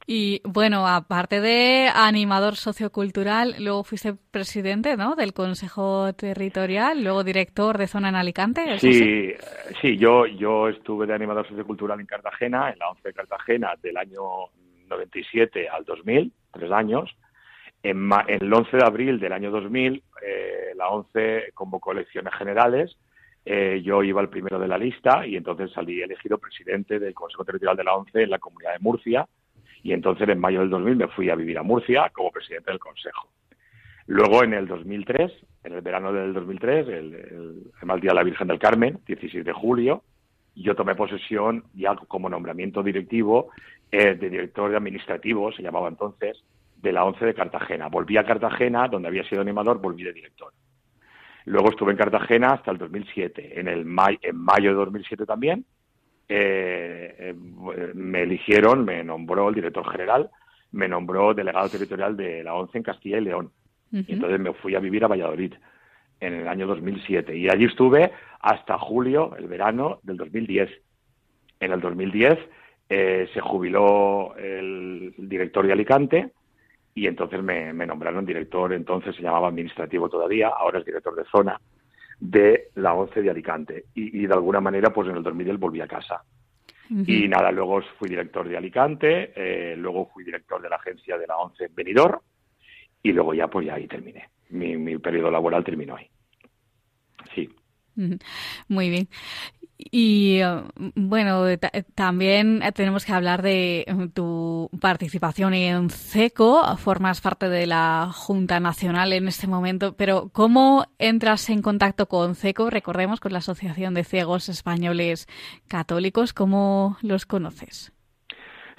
Y 0.06 0.40
bueno, 0.44 0.88
aparte 0.88 1.40
de 1.40 1.88
animador 1.94 2.56
sociocultural, 2.56 3.56
luego 3.60 3.84
fuiste 3.84 4.14
presidente 4.14 4.96
¿no? 4.96 5.14
del 5.14 5.32
Consejo 5.34 6.12
Territorial, 6.14 7.04
luego 7.04 7.22
director 7.22 7.78
de 7.78 7.86
zona 7.86 8.08
en 8.08 8.16
Alicante. 8.16 8.78
Sí, 8.78 9.34
sí, 9.80 9.96
yo, 9.96 10.26
yo 10.26 10.68
estuve 10.68 11.06
de 11.06 11.14
animador 11.14 11.46
sociocultural 11.46 12.00
en 12.00 12.06
Cartagena, 12.06 12.70
en 12.70 12.78
la 12.78 12.88
ONCE 12.88 13.08
de 13.08 13.14
Cartagena, 13.14 13.74
del 13.80 13.98
año 13.98 14.22
97 14.88 15.68
al 15.68 15.84
2000, 15.84 16.32
tres 16.52 16.72
años. 16.72 17.14
En, 17.82 18.10
el 18.26 18.52
11 18.52 18.76
de 18.76 18.84
abril 18.84 19.20
del 19.20 19.32
año 19.32 19.50
2000, 19.50 20.02
eh, 20.22 20.72
la 20.74 20.88
ONCE 20.88 21.52
convocó 21.54 21.92
elecciones 21.92 22.34
generales 22.34 22.96
eh, 23.44 23.80
yo 23.82 24.02
iba 24.02 24.20
el 24.20 24.28
primero 24.28 24.58
de 24.58 24.68
la 24.68 24.78
lista 24.78 25.26
y 25.26 25.36
entonces 25.36 25.70
salí 25.72 26.02
elegido 26.02 26.38
presidente 26.38 26.98
del 26.98 27.14
Consejo 27.14 27.44
Territorial 27.44 27.76
de 27.76 27.84
la 27.84 27.94
ONCE 27.94 28.22
en 28.22 28.30
la 28.30 28.38
Comunidad 28.38 28.72
de 28.72 28.80
Murcia 28.80 29.26
y 29.82 29.92
entonces 29.92 30.28
en 30.28 30.38
mayo 30.38 30.60
del 30.60 30.70
2000 30.70 30.96
me 30.96 31.08
fui 31.08 31.30
a 31.30 31.34
vivir 31.34 31.58
a 31.58 31.62
Murcia 31.62 32.10
como 32.12 32.30
presidente 32.30 32.70
del 32.70 32.80
Consejo. 32.80 33.28
Luego 34.06 34.42
en 34.42 34.54
el 34.54 34.66
2003, 34.66 35.32
en 35.64 35.72
el 35.72 35.80
verano 35.82 36.12
del 36.12 36.34
2003, 36.34 36.88
el, 36.88 37.14
el, 37.14 37.86
mal 37.86 38.00
día 38.00 38.10
de 38.10 38.16
la 38.16 38.24
Virgen 38.24 38.48
del 38.48 38.58
Carmen, 38.58 38.98
16 39.06 39.44
de 39.44 39.52
julio, 39.52 40.02
yo 40.54 40.74
tomé 40.74 40.94
posesión 40.94 41.64
ya 41.74 41.94
como 42.08 42.28
nombramiento 42.28 42.82
directivo 42.82 43.50
eh, 43.90 44.14
de 44.14 44.30
director 44.30 44.74
administrativo, 44.74 45.52
se 45.52 45.62
llamaba 45.62 45.88
entonces, 45.88 46.42
de 46.76 46.92
la 46.92 47.04
ONCE 47.04 47.24
de 47.24 47.34
Cartagena. 47.34 47.88
Volví 47.88 48.16
a 48.16 48.24
Cartagena, 48.24 48.88
donde 48.88 49.08
había 49.08 49.28
sido 49.28 49.42
animador, 49.42 49.80
volví 49.80 50.02
de 50.02 50.12
director. 50.12 50.52
Luego 51.50 51.70
estuve 51.70 51.90
en 51.90 51.98
Cartagena 51.98 52.52
hasta 52.52 52.70
el 52.70 52.78
2007. 52.78 53.58
En, 53.58 53.66
el 53.66 53.80
en 53.80 54.36
mayo 54.36 54.70
de 54.70 54.76
2007 54.76 55.26
también 55.26 55.64
eh, 56.28 57.12
eh, 57.18 57.34
me 57.92 58.22
eligieron, 58.22 58.84
me 58.84 59.02
nombró 59.02 59.48
el 59.48 59.56
director 59.56 59.84
general, 59.90 60.30
me 60.70 60.86
nombró 60.86 61.34
delegado 61.34 61.68
territorial 61.68 62.16
de 62.16 62.44
la 62.44 62.54
ONCE 62.54 62.78
en 62.78 62.84
Castilla 62.84 63.18
y 63.18 63.22
León. 63.22 63.50
Y 63.90 64.12
entonces 64.12 64.38
me 64.38 64.52
fui 64.52 64.76
a 64.76 64.78
vivir 64.78 65.04
a 65.04 65.08
Valladolid 65.08 65.54
en 66.20 66.34
el 66.34 66.46
año 66.46 66.68
2007. 66.68 67.36
Y 67.36 67.48
allí 67.48 67.64
estuve 67.64 68.12
hasta 68.38 68.78
julio, 68.78 69.34
el 69.36 69.48
verano 69.48 69.98
del 70.04 70.18
2010. 70.18 70.70
En 71.58 71.72
el 71.72 71.80
2010 71.80 72.38
eh, 72.88 73.28
se 73.34 73.40
jubiló 73.40 74.36
el 74.36 75.14
director 75.18 75.66
de 75.66 75.72
Alicante 75.72 76.30
y 76.94 77.06
entonces 77.06 77.42
me, 77.42 77.72
nombraron 77.72 78.26
director, 78.26 78.72
entonces 78.72 79.14
se 79.14 79.22
llamaba 79.22 79.48
administrativo 79.48 80.08
todavía, 80.08 80.48
ahora 80.48 80.80
es 80.80 80.84
director 80.84 81.14
de 81.14 81.24
zona 81.24 81.60
de 82.18 82.68
la 82.74 82.94
ONCE 82.94 83.22
de 83.22 83.30
Alicante. 83.30 83.84
Y, 83.94 84.26
de 84.26 84.34
alguna 84.34 84.60
manera, 84.60 84.92
pues 84.92 85.08
en 85.08 85.16
el 85.16 85.22
2000 85.22 85.56
volví 85.56 85.80
a 85.80 85.86
casa. 85.86 86.22
Y 87.06 87.28
nada, 87.28 87.52
luego 87.52 87.80
fui 87.98 88.08
director 88.08 88.48
de 88.48 88.56
Alicante, 88.56 89.32
eh, 89.36 89.76
luego 89.76 90.10
fui 90.12 90.24
director 90.24 90.60
de 90.60 90.68
la 90.68 90.76
agencia 90.76 91.16
de 91.16 91.26
la 91.26 91.36
ONCE 91.38 91.66
en 91.66 91.74
Benidorm, 91.74 92.18
y 93.02 93.12
luego 93.12 93.32
ya, 93.32 93.46
pues 93.46 93.66
ya 93.66 93.74
ahí 93.74 93.86
terminé. 93.86 94.28
Mi, 94.50 94.76
mi 94.76 94.98
periodo 94.98 95.30
laboral 95.30 95.62
terminó 95.62 95.94
ahí. 95.94 96.10
Sí. 97.32 97.48
Muy 98.68 98.90
bien. 98.90 99.08
Y 99.90 100.40
bueno, 100.94 101.44
también 101.94 102.60
tenemos 102.74 103.04
que 103.04 103.12
hablar 103.12 103.42
de 103.42 103.86
tu 104.14 104.70
participación 104.80 105.54
en 105.54 105.90
CECO. 105.90 106.76
Formas 106.76 107.20
parte 107.20 107.48
de 107.48 107.66
la 107.66 108.10
Junta 108.12 108.60
Nacional 108.60 109.12
en 109.12 109.28
este 109.28 109.46
momento, 109.46 109.96
pero 109.96 110.30
¿cómo 110.32 110.84
entras 110.98 111.48
en 111.50 111.62
contacto 111.62 112.06
con 112.06 112.34
CECO? 112.34 112.68
Recordemos 112.68 113.20
con 113.20 113.32
la 113.32 113.38
Asociación 113.38 113.94
de 113.94 114.04
Ciegos 114.04 114.48
Españoles 114.48 115.26
Católicos. 115.68 116.32
¿Cómo 116.32 116.98
los 117.02 117.24
conoces? 117.24 117.92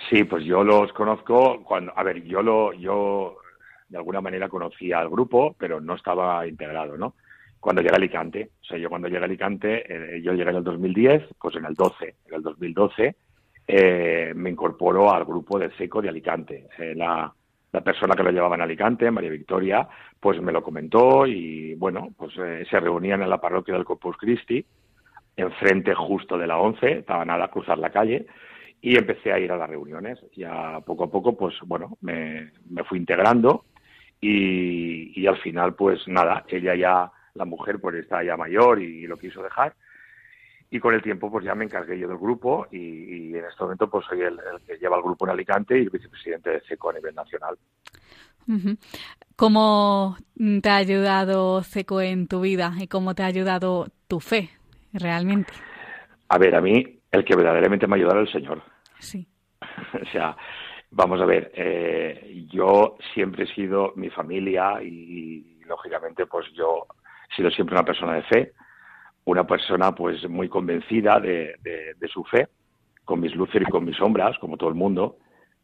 Sí, 0.09 0.23
pues 0.23 0.43
yo 0.45 0.63
los 0.63 0.91
conozco 0.93 1.63
a 1.95 2.03
ver, 2.03 2.23
yo 2.23 2.41
lo, 2.41 2.73
yo 2.73 3.37
de 3.89 3.97
alguna 3.97 4.21
manera 4.21 4.49
conocía 4.49 4.99
al 4.99 5.09
grupo, 5.09 5.55
pero 5.57 5.79
no 5.79 5.95
estaba 5.95 6.47
integrado, 6.47 6.97
¿no? 6.97 7.15
Cuando 7.61 7.81
llegué 7.81 7.93
a 7.93 7.97
Alicante. 7.97 8.49
O 8.59 8.65
sea, 8.65 8.77
yo 8.77 8.89
cuando 8.89 9.07
llegué 9.07 9.21
a 9.21 9.25
Alicante, 9.25 10.15
eh, 10.15 10.21
yo 10.21 10.33
llegué 10.33 10.49
en 10.49 10.57
el 10.57 10.63
2010, 10.63 11.23
pues 11.39 11.55
en 11.55 11.65
el 11.65 11.75
12, 11.75 12.15
en 12.25 12.33
el 12.33 12.41
2012 12.41 13.15
eh, 13.67 14.33
me 14.35 14.49
incorporó 14.49 15.13
al 15.13 15.23
grupo 15.23 15.59
de 15.59 15.71
SECO 15.77 16.01
de 16.01 16.09
Alicante. 16.09 16.67
Eh, 16.79 16.95
la, 16.95 17.31
la, 17.71 17.81
persona 17.81 18.15
que 18.15 18.23
lo 18.23 18.31
llevaba 18.31 18.55
en 18.55 18.63
Alicante, 18.63 19.11
María 19.11 19.29
Victoria, 19.29 19.87
pues 20.19 20.41
me 20.41 20.51
lo 20.51 20.63
comentó 20.63 21.27
y 21.27 21.75
bueno, 21.75 22.09
pues 22.17 22.33
se 22.33 22.79
reunían 22.79 23.21
en 23.21 23.29
la 23.29 23.39
parroquia 23.39 23.75
del 23.75 23.85
Corpus 23.85 24.17
Christi, 24.17 24.65
enfrente 25.37 25.93
justo 25.93 26.37
de 26.37 26.47
la 26.47 26.57
11, 26.57 26.91
estaba 26.91 27.23
nada 27.23 27.45
a 27.45 27.51
cruzar 27.51 27.77
la 27.77 27.91
calle 27.91 28.25
y 28.81 28.97
empecé 28.97 29.31
a 29.31 29.39
ir 29.39 29.51
a 29.51 29.57
las 29.57 29.69
reuniones. 29.69 30.19
Ya 30.35 30.79
poco 30.83 31.03
a 31.03 31.11
poco, 31.11 31.37
pues 31.37 31.53
bueno, 31.65 31.97
me, 32.01 32.51
me 32.71 32.83
fui 32.83 32.97
integrando 32.97 33.65
y, 34.19 35.21
y 35.21 35.27
al 35.27 35.37
final, 35.37 35.75
pues 35.75 36.07
nada, 36.07 36.43
ella 36.49 36.75
ya 36.75 37.11
la 37.33 37.45
mujer 37.45 37.79
pues 37.79 37.95
está 37.95 38.23
ya 38.23 38.37
mayor 38.37 38.81
y, 38.81 39.07
lo 39.07 39.17
quiso 39.17 39.41
dejar. 39.41 39.75
Y 40.69 40.79
con 40.79 40.93
el 40.93 41.01
tiempo 41.01 41.29
pues 41.31 41.45
ya 41.45 41.55
me 41.55 41.65
encargué 41.65 41.99
yo 41.99 42.07
del 42.07 42.17
grupo 42.17 42.67
y, 42.71 43.35
en 43.35 43.45
este 43.45 43.63
momento 43.63 43.89
pues 43.89 44.05
soy 44.05 44.21
el, 44.21 44.39
que 44.65 44.77
lleva 44.77 44.97
el 44.97 45.03
grupo 45.03 45.25
en 45.25 45.31
Alicante 45.31 45.77
y 45.77 45.83
el 45.83 45.89
vicepresidente 45.89 46.49
de 46.49 46.61
CECO 46.61 46.89
a 46.89 46.93
nivel 46.93 47.15
nacional. 47.15 47.57
¿Cómo 49.35 50.17
te 50.61 50.69
ha 50.69 50.75
ayudado 50.77 51.63
CECO 51.63 52.01
en 52.01 52.27
tu 52.27 52.41
vida 52.41 52.73
y 52.79 52.87
cómo 52.87 53.15
te 53.15 53.23
ha 53.23 53.27
ayudado 53.27 53.87
tu 54.07 54.19
fe 54.19 54.49
realmente? 54.93 55.53
A 56.29 56.37
ver, 56.37 56.55
a 56.55 56.61
mí 56.61 56.99
el 57.11 57.25
que 57.25 57.35
verdaderamente 57.35 57.87
me 57.87 57.95
ha 57.95 57.97
ayudado 57.97 58.21
es 58.21 58.33
el 58.33 58.41
Señor. 58.41 58.63
Sí. 58.99 59.27
o 60.01 60.11
sea, 60.11 60.35
vamos 60.91 61.21
a 61.21 61.25
ver, 61.25 61.51
eh, 61.55 62.45
yo 62.51 62.97
siempre 63.13 63.45
he 63.45 63.55
sido 63.55 63.93
mi 63.95 64.09
familia 64.09 64.81
y, 64.83 65.47
lógicamente 65.65 66.25
pues 66.25 66.45
yo 66.53 66.85
sido 67.35 67.49
siempre 67.51 67.75
una 67.75 67.85
persona 67.85 68.13
de 68.13 68.23
fe, 68.23 68.53
una 69.25 69.45
persona 69.45 69.93
pues 69.93 70.27
muy 70.29 70.49
convencida 70.49 71.19
de, 71.19 71.55
su 72.11 72.23
fe, 72.23 72.47
con 73.05 73.19
mis 73.19 73.35
luces 73.35 73.61
y 73.61 73.71
con 73.71 73.85
mis 73.85 73.97
sombras, 73.97 74.37
como 74.39 74.57
todo 74.57 74.69
el 74.69 74.75
mundo, 74.75 75.17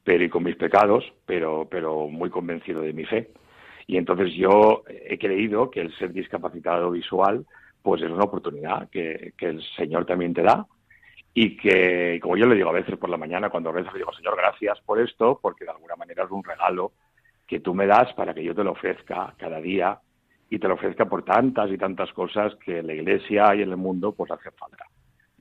pero 0.04 0.24
y 0.24 0.30
con 0.30 0.44
mis 0.44 0.56
pecados, 0.56 1.04
pero, 1.26 1.68
pero 1.70 2.08
muy 2.08 2.30
convencido 2.30 2.82
de 2.82 2.94
mi 2.94 3.06
fe. 3.06 3.32
Y 3.88 3.98
entonces 3.98 4.34
yo 4.34 4.84
he 4.88 5.18
creído 5.18 5.72
que 5.72 5.82
el 5.82 5.96
ser 5.98 6.12
discapacitado 6.12 6.92
visual 6.92 7.46
pues 7.82 8.02
es 8.02 8.12
una 8.12 8.26
oportunidad 8.26 8.90
que, 8.90 9.34
el 9.40 9.64
Señor 9.78 10.06
también 10.06 10.34
te 10.34 10.44
da 10.44 10.66
y 11.34 11.56
que, 11.56 12.20
como 12.22 12.36
yo 12.36 12.46
le 12.46 12.56
digo 12.56 12.70
a 12.70 12.74
veces 12.74 12.98
por 12.98 13.10
la 13.10 13.16
mañana 13.16 13.50
cuando 13.50 13.72
rezo, 13.72 13.92
le 13.94 14.00
digo, 14.00 14.12
Señor, 14.12 14.36
gracias 14.36 14.82
por 14.82 15.00
esto, 15.00 15.40
porque 15.42 15.64
de 15.64 15.72
alguna 15.72 15.96
manera 15.96 16.26
es 16.26 16.32
un 16.32 16.44
regalo 16.44 16.92
que 17.48 17.62
tú 17.62 17.74
me 17.74 17.88
das 17.88 18.12
para 18.14 18.34
que 18.34 18.44
yo 18.44 18.54
te 18.54 18.66
lo 18.66 18.72
ofrezca 18.72 19.34
cada 19.38 19.62
día 19.62 20.02
y 20.50 20.60
te 20.60 20.68
lo 20.68 20.76
ofrezca 20.76 21.06
por 21.06 21.24
tantas 21.24 21.70
y 21.72 21.78
tantas 21.78 22.12
cosas 22.14 22.56
que 22.56 22.80
en 22.80 22.88
la 22.88 22.94
iglesia 22.94 23.54
y 23.56 23.62
en 23.62 23.70
el 23.70 23.78
mundo 23.78 24.14
pues 24.14 24.32
hace 24.32 24.52
falta. 24.52 24.86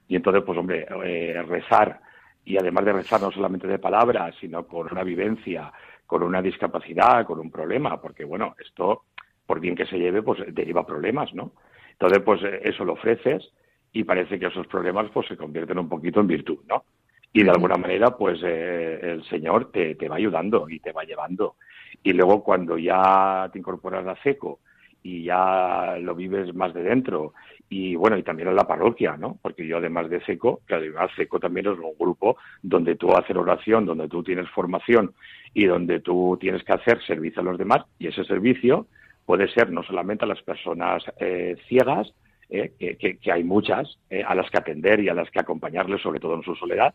Y 0.09 0.17
entonces, 0.17 0.43
pues 0.45 0.59
hombre, 0.59 0.87
eh, 1.05 1.43
rezar, 1.47 2.01
y 2.45 2.57
además 2.57 2.85
de 2.85 2.93
rezar 2.93 3.21
no 3.21 3.31
solamente 3.31 3.67
de 3.67 3.79
palabras, 3.79 4.35
sino 4.41 4.67
con 4.67 4.89
una 4.91 5.03
vivencia, 5.03 5.73
con 6.07 6.23
una 6.23 6.41
discapacidad, 6.41 7.27
con 7.27 7.41
un 7.41 7.51
problema, 7.51 8.01
porque 8.01 8.25
bueno, 8.25 8.55
esto, 8.65 9.05
por 9.45 9.61
bien 9.61 9.75
que 9.75 9.87
se 9.87 9.99
lleve, 9.99 10.23
pues 10.23 10.43
deriva 10.55 10.87
problemas, 10.87 11.35
¿no? 11.35 11.53
Entonces, 11.91 12.21
pues 12.25 12.41
eso 12.63 12.85
lo 12.85 12.93
ofreces 12.93 13.53
y 13.93 14.05
parece 14.05 14.39
que 14.39 14.47
esos 14.47 14.67
problemas 14.67 15.11
pues 15.13 15.27
se 15.27 15.37
convierten 15.37 15.79
un 15.79 15.89
poquito 15.89 16.21
en 16.21 16.27
virtud, 16.27 16.59
¿no? 16.69 16.85
Y 17.33 17.43
de 17.43 17.51
alguna 17.51 17.77
manera, 17.77 18.17
pues 18.17 18.41
eh, 18.45 19.01
el 19.03 19.25
Señor 19.25 19.71
te, 19.71 19.95
te 19.95 20.09
va 20.09 20.17
ayudando 20.17 20.69
y 20.69 20.79
te 20.81 20.93
va 20.93 21.05
llevando. 21.05 21.57
Y 22.03 22.13
luego 22.13 22.43
cuando 22.43 22.79
ya 22.79 23.49
te 23.53 23.59
incorporas 23.59 24.07
a 24.07 24.23
seco 24.23 24.61
y 25.07 25.23
ya 25.23 25.97
lo 26.01 26.17
vives 26.17 26.53
más 26.53 26.75
de 26.75 26.83
dentro. 26.83 27.33
Y 27.69 27.95
bueno 27.95 28.17
y 28.19 28.25
también 28.25 28.49
en 28.49 28.57
la 28.57 28.67
parroquia 28.67 29.17
no 29.17 29.39
porque 29.41 29.67
yo 29.67 29.79
además 29.79 30.11
de 30.11 30.25
seco 30.25 30.61
que 30.67 30.75
además 30.75 31.11
seco 31.17 31.39
también 31.39 31.67
es 31.67 31.79
un 31.79 31.95
grupo 31.99 32.37
donde 32.63 32.97
tú 32.97 33.13
haces 33.13 33.37
oración 33.37 33.87
donde 33.87 34.09
tú 34.09 34.23
tienes 34.23 34.49
formación 34.51 35.15
y 35.55 35.65
donde 35.65 36.01
tú 36.01 36.37
tienes 36.41 36.63
que 36.65 36.73
hacer 36.73 37.01
servicio 37.05 37.41
a 37.41 37.45
los 37.45 37.59
demás. 37.59 37.85
Y 37.99 38.09
ese 38.09 38.25
servicio 38.25 38.87
puede 39.25 39.49
ser 39.49 39.71
no 39.71 39.85
solamente 39.85 40.25
a 40.25 40.29
las 40.29 40.43
personas 40.43 41.05
eh, 41.21 41.57
ciegas 41.69 42.13
eh, 42.49 42.73
que, 42.79 43.33
hay 43.33 43.45
muchas 43.45 43.99
eh, 44.11 44.25
a 44.27 44.35
las 44.35 44.51
que 44.51 44.59
atender 44.59 45.01
y 45.01 45.09
a 45.09 45.15
las 45.15 45.31
que 45.31 45.41
acompañarles 45.41 46.03
sobre 46.03 46.21
todo 46.21 46.35
en 46.35 46.43
su 46.43 46.55
soledad 46.57 46.95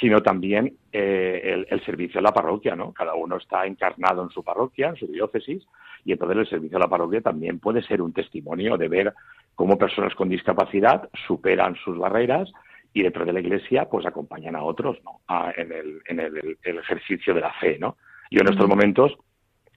sino 0.00 0.20
también 0.20 0.76
el, 0.92 1.66
el, 1.70 1.84
servicio 1.86 2.20
a 2.20 2.22
la 2.22 2.32
parroquia, 2.32 2.76
¿no? 2.76 2.92
Cada 2.92 3.14
uno 3.14 3.38
está 3.38 3.64
encarnado 3.64 4.22
en 4.22 4.28
su 4.28 4.44
parroquia, 4.44 4.90
en 4.90 4.96
su 4.96 5.06
diócesis, 5.06 5.64
y 6.04 6.12
entonces 6.12 6.38
el 6.38 6.48
servicio 6.48 6.78
a 6.78 6.80
la 6.80 6.88
parroquia 6.88 7.20
también 7.20 7.58
puede 7.58 7.82
ser 7.82 8.02
un 8.02 8.12
testimonio 8.12 8.76
de 8.76 8.88
ver 8.88 9.12
cómo 9.54 9.76
personas 9.76 10.14
con 10.14 10.28
discapacidad 10.28 11.08
superan 11.26 11.74
sus 11.76 11.98
barreras 11.98 12.50
y 12.92 13.02
dentro 13.02 13.24
de 13.24 13.32
la 13.32 13.40
iglesia 13.40 13.86
pues 13.90 14.06
acompañan 14.06 14.56
a 14.56 14.62
otros 14.62 14.98
¿no? 15.04 15.20
en, 15.56 15.72
el, 15.72 16.00
en 16.06 16.20
el, 16.20 16.78
ejercicio 16.78 17.34
de 17.34 17.40
la 17.40 17.52
fe. 17.54 17.78
¿no? 17.78 17.96
Yo 18.30 18.40
en 18.40 18.48
estos 18.48 18.68
momentos, 18.68 19.16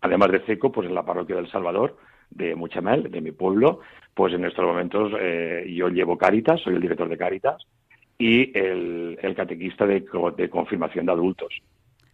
además 0.01 0.32
de 0.32 0.39
CECO, 0.41 0.72
pues 0.72 0.88
en 0.88 0.95
la 0.95 1.05
parroquia 1.05 1.36
del 1.36 1.51
Salvador, 1.51 1.97
de 2.30 2.55
Muchamel, 2.55 3.11
de 3.11 3.22
mi 3.22 3.32
pueblo, 3.32 3.82
pues 4.13 4.34
en 4.34 4.45
estos 4.45 4.65
momentos 4.65 5.11
eh, 5.19 5.65
yo 5.76 5.89
llevo 5.89 6.17
Cáritas, 6.17 6.61
soy 6.61 6.76
el 6.76 6.82
director 6.82 7.09
de 7.09 7.17
Cáritas 7.17 7.61
y 8.17 8.57
el, 8.57 9.17
catequista 9.36 9.86
de, 9.86 10.05
de 10.38 10.49
confirmación 10.49 11.05
de 11.05 11.11
adultos. 11.11 11.61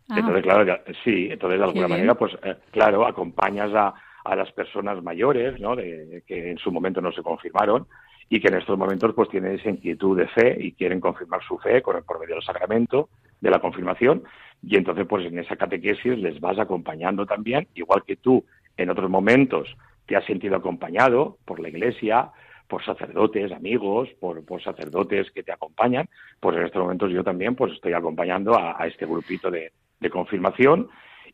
Ah. 0.09 0.19
Entonces, 0.19 0.43
claro, 0.43 0.79
sí, 1.03 1.27
entonces 1.29 1.59
de 1.59 1.65
alguna 1.65 1.87
manera, 1.87 2.15
pues 2.15 2.37
eh, 2.43 2.55
claro, 2.71 3.05
acompañas 3.05 3.73
a, 3.73 3.93
a 4.27 4.35
las 4.35 4.51
personas 4.51 5.01
mayores, 5.01 5.59
¿no? 5.59 5.75
De, 5.75 6.23
que 6.27 6.51
en 6.51 6.57
su 6.57 6.71
momento 6.71 7.01
no 7.01 7.11
se 7.11 7.23
confirmaron 7.23 7.87
y 8.29 8.41
que 8.41 8.49
en 8.49 8.55
estos 8.55 8.77
momentos 8.77 9.13
pues 9.15 9.29
tienen 9.29 9.55
esa 9.55 9.69
inquietud 9.69 10.17
de 10.17 10.27
fe 10.27 10.57
y 10.59 10.73
quieren 10.73 10.99
confirmar 10.99 11.41
su 11.43 11.57
fe 11.59 11.81
con 11.81 11.95
el, 11.95 12.03
por 12.03 12.19
medio 12.19 12.35
del 12.35 12.43
sacramento 12.43 13.09
de 13.39 13.49
la 13.49 13.59
confirmación 13.59 14.23
y 14.61 14.75
entonces 14.75 15.05
pues 15.07 15.25
en 15.25 15.39
esa 15.39 15.55
catequesis 15.55 16.17
les 16.17 16.39
vas 16.41 16.59
acompañando 16.59 17.25
también, 17.25 17.67
igual 17.73 18.03
que 18.05 18.17
tú 18.17 18.43
en 18.75 18.89
otros 18.89 19.09
momentos 19.09 19.75
te 20.05 20.17
has 20.17 20.25
sentido 20.25 20.57
acompañado 20.57 21.37
por 21.45 21.61
la 21.61 21.69
iglesia, 21.69 22.31
por 22.67 22.83
sacerdotes, 22.83 23.51
amigos, 23.53 24.09
por, 24.19 24.43
por 24.43 24.61
sacerdotes 24.61 25.31
que 25.31 25.43
te 25.43 25.53
acompañan, 25.53 26.09
pues 26.41 26.57
en 26.57 26.63
estos 26.63 26.81
momentos 26.81 27.11
yo 27.11 27.23
también 27.23 27.55
pues 27.55 27.73
estoy 27.73 27.93
acompañando 27.93 28.57
a 28.57 28.85
este 28.87 29.05
grupito 29.05 29.49
de, 29.49 29.71
de 29.99 30.09
confirmación 30.09 30.89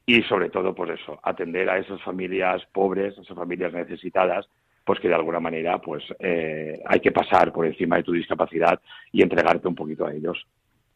y 0.05 0.22
sobre 0.24 0.49
todo, 0.49 0.76
pues 0.76 0.99
eso, 0.99 1.20
atender 1.24 1.70
a 1.70 1.78
esas 1.78 2.01
familias 2.01 2.61
pobres, 2.72 3.18
esas 3.18 3.36
familias 3.36 3.74
necesitadas, 3.74 4.47
pues 4.84 4.99
que 4.99 5.07
de 5.07 5.16
alguna 5.16 5.39
manera 5.39 5.80
pues 5.80 6.03
eh, 6.20 6.82
hay 6.86 6.99
que 6.99 7.11
pasar 7.11 7.53
por 7.53 7.66
encima 7.66 7.97
de 7.97 8.03
tu 8.03 8.11
discapacidad 8.11 8.80
y 9.11 9.22
entregarte 9.22 9.68
un 9.68 9.76
poquito 9.76 10.05
a 10.05 10.14
ellos. 10.14 10.45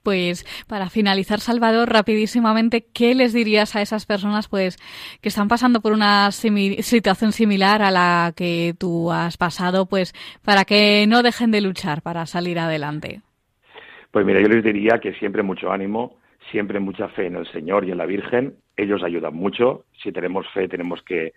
Pues 0.04 0.46
para 0.68 0.90
finalizar, 0.90 1.42
Salvador, 1.42 1.90
rapidísimamente, 1.92 2.86
¿qué 2.94 3.14
les 3.14 3.34
dirías 3.34 3.76
a 3.76 3.82
esas 3.82 4.06
personas 4.06 4.48
pues 4.48 4.78
que 5.22 5.28
están 5.28 5.50
pasando 5.50 5.82
por 5.82 5.92
una 5.92 6.32
situación 6.32 7.34
similar 7.34 7.82
a 7.82 7.92
la 7.92 8.34
que 8.36 8.74
tú 8.78 9.12
has 9.12 9.36
pasado, 9.36 9.86
pues 9.86 10.14
para 10.46 10.64
que 10.64 11.06
no 11.08 11.24
dejen 11.24 11.52
de 11.52 11.62
luchar 11.62 12.02
para 12.04 12.26
salir 12.26 12.60
adelante? 12.60 13.22
Pues 14.12 14.26
mira, 14.26 14.42
yo 14.42 14.48
les 14.48 14.64
diría 14.64 15.00
que 15.00 15.14
siempre 15.16 15.44
mucho 15.44 15.72
ánimo, 15.72 16.16
siempre 16.52 16.80
mucha 16.80 17.08
fe 17.10 17.28
en 17.28 17.36
el 17.36 17.48
Señor 17.52 17.86
y 17.86 17.92
en 17.92 17.98
la 17.98 18.06
Virgen. 18.06 18.56
Ellos 18.76 19.04
ayudan 19.04 19.36
mucho. 19.36 19.86
Si 20.02 20.12
tenemos 20.12 20.48
fe, 20.54 20.68
tenemos 20.68 21.02
que, 21.04 21.34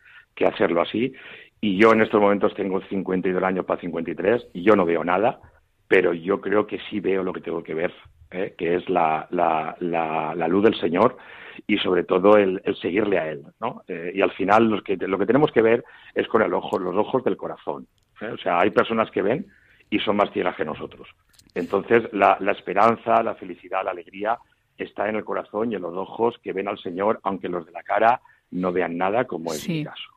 hacerlo 0.46 0.80
así. 0.80 1.12
Y 1.60 1.76
yo 1.76 1.92
en 1.92 2.00
estos 2.00 2.18
momentos 2.18 2.54
tengo 2.54 2.80
52 2.80 3.42
años 3.42 3.66
para 3.66 3.80
53 3.80 4.48
y 4.54 4.62
yo 4.62 4.74
no 4.74 4.86
veo 4.86 5.04
nada, 5.04 5.38
pero 5.86 6.14
yo 6.14 6.40
creo 6.40 6.66
que 6.66 6.78
sí 6.88 7.00
veo 7.00 7.22
lo 7.22 7.34
que 7.34 7.42
tengo 7.42 7.62
que 7.62 7.74
ver, 7.74 7.92
¿eh? 8.30 8.54
que 8.56 8.76
es 8.76 8.88
la, 8.88 9.26
la, 9.30 9.76
la, 9.80 10.48
luz 10.48 10.64
del 10.64 10.80
Señor 10.80 11.18
y 11.66 11.76
sobre 11.76 12.04
todo 12.04 12.38
el, 12.38 12.62
seguirle 12.80 13.18
a 13.18 13.30
Él. 13.30 13.42
¿no? 13.60 13.82
Eh, 13.86 14.12
y 14.14 14.22
al 14.22 14.30
final 14.32 14.70
lo 14.70 14.82
que, 14.82 14.96
lo 14.96 15.18
que 15.18 15.26
tenemos 15.26 15.52
que 15.52 15.60
ver 15.60 15.84
es 16.14 16.26
con 16.26 16.40
el 16.40 16.54
ojo, 16.54 16.78
los 16.78 16.96
ojos 16.96 17.22
del 17.22 17.36
corazón. 17.36 17.86
¿eh? 18.22 18.30
O 18.32 18.38
sea, 18.38 18.60
hay 18.60 18.70
personas 18.70 19.10
que 19.10 19.20
ven 19.20 19.46
y 19.90 19.98
son 19.98 20.16
más 20.16 20.32
ciegas 20.32 20.56
que 20.56 20.64
nosotros. 20.64 21.06
Entonces, 21.54 22.04
la, 22.12 22.38
la 22.40 22.52
esperanza, 22.52 23.22
la 23.22 23.34
felicidad, 23.34 23.84
la 23.84 23.90
alegría 23.90 24.38
está 24.84 25.08
en 25.08 25.16
el 25.16 25.24
corazón 25.24 25.72
y 25.72 25.76
en 25.76 25.82
los 25.82 25.96
ojos 25.96 26.36
que 26.42 26.52
ven 26.52 26.68
al 26.68 26.78
Señor, 26.78 27.20
aunque 27.22 27.48
los 27.48 27.66
de 27.66 27.72
la 27.72 27.82
cara 27.82 28.20
no 28.50 28.72
vean 28.72 28.96
nada, 28.96 29.24
como 29.24 29.52
es 29.52 29.68
mi 29.68 29.84
caso. 29.84 30.10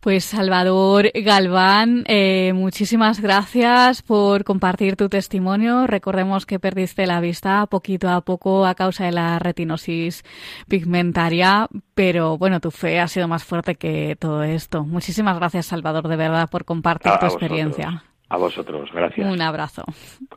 Pues 0.00 0.24
Salvador 0.24 1.10
Galván, 1.12 2.04
eh, 2.06 2.52
muchísimas 2.54 3.20
gracias 3.20 4.02
por 4.02 4.44
compartir 4.44 4.96
tu 4.96 5.08
testimonio. 5.08 5.86
Recordemos 5.86 6.46
que 6.46 6.60
perdiste 6.60 7.06
la 7.06 7.20
vista 7.20 7.66
poquito 7.66 8.08
a 8.08 8.20
poco 8.20 8.64
a 8.64 8.74
causa 8.74 9.06
de 9.06 9.12
la 9.12 9.38
retinosis 9.38 10.24
pigmentaria, 10.68 11.68
pero 11.94 12.38
bueno, 12.38 12.60
tu 12.60 12.70
fe 12.70 13.00
ha 13.00 13.08
sido 13.08 13.26
más 13.26 13.44
fuerte 13.44 13.74
que 13.74 14.16
todo 14.18 14.44
esto. 14.44 14.84
Muchísimas 14.84 15.36
gracias 15.36 15.66
Salvador, 15.66 16.06
de 16.06 16.16
verdad, 16.16 16.48
por 16.48 16.64
compartir 16.64 17.12
tu 17.18 17.26
experiencia. 17.26 18.04
A 18.28 18.36
vosotros, 18.36 18.90
gracias. 18.92 19.26
Un 19.26 19.40
abrazo. 19.42 19.84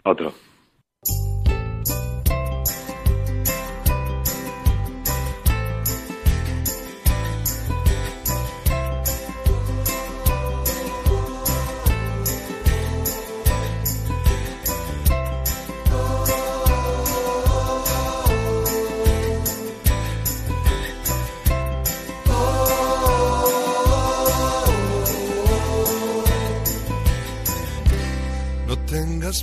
Otro. 0.03 0.33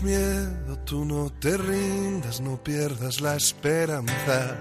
Miedo, 0.02 0.78
tú 0.84 1.04
no 1.04 1.30
te 1.30 1.56
rindas, 1.56 2.40
no 2.42 2.62
pierdas 2.62 3.20
la 3.22 3.36
esperanza. 3.36 4.56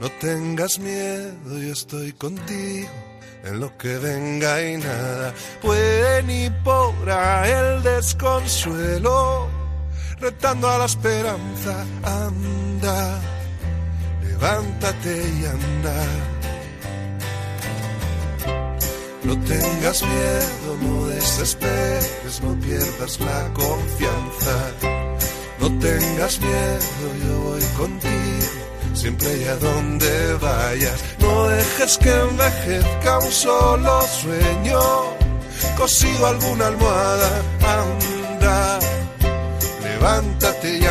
No 0.00 0.10
tengas 0.20 0.80
miedo, 0.80 1.58
yo 1.58 1.72
estoy 1.72 2.12
contigo 2.12 2.88
en 3.44 3.60
lo 3.60 3.76
que 3.78 3.96
venga 3.98 4.62
y 4.62 4.78
nada 4.78 5.32
puede 5.62 6.24
ni 6.24 6.50
podrá 6.64 7.48
el 7.48 7.82
desconsuelo. 7.84 9.48
Retando 10.18 10.70
a 10.70 10.78
la 10.78 10.86
esperanza, 10.86 11.86
anda, 12.02 13.20
levántate 14.22 15.28
y 15.40 15.44
anda 15.46 16.35
no 19.26 19.36
tengas 19.40 20.02
miedo, 20.02 20.76
no 20.82 21.06
desesperes, 21.08 22.40
no 22.42 22.54
pierdas 22.60 23.20
la 23.20 23.52
confianza. 23.52 24.56
No 25.58 25.78
tengas 25.78 26.40
miedo, 26.40 27.06
yo 27.26 27.40
voy 27.40 27.62
contigo, 27.76 28.60
siempre 28.94 29.36
y 29.38 29.44
a 29.44 29.56
donde 29.56 30.34
vayas. 30.34 31.00
No 31.18 31.48
dejes 31.48 31.98
que 31.98 32.10
envejezca 32.10 33.18
un 33.18 33.32
solo 33.32 34.02
sueño, 34.02 34.80
cosido 35.76 36.26
alguna 36.26 36.68
almohada, 36.68 37.42
anda, 37.62 38.78
levántate 39.82 40.78
y 40.78 40.86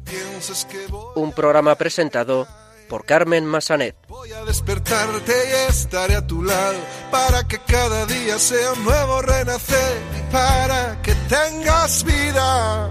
Un 1.16 1.32
programa 1.32 1.74
presentado 1.74 2.46
por 2.88 3.04
Carmen 3.04 3.44
Massanet. 3.44 3.96
Voy 4.08 4.30
a 4.32 4.44
despertarte 4.44 5.32
y 5.32 5.70
estaré 5.70 6.14
a 6.14 6.26
tu 6.26 6.42
lado 6.42 6.78
para 7.10 7.46
que 7.48 7.58
cada 7.58 8.06
día 8.06 8.38
sea 8.38 8.72
un 8.72 8.84
nuevo 8.84 9.20
renacer, 9.22 9.98
para 10.30 11.00
que 11.02 11.14
tengas 11.28 12.04
vida. 12.04 12.90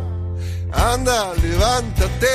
Anda, 0.74 1.34
levántate. 1.36 2.28